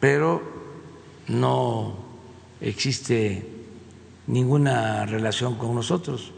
pero 0.00 0.42
no 1.28 1.96
existe 2.60 3.46
ninguna 4.26 5.06
relación 5.06 5.56
con 5.56 5.74
nosotros. 5.74 6.32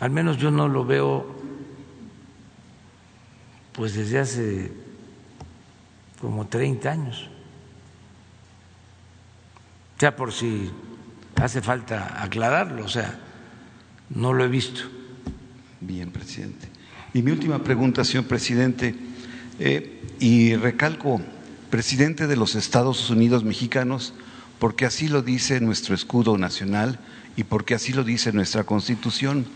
Al 0.00 0.10
menos 0.10 0.38
yo 0.38 0.50
no 0.50 0.68
lo 0.68 0.84
veo 0.84 1.26
pues 3.72 3.94
desde 3.94 4.18
hace 4.18 4.72
como 6.20 6.46
30 6.46 6.90
años. 6.90 7.28
Ya 9.98 10.14
por 10.14 10.32
si 10.32 10.70
hace 11.36 11.60
falta 11.60 12.22
aclararlo, 12.22 12.84
o 12.84 12.88
sea, 12.88 13.18
no 14.10 14.32
lo 14.32 14.44
he 14.44 14.48
visto. 14.48 14.82
Bien, 15.80 16.10
presidente. 16.10 16.68
Y 17.14 17.22
mi 17.22 17.30
última 17.30 17.62
pregunta, 17.62 18.04
señor 18.04 18.26
presidente, 18.26 18.94
eh, 19.58 20.16
y 20.20 20.56
recalco, 20.56 21.20
presidente 21.70 22.26
de 22.26 22.36
los 22.36 22.54
Estados 22.54 23.10
Unidos 23.10 23.44
mexicanos, 23.44 24.14
porque 24.58 24.86
así 24.86 25.08
lo 25.08 25.22
dice 25.22 25.60
nuestro 25.60 25.94
escudo 25.94 26.38
nacional 26.38 26.98
y 27.36 27.44
porque 27.44 27.74
así 27.74 27.92
lo 27.92 28.04
dice 28.04 28.32
nuestra 28.32 28.64
constitución. 28.64 29.46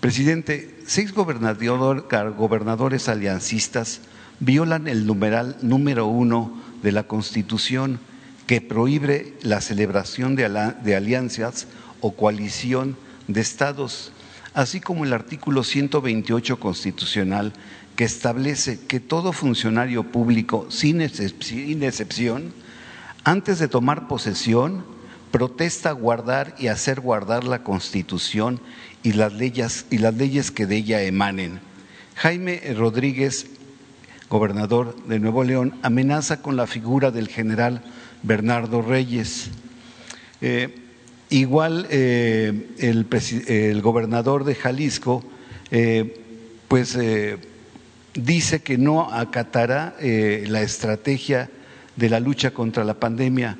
Presidente, 0.00 0.78
seis 0.86 1.12
gobernadores 1.12 3.08
aliancistas 3.08 4.00
violan 4.40 4.88
el 4.88 5.06
numeral 5.06 5.56
número 5.62 6.06
uno 6.06 6.60
de 6.82 6.92
la 6.92 7.04
Constitución 7.04 8.00
que 8.46 8.60
prohíbe 8.60 9.34
la 9.42 9.60
celebración 9.60 10.36
de 10.36 10.96
alianzas 10.96 11.66
o 12.00 12.14
coalición 12.14 12.96
de 13.26 13.40
estados 13.40 14.12
así 14.58 14.80
como 14.80 15.04
el 15.04 15.12
artículo 15.12 15.62
128 15.62 16.58
constitucional 16.58 17.52
que 17.98 18.04
establece 18.04 18.78
que 18.86 19.00
todo 19.00 19.32
funcionario 19.32 20.04
público, 20.04 20.68
sin 20.70 21.02
excepción, 21.02 22.54
antes 23.24 23.58
de 23.58 23.66
tomar 23.66 24.06
posesión, 24.06 24.84
protesta 25.32 25.90
guardar 25.90 26.54
y 26.58 26.68
hacer 26.68 27.00
guardar 27.00 27.42
la 27.42 27.64
Constitución 27.64 28.60
y 29.02 29.14
las 29.14 29.32
leyes, 29.32 29.84
y 29.90 29.98
las 29.98 30.14
leyes 30.14 30.52
que 30.52 30.66
de 30.66 30.76
ella 30.76 31.02
emanen. 31.02 31.58
Jaime 32.14 32.62
Rodríguez, 32.76 33.46
gobernador 34.30 34.94
de 35.06 35.18
Nuevo 35.18 35.42
León, 35.42 35.74
amenaza 35.82 36.40
con 36.40 36.56
la 36.56 36.68
figura 36.68 37.10
del 37.10 37.26
general 37.26 37.82
Bernardo 38.22 38.80
Reyes. 38.80 39.50
Eh, 40.40 40.84
Igual 41.30 41.86
eh, 41.90 42.68
el, 42.78 43.82
gobernador 43.82 44.44
de 44.44 44.54
Jalisco, 44.54 45.22
eh, 45.70 46.22
pues 46.68 46.96
eh, 46.96 47.36
dice 48.24 48.60
que 48.60 48.78
no 48.78 49.12
acatará 49.12 49.96
la 50.00 50.62
estrategia 50.62 51.50
de 51.96 52.10
la 52.10 52.20
lucha 52.20 52.50
contra 52.50 52.84
la 52.84 52.94
pandemia. 52.94 53.56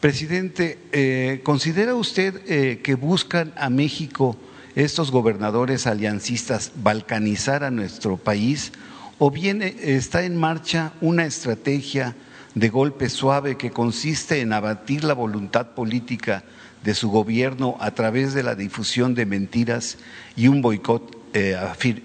Presidente, 0.00 1.40
¿considera 1.42 1.94
usted 1.94 2.80
que 2.82 2.94
buscan 2.94 3.52
a 3.56 3.70
México 3.70 4.36
estos 4.74 5.10
gobernadores 5.10 5.86
aliancistas 5.86 6.72
balcanizar 6.76 7.64
a 7.64 7.70
nuestro 7.70 8.16
país 8.16 8.72
o 9.18 9.30
bien 9.30 9.62
está 9.62 10.22
en 10.22 10.36
marcha 10.36 10.92
una 11.00 11.24
estrategia 11.24 12.14
de 12.54 12.68
golpe 12.68 13.08
suave 13.08 13.56
que 13.56 13.70
consiste 13.70 14.40
en 14.40 14.52
abatir 14.52 15.04
la 15.04 15.14
voluntad 15.14 15.74
política 15.74 16.44
de 16.84 16.94
su 16.94 17.10
gobierno 17.10 17.76
a 17.80 17.90
través 17.90 18.34
de 18.34 18.44
la 18.44 18.54
difusión 18.54 19.14
de 19.14 19.26
mentiras 19.26 19.98
y 20.36 20.48
un 20.48 20.62
boicot 20.62 21.16
eh, 21.34 21.56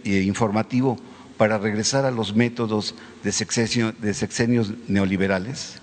eh, 0.04 0.22
informativo 0.22 0.98
para 1.38 1.58
regresar 1.58 2.06
a 2.06 2.12
los 2.12 2.36
métodos 2.36 2.96
de, 3.24 3.32
sexenios 3.32 4.74
neoliberales? 4.88 5.82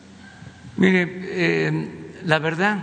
Mire, 0.76 1.08
eh, 1.10 2.20
la 2.24 2.38
verdad 2.38 2.82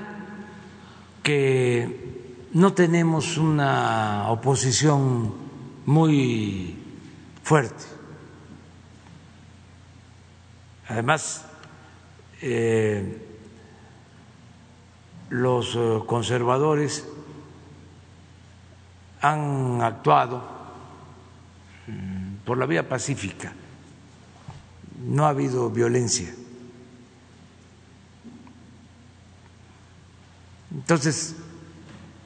que 1.23 2.47
no 2.53 2.73
tenemos 2.73 3.37
una 3.37 4.29
oposición 4.29 5.33
muy 5.85 6.77
fuerte. 7.43 7.85
Además, 10.89 11.45
los 15.29 15.75
eh, 15.75 15.99
conservadores 16.05 17.05
han 19.21 19.81
actuado 19.81 20.56
por 22.47 22.57
la 22.57 22.65
vía 22.65 22.87
pacífica, 22.87 23.51
no 25.05 25.25
ha 25.25 25.29
habido 25.29 25.69
violencia. 25.69 26.33
Entonces, 30.73 31.35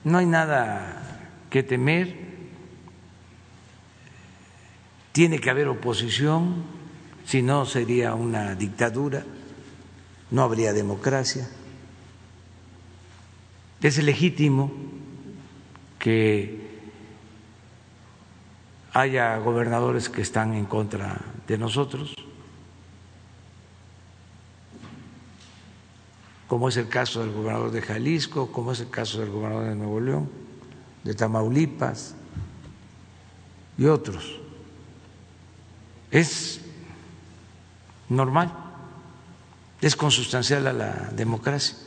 no 0.04 0.20
hay 0.20 0.28
nada 0.28 1.32
que 1.50 1.64
temer, 1.64 2.16
tiene 5.12 5.40
que 5.40 5.50
haber 5.50 5.68
oposición, 5.68 6.66
si 7.26 7.42
no 7.42 7.66
sería 7.66 8.14
una 8.14 8.54
dictadura, 8.54 9.26
no 10.30 10.44
habría 10.44 10.72
democracia. 10.72 11.50
Es 13.82 13.98
legítimo 14.04 14.72
que 15.98 16.61
haya 18.94 19.38
gobernadores 19.38 20.10
que 20.10 20.22
están 20.22 20.54
en 20.54 20.66
contra 20.66 21.22
de 21.48 21.58
nosotros, 21.58 22.14
como 26.48 26.68
es 26.68 26.76
el 26.76 26.90
caso 26.90 27.22
del 27.22 27.32
gobernador 27.32 27.72
de 27.72 27.82
Jalisco, 27.82 28.52
como 28.52 28.74
es 28.74 28.82
el 28.82 28.90
caso 28.90 29.20
del 29.20 29.30
gobernador 29.30 29.70
de 29.70 29.76
Nuevo 29.76 30.00
León, 30.02 30.30
de 31.04 31.14
Tamaulipas 31.14 32.16
y 33.78 33.86
otros. 33.86 34.40
Es 36.12 36.60
normal, 38.10 38.52
es 39.80 39.96
consustancial 39.96 40.68
a 40.68 40.74
la 40.74 40.92
democracia. 41.16 41.78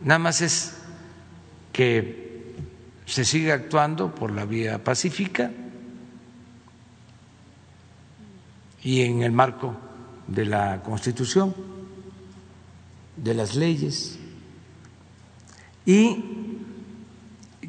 Nada 0.00 0.20
más 0.20 0.40
es 0.40 0.77
que 1.78 2.56
se 3.06 3.24
siga 3.24 3.54
actuando 3.54 4.12
por 4.12 4.32
la 4.32 4.44
vía 4.44 4.82
pacífica 4.82 5.52
y 8.82 9.02
en 9.02 9.22
el 9.22 9.30
marco 9.30 9.76
de 10.26 10.44
la 10.44 10.82
Constitución, 10.82 11.54
de 13.16 13.32
las 13.32 13.54
leyes, 13.54 14.18
y 15.86 16.24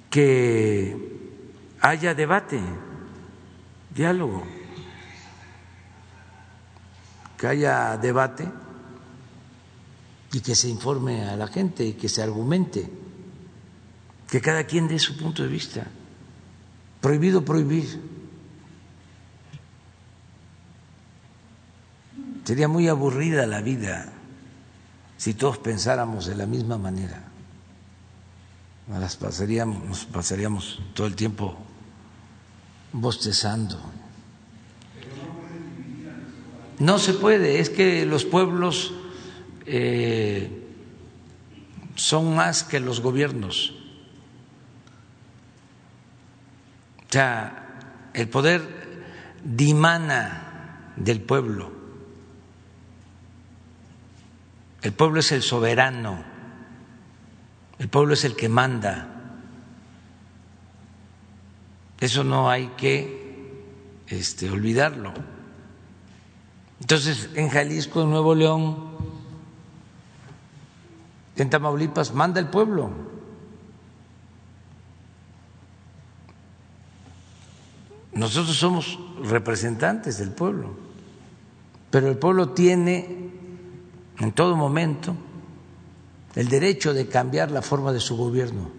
que 0.10 0.98
haya 1.80 2.16
debate, 2.16 2.60
diálogo, 3.94 4.44
que 7.38 7.46
haya 7.46 7.96
debate 7.98 8.50
y 10.34 10.40
que 10.40 10.56
se 10.56 10.68
informe 10.68 11.30
a 11.30 11.36
la 11.36 11.46
gente 11.46 11.86
y 11.86 11.94
que 11.94 12.10
se 12.10 12.24
argumente, 12.24 12.90
que 14.30 14.42
cada 14.42 14.64
quien 14.64 14.88
dé 14.88 15.00
su 15.00 15.18
punto 15.18 15.44
de 15.44 15.50
vista. 15.50 15.88
Prohibido 17.02 17.44
prohibir. 17.44 18.00
Sería 22.44 22.68
muy 22.68 22.88
aburrida 22.88 23.46
la 23.46 23.62
vida 23.62 24.12
si 25.18 25.34
todos 25.34 25.58
pensáramos 25.60 26.26
de 26.26 26.36
la 26.36 26.46
misma 26.46 26.78
manera. 26.78 27.24
Nos 28.88 29.16
pasaríamos, 29.18 29.84
nos 29.86 30.06
pasaríamos 30.06 30.82
todo 30.96 31.06
el 31.06 31.16
tiempo 31.16 31.58
bostezando. 32.92 33.80
No 36.80 36.98
se 36.98 37.14
puede, 37.14 37.60
es 37.60 37.70
que 37.70 38.06
los 38.06 38.26
pueblos 38.26 38.94
eh, 39.66 40.66
son 41.96 42.36
más 42.36 42.64
que 42.64 42.80
los 42.80 43.02
gobiernos. 43.02 43.79
O 47.10 47.12
sea, 47.12 48.12
el 48.14 48.30
poder 48.30 48.62
dimana 49.44 50.94
del 50.96 51.22
pueblo. 51.22 51.72
El 54.84 54.94
pueblo 54.94 55.20
es 55.20 55.32
el 55.32 55.42
soberano. 55.42 56.24
El 57.80 57.90
pueblo 57.90 58.14
es 58.14 58.26
el 58.26 58.36
que 58.36 58.48
manda. 58.48 59.08
Eso 62.00 62.24
no 62.24 62.50
hay 62.50 62.68
que 62.78 63.66
este, 64.08 64.52
olvidarlo. 64.52 65.14
Entonces, 66.80 67.30
en 67.34 67.50
Jalisco, 67.50 68.04
en 68.04 68.12
Nuevo 68.12 68.36
León, 68.36 68.90
en 71.36 71.50
Tamaulipas 71.50 72.14
manda 72.14 72.40
el 72.40 72.50
pueblo. 72.50 73.19
Nosotros 78.20 78.58
somos 78.58 79.00
representantes 79.24 80.18
del 80.18 80.32
pueblo, 80.32 80.72
pero 81.90 82.10
el 82.10 82.18
pueblo 82.18 82.50
tiene 82.50 83.30
en 84.20 84.32
todo 84.34 84.58
momento 84.58 85.16
el 86.36 86.50
derecho 86.50 86.94
de 86.94 87.08
cambiar 87.08 87.50
la 87.50 87.62
forma 87.62 87.94
de 87.94 88.02
su 88.02 88.18
gobierno. 88.18 88.72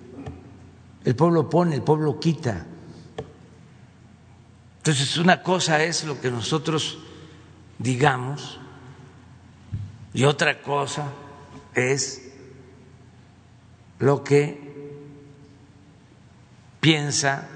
El 1.07 1.17
pueblo 1.17 1.49
pone, 1.49 1.75
el 1.75 1.83
pueblo 1.83 2.21
quita. 2.21 2.67
Entonces, 4.77 5.17
una 5.17 5.43
cosa 5.43 5.83
es 5.83 6.05
lo 6.05 6.21
que 6.21 6.31
nosotros 6.31 6.99
digamos 7.79 8.61
y 10.13 10.25
otra 10.25 10.61
cosa 10.61 11.07
es 11.75 12.31
lo 14.01 14.23
que 14.23 14.71
piensa 16.79 17.49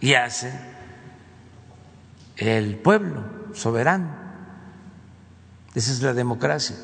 y 0.00 0.14
hace 0.14 0.75
el 2.36 2.76
pueblo 2.76 3.24
soberano. 3.54 4.14
Esa 5.74 5.92
es 5.92 6.02
la 6.02 6.14
democracia. 6.14 6.76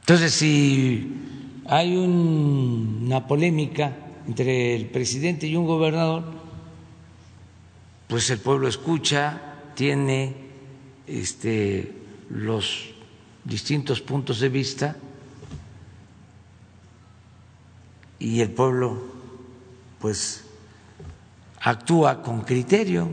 Entonces, 0.00 0.32
si 0.34 1.62
hay 1.68 1.96
una 1.96 3.26
polémica 3.26 3.96
entre 4.26 4.74
el 4.74 4.86
presidente 4.86 5.46
y 5.46 5.56
un 5.56 5.66
gobernador, 5.66 6.24
pues 8.08 8.30
el 8.30 8.38
pueblo 8.38 8.68
escucha, 8.68 9.40
tiene 9.74 10.34
este, 11.06 11.92
los 12.30 12.94
distintos 13.44 14.00
puntos 14.00 14.40
de 14.40 14.48
vista 14.48 14.96
y 18.18 18.40
el 18.40 18.50
pueblo 18.50 19.02
pues 20.00 20.45
actúa 21.66 22.22
con 22.22 22.42
criterio 22.42 23.08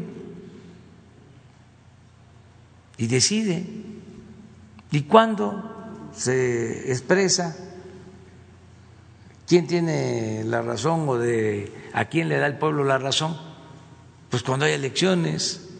y 2.97 3.07
decide. 3.07 3.65
¿Y 4.91 5.01
cuando 5.03 6.09
se 6.13 6.91
expresa 6.91 7.57
quién 9.47 9.65
tiene 9.65 10.43
la 10.43 10.61
razón 10.61 11.09
o 11.09 11.17
de 11.17 11.89
a 11.93 12.05
quién 12.05 12.29
le 12.29 12.37
da 12.37 12.45
el 12.45 12.59
pueblo 12.59 12.83
la 12.83 12.99
razón? 12.99 13.35
Pues 14.29 14.43
cuando 14.43 14.67
hay 14.67 14.73
elecciones 14.73 15.71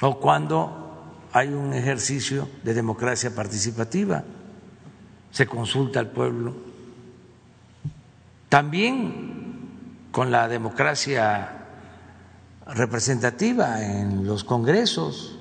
o 0.00 0.18
cuando 0.18 1.04
hay 1.32 1.50
un 1.50 1.72
ejercicio 1.72 2.48
de 2.64 2.74
democracia 2.74 3.32
participativa, 3.32 4.24
se 5.30 5.46
consulta 5.46 6.00
al 6.00 6.10
pueblo. 6.10 6.56
También 8.48 9.39
con 10.10 10.30
la 10.30 10.48
democracia 10.48 11.60
representativa 12.66 13.82
en 13.82 14.26
los 14.26 14.44
congresos, 14.44 15.38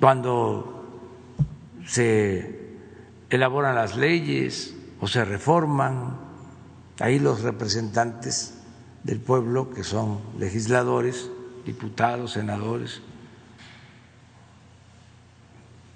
cuando 0.00 0.84
se 1.86 2.76
elaboran 3.30 3.74
las 3.74 3.96
leyes 3.96 4.74
o 5.00 5.08
se 5.08 5.24
reforman, 5.24 6.18
ahí 7.00 7.18
los 7.18 7.42
representantes 7.42 8.54
del 9.02 9.20
pueblo, 9.20 9.70
que 9.70 9.84
son 9.84 10.20
legisladores, 10.38 11.30
diputados, 11.64 12.32
senadores, 12.32 13.00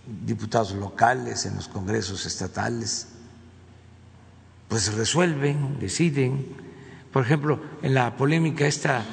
diputados 0.06 0.72
locales 0.72 1.46
en 1.46 1.56
los 1.56 1.68
congresos 1.68 2.26
estatales, 2.26 3.08
pues 4.72 4.90
resuelven, 4.94 5.78
deciden. 5.78 6.46
Por 7.12 7.24
ejemplo, 7.24 7.60
en 7.82 7.92
la 7.92 8.16
polémica 8.16 8.66
esta 8.66 9.04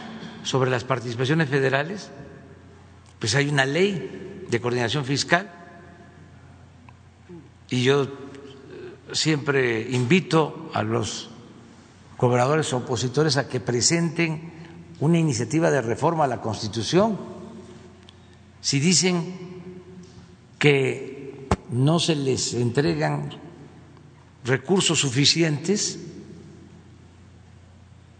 sobre 0.41 0.71
las 0.71 0.85
participaciones 0.85 1.49
federales, 1.49 2.11
pues 3.19 3.35
hay 3.35 3.49
una 3.49 3.65
ley 3.65 4.45
de 4.49 4.61
coordinación 4.61 5.03
fiscal 5.03 5.51
y 7.69 7.83
yo 7.83 8.07
siempre 9.11 9.81
invito 9.91 10.71
a 10.73 10.81
los 10.81 11.29
gobernadores 12.17 12.71
opositores 12.71 13.35
a 13.35 13.49
que 13.49 13.59
presenten 13.59 14.53
una 15.01 15.19
iniciativa 15.19 15.69
de 15.71 15.81
reforma 15.81 16.23
a 16.23 16.27
la 16.27 16.39
Constitución. 16.39 17.19
Si 18.61 18.79
dicen 18.79 19.35
que 20.57 21.49
no 21.69 21.99
se 21.99 22.15
les 22.15 22.53
entregan 22.53 23.48
recursos 24.43 24.99
suficientes, 24.99 25.99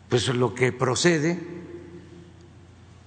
pues 0.10 0.28
lo 0.28 0.54
que 0.54 0.72
procede 0.72 1.40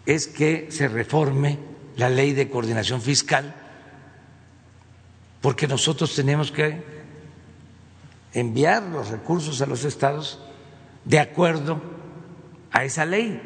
es 0.06 0.26
que 0.26 0.68
se 0.70 0.88
reforme 0.88 1.58
la 1.96 2.08
ley 2.08 2.32
de 2.32 2.48
coordinación 2.48 3.02
fiscal, 3.02 3.54
porque 5.40 5.66
nosotros 5.66 6.14
tenemos 6.14 6.50
que 6.50 6.82
enviar 8.32 8.82
los 8.84 9.08
recursos 9.08 9.60
a 9.60 9.66
los 9.66 9.84
estados 9.84 10.40
de 11.04 11.18
acuerdo 11.18 11.82
a 12.70 12.84
esa 12.84 13.04
ley. 13.04 13.40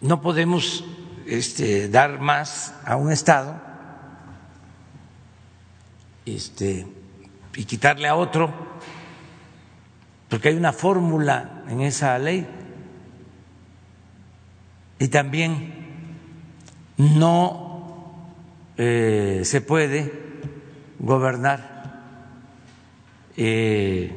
No 0.00 0.20
podemos 0.20 0.84
este, 1.26 1.88
dar 1.88 2.20
más 2.20 2.74
a 2.84 2.96
un 2.96 3.12
Estado 3.12 3.71
este, 6.26 6.86
y 7.56 7.64
quitarle 7.64 8.08
a 8.08 8.14
otro, 8.14 8.52
porque 10.28 10.48
hay 10.48 10.56
una 10.56 10.72
fórmula 10.72 11.64
en 11.68 11.80
esa 11.82 12.18
ley. 12.18 12.46
Y 14.98 15.08
también 15.08 15.74
no 16.96 18.14
eh, 18.76 19.42
se 19.44 19.60
puede 19.60 20.12
gobernar 20.98 22.02
eh, 23.36 24.12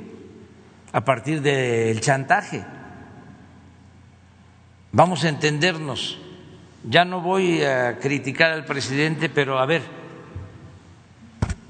a 0.91 1.03
partir 1.03 1.41
del 1.41 1.99
chantaje. 2.01 2.63
Vamos 4.91 5.25
a 5.25 5.29
entendernos. 5.29 6.19
Ya 6.87 7.03
no 7.03 7.19
voy 7.19 7.63
a 7.63 7.97
criticar 7.99 8.51
al 8.51 8.63
presidente, 8.63 9.27
pero 9.27 9.59
a 9.59 9.65
ver, 9.65 9.81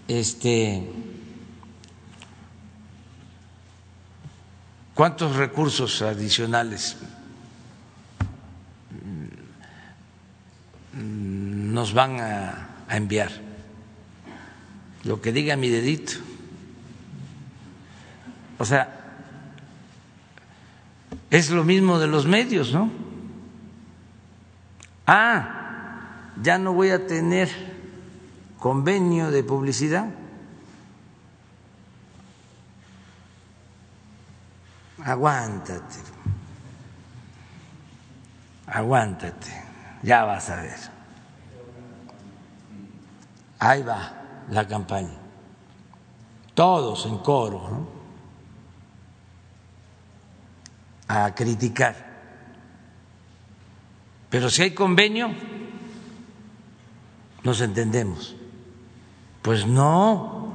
este, 0.07 0.87
¿cuántos 4.93 5.35
recursos 5.35 6.01
adicionales 6.01 6.97
nos 10.93 11.93
van 11.93 12.19
a, 12.19 12.69
enviar? 12.89 13.31
Lo 15.03 15.21
que 15.21 15.31
diga 15.31 15.55
mi 15.55 15.69
dedito. 15.69 16.13
O 18.57 18.65
sea, 18.65 19.21
es 21.29 21.49
lo 21.49 21.63
mismo 21.63 21.99
de 21.99 22.07
los 22.07 22.25
medios, 22.25 22.71
¿no? 22.71 22.89
Ah, 25.05 26.31
ya 26.41 26.57
no 26.57 26.73
voy 26.73 26.89
a 26.89 27.05
tener 27.05 27.74
convenio 28.65 29.29
de 29.29 29.43
publicidad. 29.43 30.09
Aguántate, 35.03 35.99
aguántate, 38.65 39.51
ya 40.01 40.23
vas 40.23 40.49
a 40.49 40.55
ver. 40.55 40.79
Ahí 43.59 43.83
va 43.83 44.45
la 44.49 44.67
campaña, 44.67 45.13
todos 46.55 47.05
en 47.05 47.19
coro, 47.19 47.69
¿no? 47.69 47.87
a 51.07 51.35
criticar 51.35 52.15
pero 54.31 54.49
si 54.49 54.63
hay 54.63 54.71
convenio, 54.71 55.29
nos 57.43 57.61
entendemos. 57.61 58.35
Pues 59.45 59.67
no, 59.67 60.51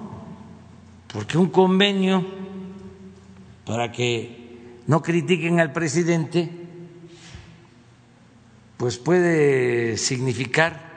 porque 1.12 1.38
un 1.38 1.48
convenio, 1.48 2.26
para 3.64 3.92
que 3.92 4.80
no 4.88 5.00
critiquen 5.00 5.60
al 5.60 5.72
presidente, 5.72 6.50
pues 8.76 8.98
puede 8.98 9.96
significar 9.96 10.90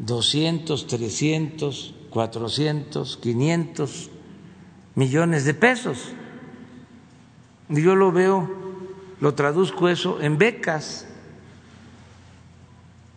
200, 0.00 0.86
300, 0.86 1.94
400, 2.10 3.16
500 3.16 4.10
millones 4.94 5.46
de 5.46 5.54
pesos. 5.54 6.12
Y 7.70 7.80
yo 7.80 7.96
lo 7.96 8.12
veo, 8.12 8.50
lo 9.18 9.32
traduzco 9.32 9.88
eso 9.88 10.20
en 10.20 10.36
becas 10.36 11.06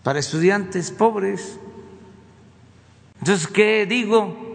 para 0.02 0.20
estudiantes 0.20 0.92
pobres. 0.92 1.60
Entonces, 3.26 3.48
¿qué 3.48 3.88
digo? 3.88 4.46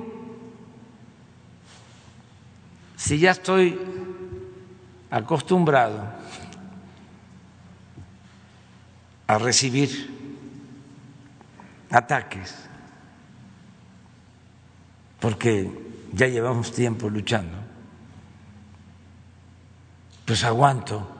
si 3.00 3.18
ya 3.18 3.32
estoy 3.32 3.76
acostumbrado 5.10 6.04
a 9.26 9.38
recibir 9.38 10.14
ataques, 11.90 12.54
porque 15.18 15.68
ya 16.12 16.28
llevamos 16.28 16.70
tiempo 16.72 17.10
luchando, 17.10 17.56
pues 20.26 20.44
aguanto. 20.44 21.10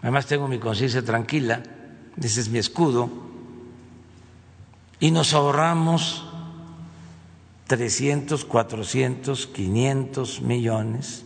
Además 0.00 0.26
tengo 0.26 0.48
mi 0.48 0.58
conciencia 0.58 1.04
tranquila, 1.04 1.62
ese 2.16 2.40
es 2.40 2.48
mi 2.48 2.58
escudo, 2.58 3.08
y 4.98 5.10
nos 5.10 5.34
ahorramos 5.34 6.23
300, 7.66 8.44
400, 8.44 9.46
500 9.46 10.42
millones. 10.42 11.24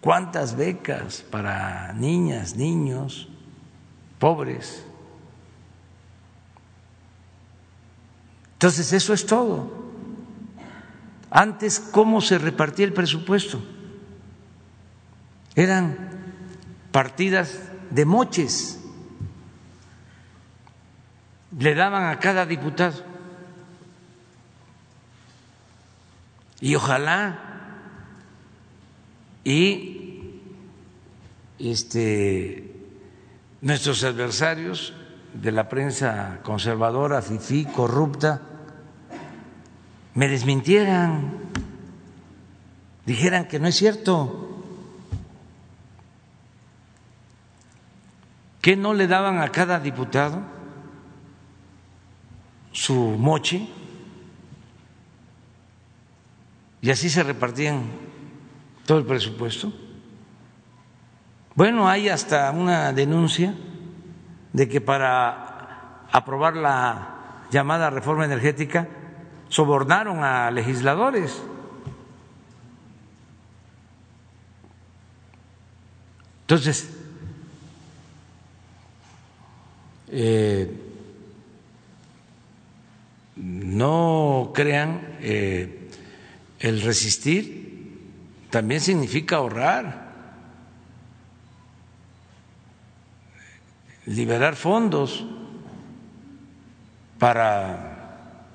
¿Cuántas 0.00 0.56
becas 0.56 1.22
para 1.30 1.92
niñas, 1.92 2.56
niños, 2.56 3.28
pobres? 4.18 4.84
Entonces, 8.54 8.92
eso 8.92 9.14
es 9.14 9.24
todo. 9.24 9.84
Antes, 11.30 11.80
¿cómo 11.80 12.20
se 12.20 12.38
repartía 12.38 12.86
el 12.86 12.92
presupuesto? 12.92 13.62
Eran 15.54 16.10
partidas 16.90 17.60
de 17.90 18.04
moches. 18.04 18.80
Le 21.58 21.74
daban 21.74 22.04
a 22.04 22.18
cada 22.18 22.46
diputado 22.46 23.13
Y 26.60 26.74
ojalá. 26.74 27.38
Y 29.44 30.40
este 31.58 32.74
nuestros 33.64 34.04
adversarios 34.04 34.92
de 35.32 35.50
la 35.50 35.70
prensa 35.70 36.40
conservadora, 36.42 37.22
fifí, 37.22 37.64
corrupta, 37.64 38.42
me 40.14 40.28
desmintieran, 40.28 41.32
dijeran 43.06 43.48
que 43.48 43.58
no 43.58 43.66
es 43.66 43.74
cierto, 43.74 44.62
que 48.60 48.76
no 48.76 48.92
le 48.92 49.06
daban 49.06 49.40
a 49.40 49.48
cada 49.48 49.80
diputado 49.80 50.42
su 52.72 52.94
moche 52.94 53.66
y 56.84 56.90
así 56.90 57.08
se 57.08 57.22
repartían 57.22 57.84
todo 58.84 58.98
el 58.98 59.06
presupuesto. 59.06 59.72
Bueno, 61.54 61.88
hay 61.88 62.10
hasta 62.10 62.50
una 62.50 62.92
denuncia 62.92 63.54
de 64.52 64.68
que 64.68 64.82
para 64.82 66.04
aprobar 66.12 66.54
la 66.56 67.46
llamada 67.50 67.88
reforma 67.88 68.26
energética 68.26 68.86
sobornaron 69.48 70.22
a 70.22 70.50
legisladores. 70.50 71.42
Entonces, 76.42 76.90
eh, 80.08 80.70
no 83.36 84.52
crean 84.54 85.16
eh, 85.22 85.83
el 86.64 86.80
resistir 86.80 88.00
también 88.48 88.80
significa 88.80 89.36
ahorrar, 89.36 90.12
liberar 94.06 94.56
fondos 94.56 95.26
para 97.18 98.46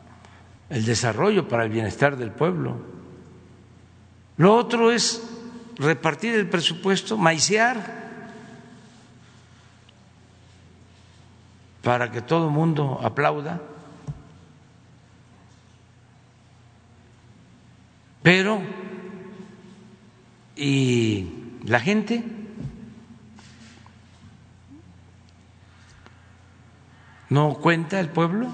el 0.71 0.85
desarrollo, 0.85 1.47
para 1.47 1.65
el 1.65 1.69
bienestar 1.69 2.17
del 2.17 2.31
pueblo. 2.31 2.81
Lo 4.37 4.55
otro 4.55 4.91
es 4.91 5.29
repartir 5.77 6.33
el 6.33 6.49
presupuesto, 6.49 7.15
maicear, 7.15 8.31
para 11.83 12.09
que 12.09 12.23
todo 12.23 12.47
el 12.47 12.53
mundo 12.53 12.99
aplauda. 13.03 13.61
Pero, 18.29 18.61
¿y 20.55 21.27
la 21.65 21.79
gente? 21.79 22.23
¿No 27.31 27.55
cuenta 27.55 27.99
el 27.99 28.09
pueblo 28.09 28.49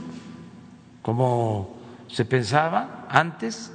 como 1.02 1.76
se 2.07 2.23
pensaba 2.23 3.06
antes? 3.10 3.73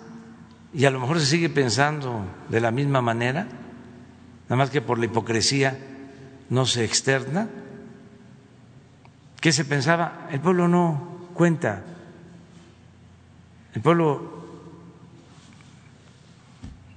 Y 0.73 0.87
a 0.87 0.91
lo 0.91 1.01
mejor 1.01 1.21
se 1.21 1.27
sigue 1.27 1.51
pensando 1.51 2.25
de 2.49 2.63
la 2.63 2.71
misma 2.71 3.03
manera, 3.03 3.47
nada 4.45 4.57
más 4.57 4.71
que 4.71 4.81
por 4.81 4.99
la 4.99 5.05
hipocresía 5.05 5.79
no 6.49 6.65
se 6.65 6.83
externa. 6.83 7.47
¿Qué 9.39 9.53
se 9.53 9.67
pensaba? 9.67 10.29
El 10.31 10.41
pueblo 10.41 10.67
no 10.67 11.29
cuenta. 11.35 11.85
El 13.75 13.83
pueblo 13.83 14.40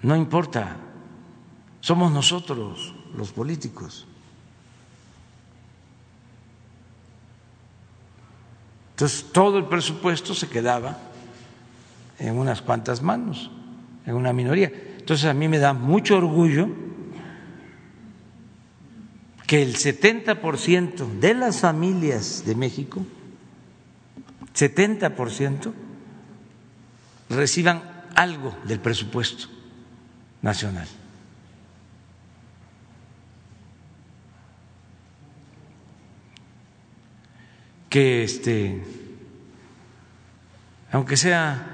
no 0.03 0.17
importa, 0.17 0.75
somos 1.79 2.11
nosotros 2.11 2.93
los 3.15 3.31
políticos. 3.31 4.05
Entonces 8.91 9.25
todo 9.31 9.57
el 9.57 9.65
presupuesto 9.65 10.33
se 10.33 10.49
quedaba 10.49 10.97
en 12.19 12.37
unas 12.37 12.61
cuantas 12.61 13.01
manos, 13.01 13.49
en 14.05 14.15
una 14.15 14.33
minoría. 14.33 14.71
Entonces 14.99 15.25
a 15.25 15.33
mí 15.33 15.47
me 15.47 15.57
da 15.57 15.71
mucho 15.71 16.17
orgullo 16.17 16.67
que 19.47 19.63
el 19.63 19.75
70% 19.75 21.19
de 21.19 21.33
las 21.33 21.61
familias 21.61 22.43
de 22.45 22.55
México, 22.55 23.05
70% 24.53 25.73
reciban 27.29 27.83
algo 28.15 28.55
del 28.65 28.81
presupuesto 28.81 29.62
nacional. 30.43 30.87
Que 37.89 38.23
este, 38.23 38.83
aunque 40.91 41.17
sea 41.17 41.69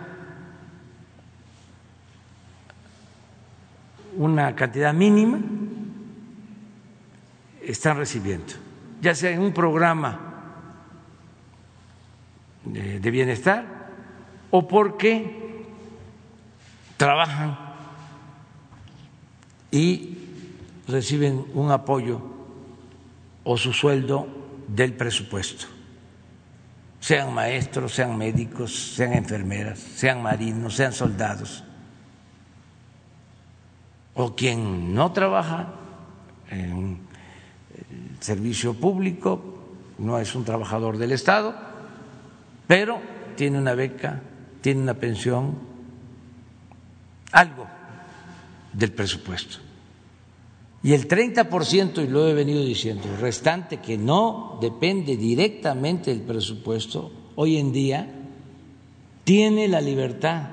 una 4.15 4.55
cantidad 4.55 4.93
mínima, 4.93 5.39
están 7.63 7.97
recibiendo, 7.97 8.53
ya 9.01 9.15
sea 9.15 9.31
en 9.31 9.41
un 9.41 9.53
programa 9.53 10.19
de, 12.65 12.99
de 12.99 13.11
bienestar 13.11 13.65
o 14.51 14.67
porque 14.67 15.65
trabajan 16.97 17.68
y 19.71 20.17
reciben 20.87 21.45
un 21.53 21.71
apoyo 21.71 22.21
o 23.43 23.57
su 23.57 23.73
sueldo 23.73 24.27
del 24.67 24.93
presupuesto, 24.93 25.65
sean 26.99 27.33
maestros, 27.33 27.93
sean 27.93 28.17
médicos, 28.17 28.93
sean 28.95 29.13
enfermeras, 29.13 29.79
sean 29.79 30.21
marinos, 30.21 30.75
sean 30.75 30.93
soldados, 30.93 31.63
o 34.13 34.35
quien 34.35 34.93
no 34.93 35.11
trabaja 35.11 35.73
en 36.49 36.99
el 37.79 38.17
servicio 38.19 38.73
público, 38.73 39.41
no 39.97 40.19
es 40.19 40.35
un 40.35 40.45
trabajador 40.45 40.97
del 40.97 41.11
Estado, 41.11 41.55
pero 42.67 42.99
tiene 43.35 43.57
una 43.57 43.73
beca, 43.73 44.21
tiene 44.61 44.81
una 44.81 44.95
pensión, 44.95 45.57
algo 47.31 47.78
del 48.79 48.93
presupuesto. 48.93 49.57
Y 50.81 50.93
el 50.93 51.07
30%, 51.09 52.03
y 52.03 52.07
lo 52.07 52.27
he 52.27 52.33
venido 52.33 52.63
diciendo, 52.63 53.03
restante 53.19 53.77
que 53.77 53.97
no 53.97 54.57
depende 54.61 55.17
directamente 55.17 56.11
del 56.11 56.23
presupuesto, 56.23 57.11
hoy 57.35 57.57
en 57.57 57.73
día 57.73 58.09
tiene 59.25 59.67
la 59.67 59.81
libertad 59.81 60.49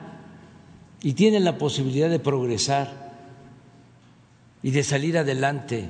y 1.00 1.12
tiene 1.12 1.38
la 1.38 1.56
posibilidad 1.56 2.10
de 2.10 2.18
progresar 2.18 3.14
y 4.62 4.72
de 4.72 4.82
salir 4.82 5.16
adelante 5.16 5.88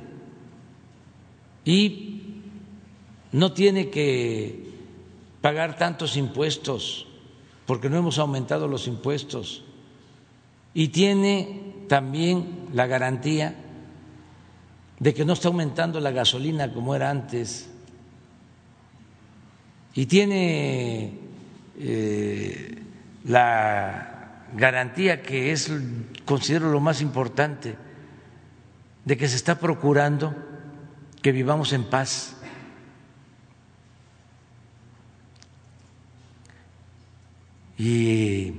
y 1.64 2.20
no 3.32 3.52
tiene 3.52 3.88
que 3.88 4.66
pagar 5.40 5.78
tantos 5.78 6.16
impuestos 6.18 7.06
porque 7.64 7.88
no 7.88 7.96
hemos 7.96 8.18
aumentado 8.18 8.68
los 8.68 8.86
impuestos 8.86 9.64
y 10.74 10.88
tiene 10.88 11.75
también 11.88 12.68
la 12.72 12.86
garantía 12.86 13.54
de 14.98 15.14
que 15.14 15.24
no 15.24 15.34
está 15.34 15.48
aumentando 15.48 16.00
la 16.00 16.10
gasolina 16.10 16.72
como 16.72 16.94
era 16.94 17.10
antes 17.10 17.68
y 19.96 20.04
tiene 20.04 21.18
eh, 21.78 22.82
la 23.24 24.42
garantía 24.54 25.22
que 25.22 25.52
es, 25.52 25.72
considero 26.26 26.70
lo 26.70 26.80
más 26.80 27.00
importante, 27.00 27.76
de 29.06 29.16
que 29.16 29.26
se 29.26 29.36
está 29.36 29.58
procurando 29.58 30.34
que 31.22 31.32
vivamos 31.32 31.72
en 31.72 31.84
paz. 31.84 32.36
Y 37.78 38.50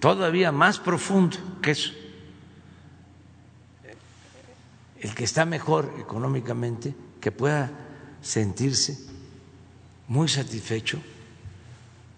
todavía 0.00 0.50
más 0.50 0.78
profundo 0.78 1.36
que 1.60 1.72
eso, 1.72 1.92
el 5.06 5.14
que 5.14 5.22
está 5.22 5.44
mejor 5.44 5.94
económicamente, 6.00 6.92
que 7.20 7.30
pueda 7.30 7.70
sentirse 8.20 8.98
muy 10.08 10.26
satisfecho 10.26 11.00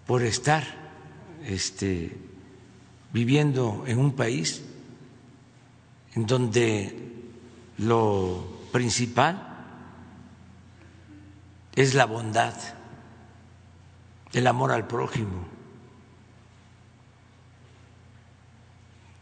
por 0.07 0.23
estar 0.23 0.63
este, 1.45 2.17
viviendo 3.13 3.83
en 3.85 3.99
un 3.99 4.13
país 4.13 4.63
en 6.15 6.25
donde 6.25 7.27
lo 7.77 8.43
principal 8.71 9.67
es 11.75 11.93
la 11.93 12.05
bondad, 12.05 12.55
el 14.33 14.47
amor 14.47 14.71
al 14.71 14.87
prójimo, 14.87 15.45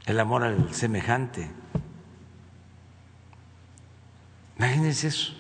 el 0.06 0.20
amor 0.22 0.44
al 0.44 0.74
semejante. 0.74 1.57
Imagínense 4.58 5.08
eso. 5.08 5.34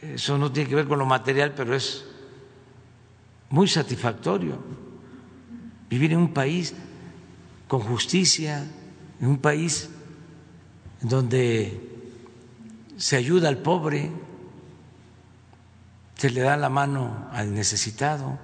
Eso 0.00 0.38
no 0.38 0.50
tiene 0.50 0.68
que 0.68 0.74
ver 0.74 0.88
con 0.88 0.98
lo 0.98 1.06
material, 1.06 1.52
pero 1.54 1.74
es 1.74 2.04
muy 3.50 3.68
satisfactorio 3.68 4.58
vivir 5.88 6.12
en 6.12 6.18
un 6.18 6.32
país 6.32 6.74
con 7.68 7.80
justicia, 7.80 8.66
en 9.20 9.28
un 9.28 9.38
país 9.38 9.90
donde 11.00 11.80
se 12.96 13.16
ayuda 13.16 13.48
al 13.48 13.58
pobre, 13.58 14.10
se 16.16 16.30
le 16.30 16.40
da 16.40 16.56
la 16.56 16.68
mano 16.68 17.28
al 17.32 17.52
necesitado. 17.52 18.38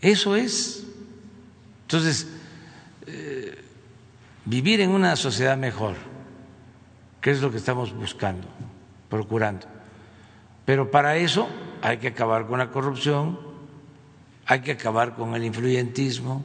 Eso 0.00 0.36
es. 0.36 0.84
Entonces, 1.82 2.26
eh, 3.06 3.69
vivir 4.44 4.80
en 4.80 4.90
una 4.90 5.16
sociedad 5.16 5.56
mejor, 5.56 5.94
que 7.20 7.30
es 7.30 7.40
lo 7.40 7.50
que 7.50 7.58
estamos 7.58 7.92
buscando, 7.94 8.48
procurando. 9.08 9.66
Pero 10.64 10.90
para 10.90 11.16
eso 11.16 11.48
hay 11.82 11.98
que 11.98 12.08
acabar 12.08 12.46
con 12.46 12.58
la 12.58 12.70
corrupción, 12.70 13.38
hay 14.46 14.60
que 14.60 14.72
acabar 14.72 15.14
con 15.14 15.34
el 15.34 15.44
influyentismo, 15.44 16.44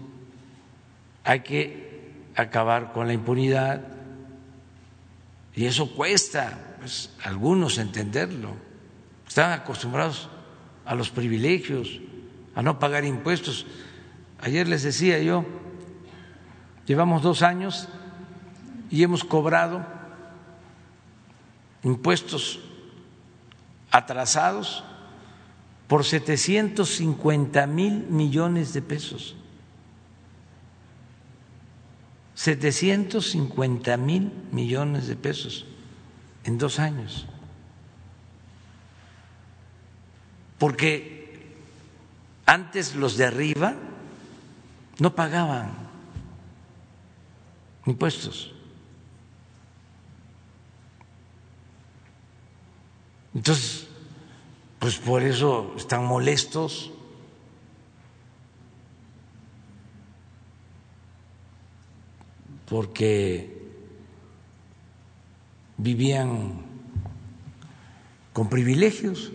hay 1.24 1.40
que 1.42 2.14
acabar 2.36 2.92
con 2.92 3.08
la 3.08 3.14
impunidad. 3.14 3.82
Y 5.56 5.66
eso 5.66 5.96
cuesta, 5.96 6.76
pues, 6.80 7.14
algunos 7.24 7.78
entenderlo. 7.78 8.56
Están 9.28 9.54
acostumbrados 9.54 10.30
a 10.86 10.94
los 10.96 11.10
privilegios, 11.10 12.00
a 12.54 12.62
no 12.62 12.78
pagar 12.78 13.06
impuestos. 13.06 13.66
Ayer 14.40 14.68
les 14.68 14.84
decía 14.84 15.20
yo, 15.20 15.46
llevamos 16.86 17.22
dos 17.22 17.42
años 17.42 17.88
y 18.90 19.04
hemos 19.04 19.24
cobrado 19.24 19.86
impuestos 21.84 22.60
atrasados 23.92 24.84
por 25.88 26.04
750 26.04 27.68
mil 27.68 28.08
millones 28.08 28.74
de 28.74 28.82
pesos. 28.82 29.36
750 32.36 33.98
mil 33.98 34.32
millones 34.52 35.08
de 35.08 35.16
pesos 35.16 35.66
en 36.44 36.58
dos 36.58 36.80
años. 36.80 37.28
Porque 40.58 41.56
antes 42.46 42.96
los 42.96 43.18
de 43.18 43.26
arriba 43.26 43.76
no 45.00 45.16
pagaban 45.16 45.85
impuestos. 47.86 48.52
Entonces, 53.34 53.88
pues 54.80 54.98
por 54.98 55.22
eso 55.24 55.74
están 55.78 56.06
molestos. 56.06 56.92
Porque 62.68 63.56
vivían 65.78 66.62
con 68.34 68.50
privilegios. 68.50 69.32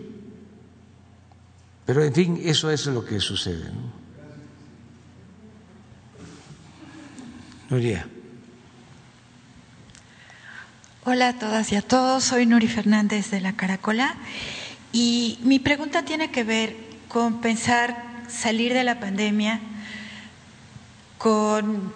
Pero 1.85 2.03
en 2.03 2.13
fin, 2.13 2.39
eso 2.43 2.69
es 2.71 2.85
lo 2.87 3.05
que 3.05 3.19
sucede. 3.19 3.71
¿no? 3.71 4.01
Hola 11.13 11.27
a 11.27 11.33
todas 11.33 11.73
y 11.73 11.75
a 11.75 11.81
todos, 11.81 12.23
soy 12.23 12.45
Nuri 12.45 12.69
Fernández 12.69 13.31
de 13.31 13.41
la 13.41 13.51
Caracola 13.51 14.15
y 14.93 15.39
mi 15.41 15.59
pregunta 15.59 16.05
tiene 16.05 16.31
que 16.31 16.45
ver 16.45 16.73
con 17.09 17.41
pensar 17.41 18.01
salir 18.29 18.73
de 18.73 18.85
la 18.85 19.01
pandemia 19.01 19.59
con 21.17 21.93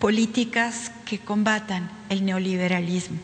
políticas 0.00 0.90
que 1.04 1.20
combatan 1.20 1.92
el 2.08 2.24
neoliberalismo. 2.24 3.18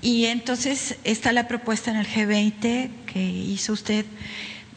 Y 0.00 0.24
entonces 0.24 0.96
está 1.04 1.32
la 1.32 1.46
propuesta 1.46 1.90
en 1.90 1.98
el 1.98 2.06
G20 2.06 2.88
que 3.04 3.22
hizo 3.22 3.74
usted 3.74 4.06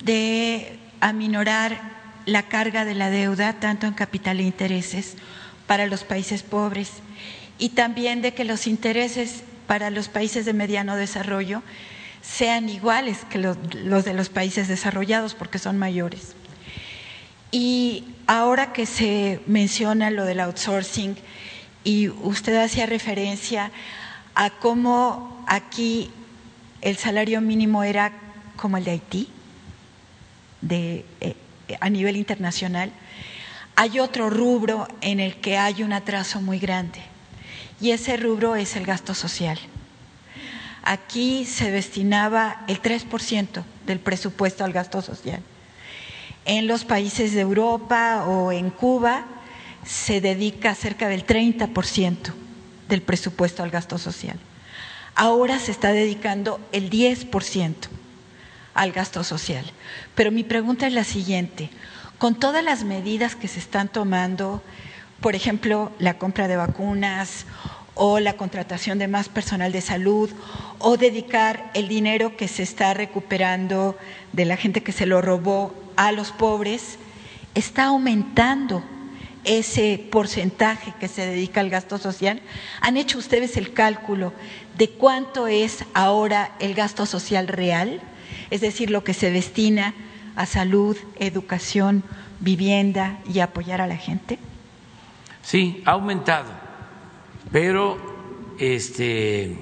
de 0.03 0.77
aminorar 0.99 1.79
la 2.25 2.49
carga 2.49 2.83
de 2.83 2.95
la 2.95 3.09
deuda, 3.09 3.53
tanto 3.61 3.87
en 3.87 3.93
capital 3.93 4.41
e 4.41 4.43
intereses, 4.43 5.15
para 5.67 5.87
los 5.87 6.03
países 6.03 6.43
pobres 6.43 6.91
y 7.57 7.69
también 7.69 8.21
de 8.21 8.33
que 8.33 8.43
los 8.43 8.67
intereses 8.67 9.43
para 9.67 9.89
los 9.89 10.07
países 10.07 10.45
de 10.45 10.53
mediano 10.53 10.95
desarrollo 10.95 11.61
sean 12.21 12.69
iguales 12.69 13.19
que 13.29 13.37
los, 13.37 13.57
de 14.05 14.13
los 14.13 14.29
países 14.29 14.67
desarrollados 14.67 15.33
porque 15.33 15.59
son 15.59 15.77
mayores. 15.77 16.35
Y 17.51 18.03
ahora 18.27 18.73
que 18.73 18.85
se 18.85 19.39
menciona 19.47 20.09
lo 20.09 20.25
del 20.25 20.41
outsourcing 20.41 21.15
y 21.83 22.09
usted 22.09 22.55
hacía 22.61 22.85
referencia 22.85 23.71
a 24.35 24.49
cómo 24.49 25.43
aquí 25.47 26.11
el 26.81 26.97
salario 26.97 27.41
mínimo 27.41 27.83
era 27.83 28.11
como 28.57 28.77
el 28.77 28.83
de 28.83 28.91
Haití 28.91 29.29
eh, 30.69 31.05
a 31.79 31.89
nivel 31.89 32.17
internacional, 32.17 32.91
hay 33.75 33.99
otro 33.99 34.29
rubro 34.29 34.87
en 35.01 35.19
el 35.19 35.35
que 35.39 35.57
hay 35.57 35.83
un 35.83 35.93
atraso 35.93 36.41
muy 36.41 36.59
grande 36.59 37.01
y 37.79 37.91
ese 37.91 38.17
rubro 38.17 38.55
es 38.55 38.75
el 38.75 38.85
gasto 38.85 39.13
social. 39.13 39.59
Aquí 40.83 41.45
se 41.45 41.69
destinaba 41.71 42.63
el 42.67 42.81
3% 42.81 43.63
del 43.85 43.99
presupuesto 43.99 44.63
al 44.63 44.73
gasto 44.73 45.01
social. 45.01 45.41
En 46.45 46.67
los 46.67 46.85
países 46.85 47.33
de 47.33 47.41
Europa 47.41 48.23
o 48.25 48.51
en 48.51 48.69
Cuba 48.69 49.25
se 49.85 50.21
dedica 50.21 50.75
cerca 50.75 51.09
del 51.09 51.25
30% 51.25 52.33
del 52.87 53.01
presupuesto 53.01 53.63
al 53.63 53.69
gasto 53.69 53.97
social. 53.97 54.39
Ahora 55.15 55.59
se 55.59 55.71
está 55.71 55.91
dedicando 55.91 56.59
el 56.71 56.89
10% 56.89 57.73
al 58.73 58.91
gasto 58.91 59.23
social. 59.23 59.65
Pero 60.15 60.31
mi 60.31 60.43
pregunta 60.43 60.87
es 60.87 60.93
la 60.93 61.03
siguiente, 61.03 61.69
con 62.17 62.35
todas 62.35 62.63
las 62.63 62.83
medidas 62.83 63.35
que 63.35 63.47
se 63.47 63.59
están 63.59 63.89
tomando, 63.89 64.61
por 65.21 65.35
ejemplo, 65.35 65.91
la 65.99 66.17
compra 66.17 66.47
de 66.47 66.55
vacunas 66.55 67.45
o 67.95 68.19
la 68.19 68.33
contratación 68.33 68.99
de 68.99 69.07
más 69.07 69.29
personal 69.29 69.71
de 69.71 69.81
salud 69.81 70.29
o 70.79 70.97
dedicar 70.97 71.71
el 71.73 71.87
dinero 71.87 72.37
que 72.37 72.47
se 72.47 72.63
está 72.63 72.93
recuperando 72.93 73.97
de 74.33 74.45
la 74.45 74.57
gente 74.57 74.83
que 74.83 74.91
se 74.91 75.07
lo 75.07 75.21
robó 75.21 75.73
a 75.95 76.11
los 76.11 76.31
pobres, 76.31 76.99
está 77.55 77.85
aumentando 77.85 78.83
ese 79.43 80.05
porcentaje 80.11 80.93
que 80.99 81.07
se 81.07 81.25
dedica 81.25 81.61
al 81.61 81.69
gasto 81.69 81.97
social. 81.97 82.41
¿Han 82.81 82.97
hecho 82.97 83.17
ustedes 83.17 83.57
el 83.57 83.73
cálculo 83.73 84.33
de 84.77 84.89
cuánto 84.89 85.47
es 85.47 85.83
ahora 85.93 86.51
el 86.59 86.75
gasto 86.75 87.05
social 87.05 87.47
real? 87.47 88.01
Es 88.51 88.61
decir, 88.61 88.91
lo 88.91 89.03
que 89.03 89.13
se 89.15 89.31
destina 89.31 89.95
a 90.35 90.45
salud, 90.45 90.95
educación, 91.17 92.03
vivienda 92.39 93.17
y 93.33 93.39
apoyar 93.39 93.81
a 93.81 93.87
la 93.87 93.97
gente? 93.97 94.37
Sí, 95.47 95.81
ha 95.85 95.91
aumentado, 95.91 96.51
pero 97.53 97.97
este 98.59 99.55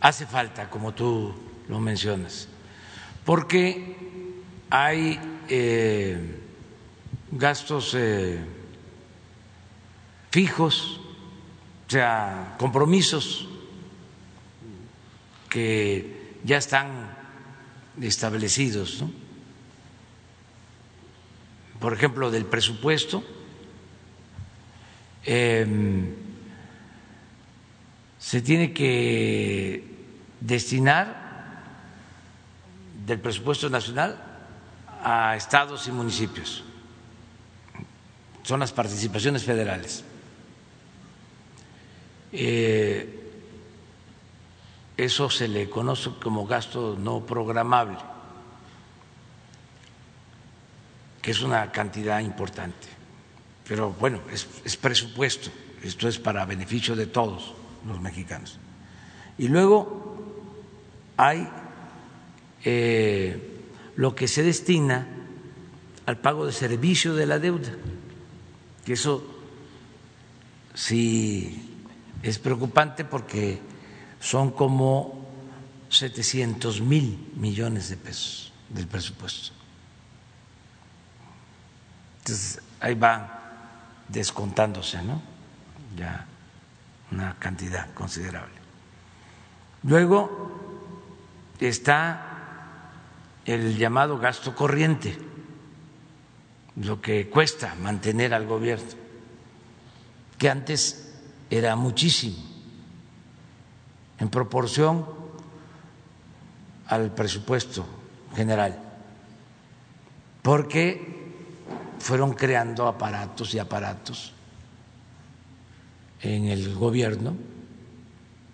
hace 0.00 0.26
falta, 0.26 0.68
como 0.68 0.92
tú 0.92 1.32
lo 1.68 1.78
mencionas, 1.78 2.48
porque 3.24 4.42
hay 4.70 5.20
eh, 5.48 6.18
gastos 7.30 7.94
eh, 7.96 8.40
fijos, 10.32 11.00
o 11.86 11.90
sea, 11.92 12.56
compromisos 12.58 13.46
que 15.48 16.38
ya 16.42 16.56
están 16.56 16.88
establecidos. 18.02 19.00
¿no? 19.00 19.12
Por 21.78 21.92
ejemplo, 21.92 22.32
del 22.32 22.46
presupuesto, 22.46 23.22
eh, 25.26 25.66
se 28.18 28.40
tiene 28.40 28.72
que 28.72 29.84
destinar 30.40 31.24
del 33.06 33.20
presupuesto 33.20 33.68
nacional 33.68 34.16
a 35.02 35.36
estados 35.36 35.86
y 35.88 35.92
municipios. 35.92 36.64
Son 38.42 38.60
las 38.60 38.72
participaciones 38.72 39.44
federales. 39.44 40.04
Eh, 42.32 43.20
eso 44.96 45.28
se 45.30 45.48
le 45.48 45.68
conoce 45.68 46.10
como 46.22 46.46
gasto 46.46 46.96
no 46.98 47.24
programable, 47.26 47.98
que 51.20 51.30
es 51.30 51.42
una 51.42 51.70
cantidad 51.72 52.20
importante. 52.20 52.93
Pero 53.66 53.92
bueno, 53.92 54.20
es, 54.30 54.46
es 54.64 54.76
presupuesto, 54.76 55.50
esto 55.82 56.08
es 56.08 56.18
para 56.18 56.44
beneficio 56.44 56.94
de 56.94 57.06
todos 57.06 57.54
los 57.86 58.00
mexicanos. 58.00 58.58
Y 59.38 59.48
luego 59.48 60.16
hay 61.16 61.48
eh, 62.64 63.62
lo 63.96 64.14
que 64.14 64.28
se 64.28 64.42
destina 64.42 65.06
al 66.06 66.18
pago 66.18 66.46
de 66.46 66.52
servicio 66.52 67.14
de 67.14 67.26
la 67.26 67.38
deuda, 67.38 67.72
que 68.84 68.92
eso 68.92 69.24
sí 70.74 71.78
es 72.22 72.38
preocupante 72.38 73.04
porque 73.04 73.60
son 74.20 74.50
como 74.50 75.24
700 75.88 76.80
mil 76.80 77.32
millones 77.36 77.88
de 77.88 77.96
pesos 77.96 78.52
del 78.68 78.86
presupuesto. 78.86 79.52
Entonces 82.20 82.60
ahí 82.80 82.94
va 82.94 83.43
descontándose, 84.08 85.02
¿no? 85.02 85.20
Ya 85.96 86.26
una 87.10 87.34
cantidad 87.38 87.92
considerable. 87.94 88.54
Luego 89.82 90.54
está 91.60 92.34
el 93.44 93.76
llamado 93.76 94.18
gasto 94.18 94.54
corriente, 94.54 95.16
lo 96.76 97.00
que 97.00 97.28
cuesta 97.28 97.74
mantener 97.76 98.34
al 98.34 98.46
gobierno, 98.46 98.88
que 100.38 100.50
antes 100.50 101.14
era 101.50 101.76
muchísimo 101.76 102.36
en 104.18 104.28
proporción 104.28 105.06
al 106.86 107.14
presupuesto 107.14 107.86
general, 108.34 108.78
porque 110.42 111.13
fueron 112.04 112.34
creando 112.34 112.86
aparatos 112.86 113.54
y 113.54 113.58
aparatos 113.58 114.34
en 116.20 116.48
el 116.48 116.74
gobierno 116.74 117.34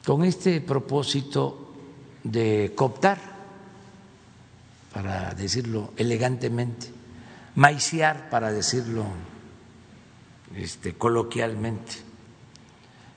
con 0.07 0.25
este 0.25 0.61
propósito 0.61 1.75
de 2.23 2.73
cooptar 2.77 3.19
para 4.93 5.35
decirlo 5.35 5.93
elegantemente, 5.97 6.93
maiciar, 7.57 8.31
para 8.31 8.53
decirlo 8.53 9.05
este, 10.55 10.95
coloquialmente. 10.95 11.95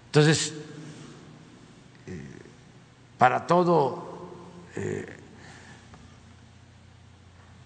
Entonces, 0.07 0.51
eh, 2.07 2.27
para 3.19 3.45
todo, 3.45 4.31
eh, 4.77 5.15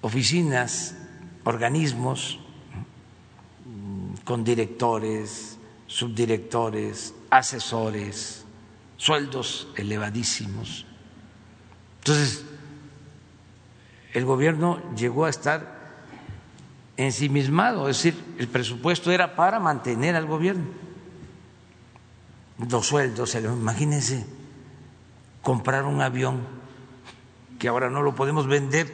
oficinas, 0.02 0.96
organismos 1.46 2.42
con 4.28 4.44
directores, 4.44 5.58
subdirectores, 5.86 7.14
asesores, 7.30 8.44
sueldos 8.98 9.70
elevadísimos. 9.78 10.86
Entonces, 12.00 12.44
el 14.14 14.26
gobierno 14.26 14.82
llegó 14.98 15.24
a 15.24 15.30
estar 15.30 15.78
ensimismado, 16.98 17.88
es 17.88 18.04
decir, 18.04 18.22
el 18.38 18.50
presupuesto 18.50 19.12
era 19.12 19.34
para 19.38 19.62
mantener 19.62 20.18
al 20.18 20.26
gobierno. 20.26 20.66
Los 22.70 22.86
sueldos, 22.86 23.34
imagínense 23.36 24.26
comprar 25.42 25.86
un 25.86 26.02
avión 26.02 26.42
que 27.60 27.70
ahora 27.70 27.90
no 27.90 28.02
lo 28.02 28.14
podemos 28.14 28.46
vender 28.46 28.94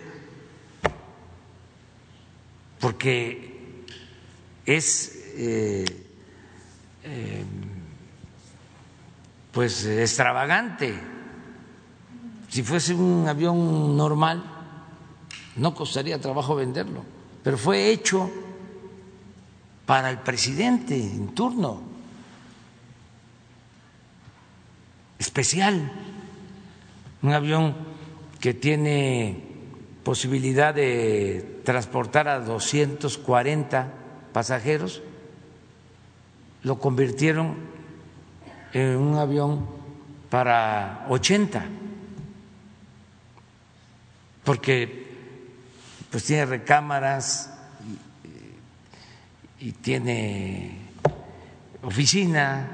porque 2.80 3.84
es 4.68 5.13
eh, 5.36 5.86
eh, 7.04 7.46
pues 9.52 9.86
extravagante. 9.86 10.94
Si 12.50 12.64
fuese 12.64 12.94
un 12.94 13.28
avión 13.28 13.98
normal, 13.98 14.44
no 15.56 15.74
costaría 15.74 16.20
trabajo 16.20 16.56
venderlo, 16.56 17.04
pero 17.44 17.58
fue 17.58 17.90
hecho 17.90 18.30
para 19.86 20.10
el 20.10 20.20
presidente 20.20 20.96
en 20.96 21.30
turno, 21.36 21.82
especial, 25.20 25.92
un 27.22 27.34
avión 27.34 27.76
que 28.40 28.54
tiene 28.54 29.42
posibilidad 30.04 30.74
de 30.74 31.62
transportar 31.64 32.28
a 32.28 32.40
240 32.40 33.94
pasajeros, 34.34 35.02
lo 36.64 36.80
convirtieron 36.80 37.56
en 38.74 38.98
un 38.98 39.18
avión 39.18 39.68
para 40.30 41.06
80, 41.10 41.66
porque 44.44 45.04
pues 46.10 46.24
tiene 46.24 46.46
recámaras 46.46 47.52
y, 49.60 49.72
tiene 49.72 50.78
oficina 51.82 52.68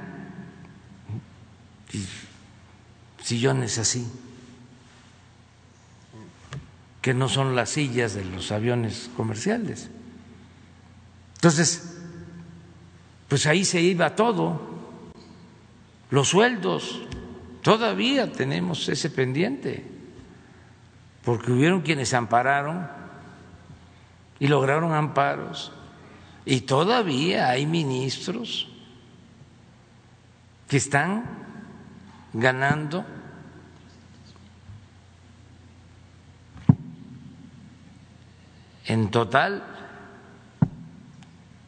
y 1.91 2.05
sillones 3.23 3.77
así, 3.77 4.07
que 7.01 7.13
no 7.13 7.29
son 7.29 7.55
las 7.55 7.71
sillas 7.71 8.13
de 8.13 8.25
los 8.25 8.51
aviones 8.51 9.09
comerciales. 9.15 9.89
Entonces, 11.35 11.88
pues 13.29 13.45
ahí 13.45 13.63
se 13.63 13.79
iba 13.79 14.15
todo, 14.15 14.59
los 16.09 16.29
sueldos, 16.29 16.99
todavía 17.61 18.31
tenemos 18.31 18.89
ese 18.89 19.11
pendiente, 19.11 19.85
porque 21.23 21.51
hubieron 21.51 21.81
quienes 21.81 22.13
ampararon 22.15 22.89
y 24.39 24.47
lograron 24.47 24.93
amparos. 24.93 25.71
Y 26.43 26.61
todavía 26.61 27.49
hay 27.49 27.67
ministros 27.67 28.67
que 30.67 30.77
están 30.77 31.25
ganando 32.33 33.05
en 38.85 39.11
total 39.11 39.63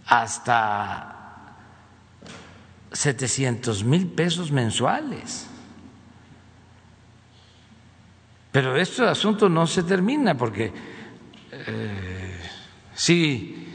hasta 0.07 1.20
700 2.91 3.83
mil 3.83 4.07
pesos 4.07 4.51
mensuales. 4.51 5.47
Pero 8.51 8.75
este 8.75 9.03
asunto 9.03 9.47
no 9.47 9.65
se 9.65 9.83
termina 9.83 10.35
porque 10.35 10.73
eh, 11.51 12.37
sí 12.93 13.67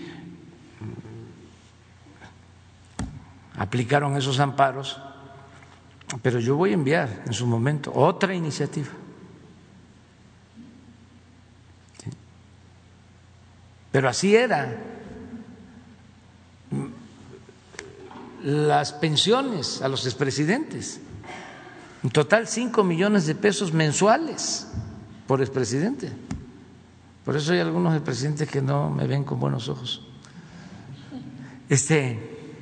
aplicaron 3.57 4.17
esos 4.17 4.39
amparos, 4.39 5.01
pero 6.21 6.39
yo 6.41 6.57
voy 6.57 6.71
a 6.71 6.75
enviar 6.75 7.23
en 7.25 7.33
su 7.33 7.47
momento 7.47 7.91
otra 7.95 8.35
iniciativa 8.35 8.91
pero 13.97 14.11
así 14.11 14.37
era. 14.37 14.77
Las 18.47 18.93
pensiones 18.93 19.83
a 19.83 19.89
los 19.89 20.07
expresidentes, 20.07 21.01
en 22.05 22.11
total 22.11 22.47
cinco 22.47 22.85
millones 22.85 23.27
de 23.27 23.35
pesos 23.35 23.73
mensuales 23.73 24.69
por 25.27 25.41
expresidente. 25.41 26.13
Por 27.25 27.35
eso 27.35 27.53
hay 27.53 27.59
algunos 27.59 27.93
expresidentes 27.93 28.49
que 28.49 28.63
no 28.63 28.89
me 28.89 29.09
ven 29.09 29.25
con 29.25 29.41
buenos 29.41 29.69
ojos. 29.69 30.01
Este, 31.69 32.55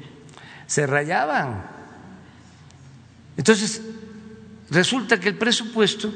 se 0.66 0.86
rayaban. 0.86 1.66
Entonces, 3.36 3.82
resulta 4.70 5.20
que 5.20 5.28
el 5.28 5.36
presupuesto, 5.36 6.10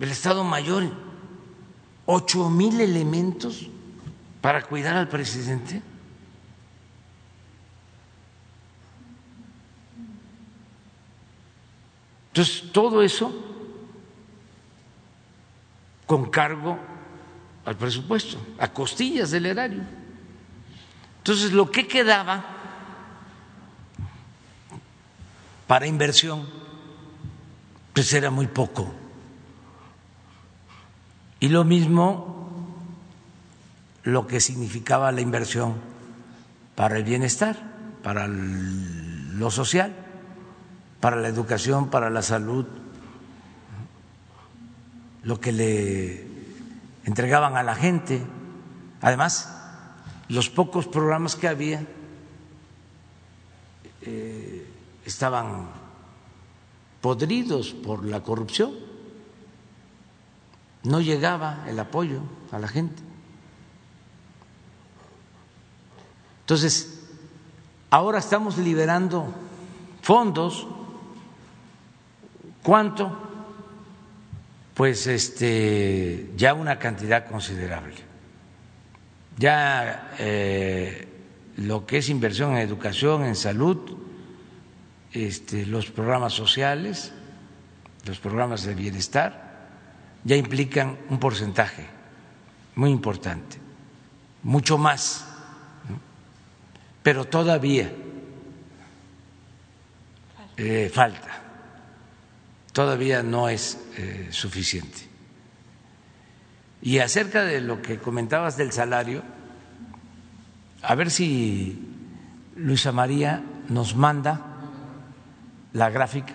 el 0.00 0.10
Estado 0.10 0.42
Mayor, 0.42 0.90
ocho 2.06 2.50
mil 2.50 2.80
elementos 2.80 3.68
para 4.40 4.62
cuidar 4.62 4.96
al 4.96 5.08
presidente. 5.08 5.82
Entonces, 12.30 12.70
todo 12.72 13.02
eso 13.02 13.32
con 16.06 16.30
cargo 16.30 16.78
al 17.64 17.76
presupuesto, 17.76 18.38
a 18.58 18.72
costillas 18.72 19.30
del 19.30 19.46
erario. 19.46 19.82
Entonces, 21.18 21.52
lo 21.52 21.70
que 21.70 21.86
quedaba 21.86 22.44
para 25.66 25.86
inversión, 25.86 26.48
pues 27.92 28.12
era 28.12 28.30
muy 28.30 28.46
poco. 28.46 28.92
Y 31.38 31.48
lo 31.48 31.64
mismo 31.64 32.40
lo 34.02 34.26
que 34.26 34.40
significaba 34.40 35.12
la 35.12 35.20
inversión 35.20 35.76
para 36.74 36.96
el 36.96 37.04
bienestar, 37.04 37.56
para 38.02 38.26
lo 38.26 39.50
social, 39.50 39.94
para 41.00 41.16
la 41.16 41.28
educación, 41.28 41.88
para 41.88 42.10
la 42.10 42.22
salud, 42.22 42.66
lo 45.22 45.40
que 45.40 45.52
le 45.52 46.26
entregaban 47.04 47.56
a 47.56 47.62
la 47.62 47.74
gente. 47.74 48.22
Además, 49.00 49.56
los 50.28 50.50
pocos 50.50 50.86
programas 50.86 51.36
que 51.36 51.48
había 51.48 51.86
eh, 54.02 54.66
estaban 55.04 55.68
podridos 57.00 57.72
por 57.72 58.04
la 58.04 58.22
corrupción, 58.22 58.72
no 60.82 61.00
llegaba 61.00 61.64
el 61.66 61.78
apoyo 61.78 62.20
a 62.52 62.58
la 62.58 62.68
gente. 62.68 63.02
Entonces, 66.40 67.00
ahora 67.90 68.18
estamos 68.18 68.58
liberando 68.58 69.32
fondos. 70.02 70.66
¿Cuánto? 72.62 73.28
Pues 74.74 75.06
este 75.06 76.30
ya 76.36 76.54
una 76.54 76.78
cantidad 76.78 77.26
considerable. 77.26 77.96
Ya 79.36 80.14
eh, 80.18 81.08
lo 81.56 81.86
que 81.86 81.98
es 81.98 82.08
inversión 82.08 82.52
en 82.52 82.58
educación, 82.58 83.24
en 83.24 83.36
salud, 83.36 83.96
este, 85.12 85.66
los 85.66 85.90
programas 85.90 86.32
sociales, 86.32 87.12
los 88.06 88.18
programas 88.18 88.64
de 88.64 88.74
bienestar, 88.74 89.50
ya 90.24 90.36
implican 90.36 90.98
un 91.08 91.18
porcentaje 91.18 91.86
muy 92.74 92.90
importante, 92.90 93.56
mucho 94.42 94.78
más, 94.78 95.26
pero 97.02 97.26
todavía 97.26 97.90
eh, 100.56 100.90
falta, 100.92 101.39
todavía 102.72 103.22
no 103.22 103.48
es 103.48 103.78
eh, 103.96 104.28
suficiente. 104.30 105.08
Y 106.82 106.98
acerca 106.98 107.44
de 107.44 107.60
lo 107.60 107.82
que 107.82 107.98
comentabas 107.98 108.56
del 108.56 108.72
salario, 108.72 109.22
a 110.82 110.94
ver 110.94 111.10
si 111.10 111.78
Luisa 112.56 112.92
María 112.92 113.42
nos 113.68 113.94
manda 113.94 114.40
la 115.72 115.90
gráfica. 115.90 116.34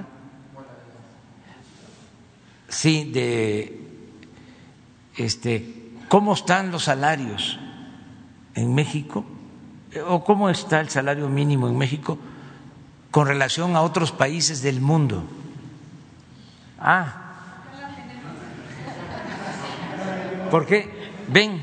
Sí, 2.70 3.12
de 3.12 3.82
este 5.18 5.84
cómo 6.10 6.34
están 6.34 6.72
los 6.72 6.84
salarios 6.84 7.58
en 8.54 8.76
México 8.76 9.26
o 10.08 10.24
cómo 10.24 10.50
está 10.50 10.80
el 10.82 10.90
salario 10.90 11.30
mínimo 11.30 11.68
en 11.68 11.78
México 11.78 12.18
con 13.12 13.28
relación 13.28 13.76
a 13.76 13.82
otros 13.82 14.12
países 14.12 14.62
del 14.62 14.82
mundo. 14.82 15.24
Ah, 16.80 17.22
Porque, 20.52 20.88
ven, 21.28 21.62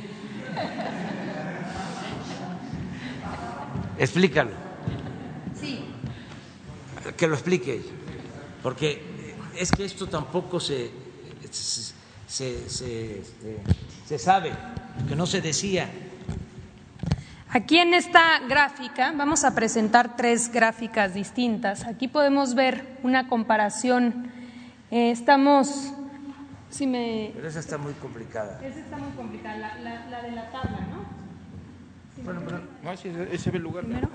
explícalo. 3.96 4.50
Sí. 5.54 5.84
Que 7.16 7.26
lo 7.28 7.34
explique 7.34 7.80
porque 8.62 9.02
es 9.58 9.70
que 9.72 9.84
esto 9.84 10.08
tampoco 10.08 10.60
se, 10.60 10.90
se, 11.50 12.68
se, 12.68 13.22
se 14.06 14.18
sabe, 14.18 14.52
que 15.08 15.16
no 15.16 15.26
se 15.26 15.40
decía. 15.40 15.88
Aquí 17.50 17.78
en 17.78 17.92
esta 17.92 18.40
gráfica 18.48 19.12
vamos 19.16 19.44
a 19.44 19.54
presentar 19.54 20.16
tres 20.16 20.50
gráficas 20.50 21.14
distintas. 21.14 21.84
Aquí 21.84 22.08
podemos 22.08 22.54
ver 22.54 22.98
una 23.02 23.28
comparación. 23.28 24.41
Eh, 24.92 25.10
estamos 25.10 25.94
si 26.68 26.86
me... 26.86 27.32
Pero 27.34 27.48
esa 27.48 27.60
está 27.60 27.78
muy 27.78 27.94
complicada. 27.94 28.60
Esa 28.62 28.78
está 28.78 28.98
muy 28.98 29.10
complicada, 29.12 29.56
la, 29.56 29.78
la, 29.78 30.06
la 30.06 30.22
de 30.22 30.32
la 30.32 30.50
tabla, 30.50 30.86
¿no? 30.90 31.22
bueno, 32.22 32.42
pero 32.44 32.60
no, 32.82 32.92
ese 32.92 33.28
es 33.32 33.46
el 33.46 33.62
lugar 33.62 33.84
Primero. 33.84 34.10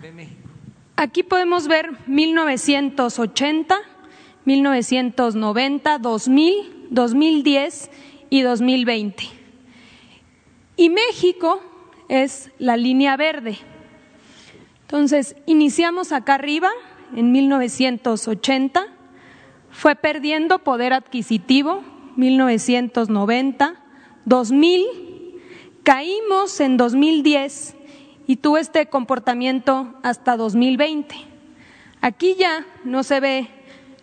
de 0.00 0.10
México. 0.10 0.48
Aquí 0.96 1.22
podemos 1.22 1.68
ver 1.68 1.90
1980, 2.06 3.76
1990, 4.46 5.98
2000, 5.98 6.86
2010 6.88 7.90
y 8.30 8.40
2020. 8.40 9.24
Y 10.78 10.88
México 10.88 11.60
es 12.08 12.50
la 12.58 12.78
línea 12.78 13.18
verde. 13.18 13.58
Entonces, 14.82 15.36
iniciamos 15.44 16.10
acá 16.10 16.36
arriba 16.36 16.70
en 17.14 17.32
1980 17.32 18.93
fue 19.74 19.96
perdiendo 19.96 20.60
poder 20.60 20.92
adquisitivo 20.92 21.82
1990, 22.16 23.74
2000, 24.24 24.86
caímos 25.82 26.60
en 26.60 26.76
2010 26.76 27.76
y 28.28 28.36
tuvo 28.36 28.58
este 28.58 28.86
comportamiento 28.86 29.92
hasta 30.04 30.36
2020. 30.36 31.16
Aquí 32.00 32.36
ya 32.38 32.64
no 32.84 33.02
se 33.02 33.18
ve 33.18 33.48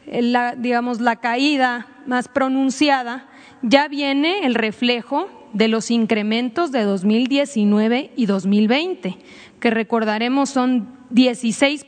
la, 0.08 0.56
digamos 0.56 1.00
la 1.00 1.16
caída 1.16 1.88
más 2.06 2.28
pronunciada, 2.28 3.30
ya 3.62 3.88
viene 3.88 4.46
el 4.46 4.56
reflejo 4.56 5.30
de 5.54 5.70
los 5.70 5.90
incrementos 5.90 6.74
de 6.74 6.84
2019 6.84 8.12
y 8.18 8.26
2020, 8.26 9.18
que 9.62 9.70
recordaremos 9.70 10.50
son 10.50 10.90
16 11.12 11.86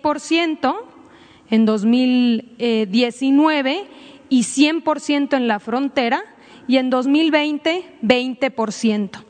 en 1.49 1.65
2019 1.65 3.87
y 4.29 4.41
100% 4.41 5.35
en 5.35 5.47
la 5.47 5.59
frontera 5.59 6.23
y 6.67 6.77
en 6.77 6.89
2020 6.89 7.99
20%. 8.01 9.23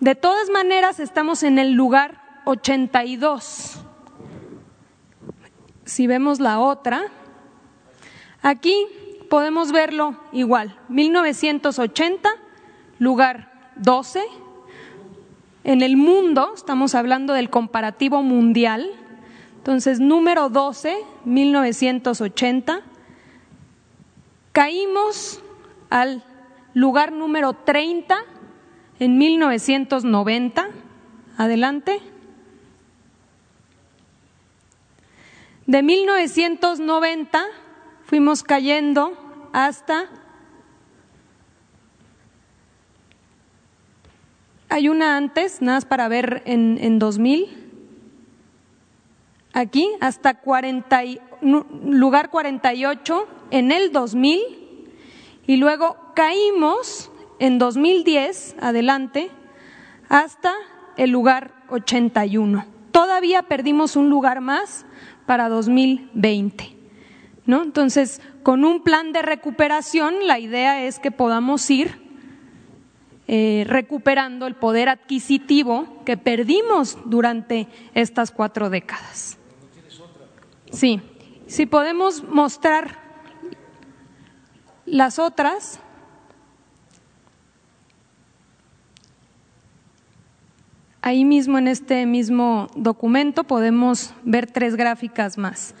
De 0.00 0.14
todas 0.14 0.50
maneras, 0.50 1.00
estamos 1.00 1.42
en 1.42 1.58
el 1.58 1.72
lugar 1.72 2.22
82. 2.44 3.80
Si 5.84 6.06
vemos 6.06 6.40
la 6.40 6.60
otra, 6.60 7.04
aquí 8.42 8.74
podemos 9.30 9.72
verlo 9.72 10.16
igual. 10.32 10.78
1980, 10.88 12.28
lugar 12.98 13.72
12. 13.76 14.22
En 15.64 15.82
el 15.82 15.96
mundo, 15.96 16.52
estamos 16.54 16.94
hablando 16.94 17.32
del 17.32 17.50
comparativo 17.50 18.22
mundial, 18.22 18.88
entonces, 19.66 19.98
número 19.98 20.48
12, 20.48 20.96
1980, 21.24 22.82
caímos 24.52 25.42
al 25.90 26.22
lugar 26.72 27.10
número 27.10 27.52
30 27.52 28.16
en 29.00 29.18
1990. 29.18 30.68
Adelante. 31.36 32.00
De 35.66 35.82
1990 35.82 37.44
fuimos 38.04 38.44
cayendo 38.44 39.48
hasta 39.52 40.08
hay 44.68 44.88
una 44.88 45.16
antes, 45.16 45.60
nada 45.60 45.78
más 45.78 45.84
para 45.86 46.06
ver 46.06 46.44
en, 46.46 46.78
en 46.80 47.00
2000. 47.00 47.65
Aquí, 49.56 49.88
hasta 50.02 50.34
40, 50.34 51.00
lugar 51.40 52.28
48 52.28 53.26
en 53.50 53.72
el 53.72 53.90
2000. 53.90 54.38
Y 55.46 55.56
luego 55.56 55.96
caímos 56.14 57.10
en 57.38 57.56
2010, 57.58 58.56
adelante, 58.60 59.30
hasta 60.10 60.52
el 60.98 61.08
lugar 61.08 61.54
81. 61.70 62.66
Todavía 62.90 63.44
perdimos 63.44 63.96
un 63.96 64.10
lugar 64.10 64.42
más 64.42 64.84
para 65.24 65.48
2020. 65.48 66.76
¿no? 67.46 67.62
Entonces, 67.62 68.20
con 68.42 68.62
un 68.62 68.82
plan 68.82 69.14
de 69.14 69.22
recuperación, 69.22 70.26
la 70.26 70.38
idea 70.38 70.84
es 70.84 70.98
que 70.98 71.10
podamos 71.10 71.70
ir 71.70 71.98
eh, 73.26 73.64
recuperando 73.66 74.46
el 74.46 74.54
poder 74.54 74.90
adquisitivo 74.90 76.02
que 76.04 76.18
perdimos 76.18 76.98
durante 77.06 77.68
estas 77.94 78.30
cuatro 78.30 78.68
décadas. 78.68 79.35
Sí, 80.72 81.00
si 81.46 81.66
podemos 81.66 82.22
mostrar 82.24 82.98
las 84.86 85.18
otras. 85.18 85.80
Ahí 91.02 91.24
mismo 91.24 91.58
en 91.58 91.68
este 91.68 92.04
mismo 92.06 92.68
documento 92.74 93.44
podemos 93.44 94.12
ver 94.24 94.50
tres 94.50 94.74
gráficas 94.74 95.38
más. 95.38 95.74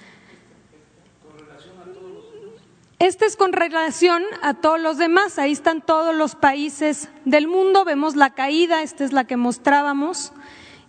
Este 2.98 3.26
es 3.26 3.36
con 3.36 3.52
relación 3.52 4.22
a 4.42 4.54
todos 4.54 4.80
los 4.80 4.98
demás. 4.98 5.38
Ahí 5.38 5.52
están 5.52 5.82
todos 5.82 6.14
los 6.14 6.34
países 6.34 7.10
del 7.24 7.46
mundo. 7.46 7.84
Vemos 7.84 8.16
la 8.16 8.30
caída, 8.30 8.82
esta 8.82 9.04
es 9.04 9.12
la 9.12 9.26
que 9.26 9.36
mostrábamos. 9.36 10.32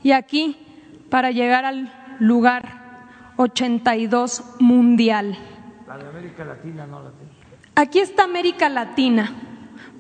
Y 0.04 0.12
aquí, 0.12 0.58
para 1.10 1.32
llegar 1.32 1.66
al 1.66 1.92
lugar 2.20 2.87
82 3.38 4.44
mundial. 4.60 5.38
La 5.88 5.98
de 5.98 6.08
América 6.08 6.44
Latina 6.44 6.86
no 6.86 7.02
la 7.02 7.12
tengo. 7.12 7.32
Aquí 7.76 8.00
está 8.00 8.24
América 8.24 8.70
Latina. 8.70 9.32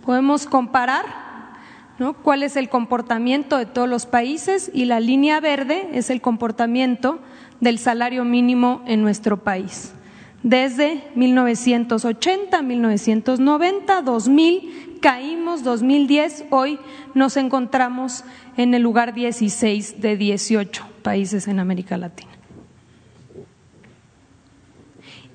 Podemos 0.05 0.45
comparar 0.47 1.05
¿no? 1.99 2.13
cuál 2.13 2.43
es 2.43 2.55
el 2.55 2.69
comportamiento 2.69 3.57
de 3.57 3.65
todos 3.65 3.87
los 3.87 4.05
países 4.05 4.69
y 4.73 4.85
la 4.85 4.99
línea 4.99 5.39
verde 5.39 5.89
es 5.93 6.09
el 6.09 6.21
comportamiento 6.21 7.19
del 7.61 7.79
salario 7.79 8.25
mínimo 8.25 8.81
en 8.85 9.01
nuestro 9.01 9.37
país 9.37 9.93
desde 10.43 11.03
1980, 11.15 12.61
1990, 12.61 14.01
2000, 14.01 14.99
caímos 15.01 15.63
2010, 15.63 16.45
hoy 16.51 16.79
nos 17.13 17.37
encontramos 17.37 18.23
en 18.55 18.73
el 18.73 18.81
lugar 18.81 19.13
16 19.13 19.99
de 19.99 20.15
18 20.15 20.85
países 21.01 21.47
en 21.47 21.59
América 21.59 21.97
Latina. 21.97 22.36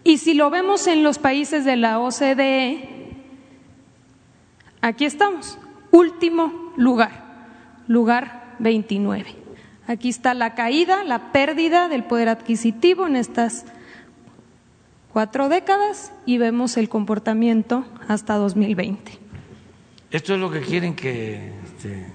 Y 0.05 0.19
si 0.19 0.35
lo 0.35 0.51
vemos 0.51 0.87
en 0.87 1.03
los 1.03 1.19
países 1.19 1.65
de 1.65 1.77
la 1.77 2.01
OCDE, 2.01 3.15
aquí 4.81 5.05
estamos, 5.05 5.59
último 5.91 6.73
lugar, 6.77 7.47
lugar 7.87 8.57
29. 8.59 9.37
Aquí 9.87 10.09
está 10.09 10.35
la 10.35 10.55
caída, 10.55 11.05
la 11.05 11.33
pérdida 11.33 11.89
del 11.89 12.05
poder 12.05 12.29
adquisitivo 12.29 13.07
en 13.07 13.16
estas 13.16 13.65
cuatro 15.12 15.49
décadas 15.49 16.12
y 16.27 16.39
vemos 16.39 16.77
el 16.77 16.89
comportamiento 16.89 17.85
hasta 18.09 18.37
2020. 18.37 19.19
Esto 20.11 20.35
es 20.35 20.41
lo 20.41 20.51
que 20.51 20.61
quieren 20.61 20.97
que 20.97 21.53
este, 21.65 22.07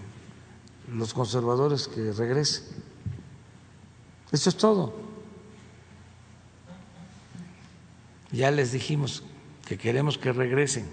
los 0.93 1.13
conservadores 1.13 1.87
que 1.87 2.11
regresen. 2.11 2.65
Eso 4.31 4.49
es 4.49 4.57
todo. 4.57 5.06
Ya 8.31 8.51
les 8.51 8.71
dijimos 8.71 9.23
que 9.65 9.77
queremos 9.77 10.17
que 10.17 10.31
regresen, 10.31 10.87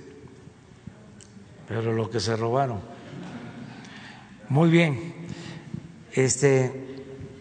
pero 1.69 1.93
lo 1.93 2.11
que 2.11 2.21
se 2.21 2.37
robaron. 2.37 2.81
Muy 4.49 4.71
bien. 4.71 5.15
Este 6.13 6.81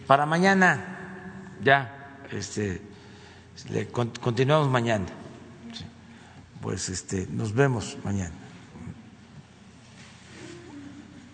para 0.06 0.26
mañana 0.26 1.54
ya 1.62 2.18
este 2.30 2.82
continuamos 4.20 4.68
mañana. 4.68 5.06
Pues 6.60 6.88
este, 6.88 7.26
nos 7.30 7.52
vemos 7.52 7.98
mañana. 8.04 8.32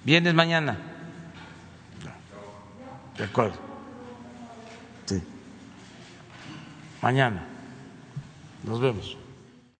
¿Vienes 0.05 0.35
mañana? 0.35 0.77
De 3.17 3.25
acuerdo. 3.25 3.57
Sí. 5.07 5.23
Mañana. 7.01 7.50
Nos 8.65 8.81
vemos. 8.81 9.20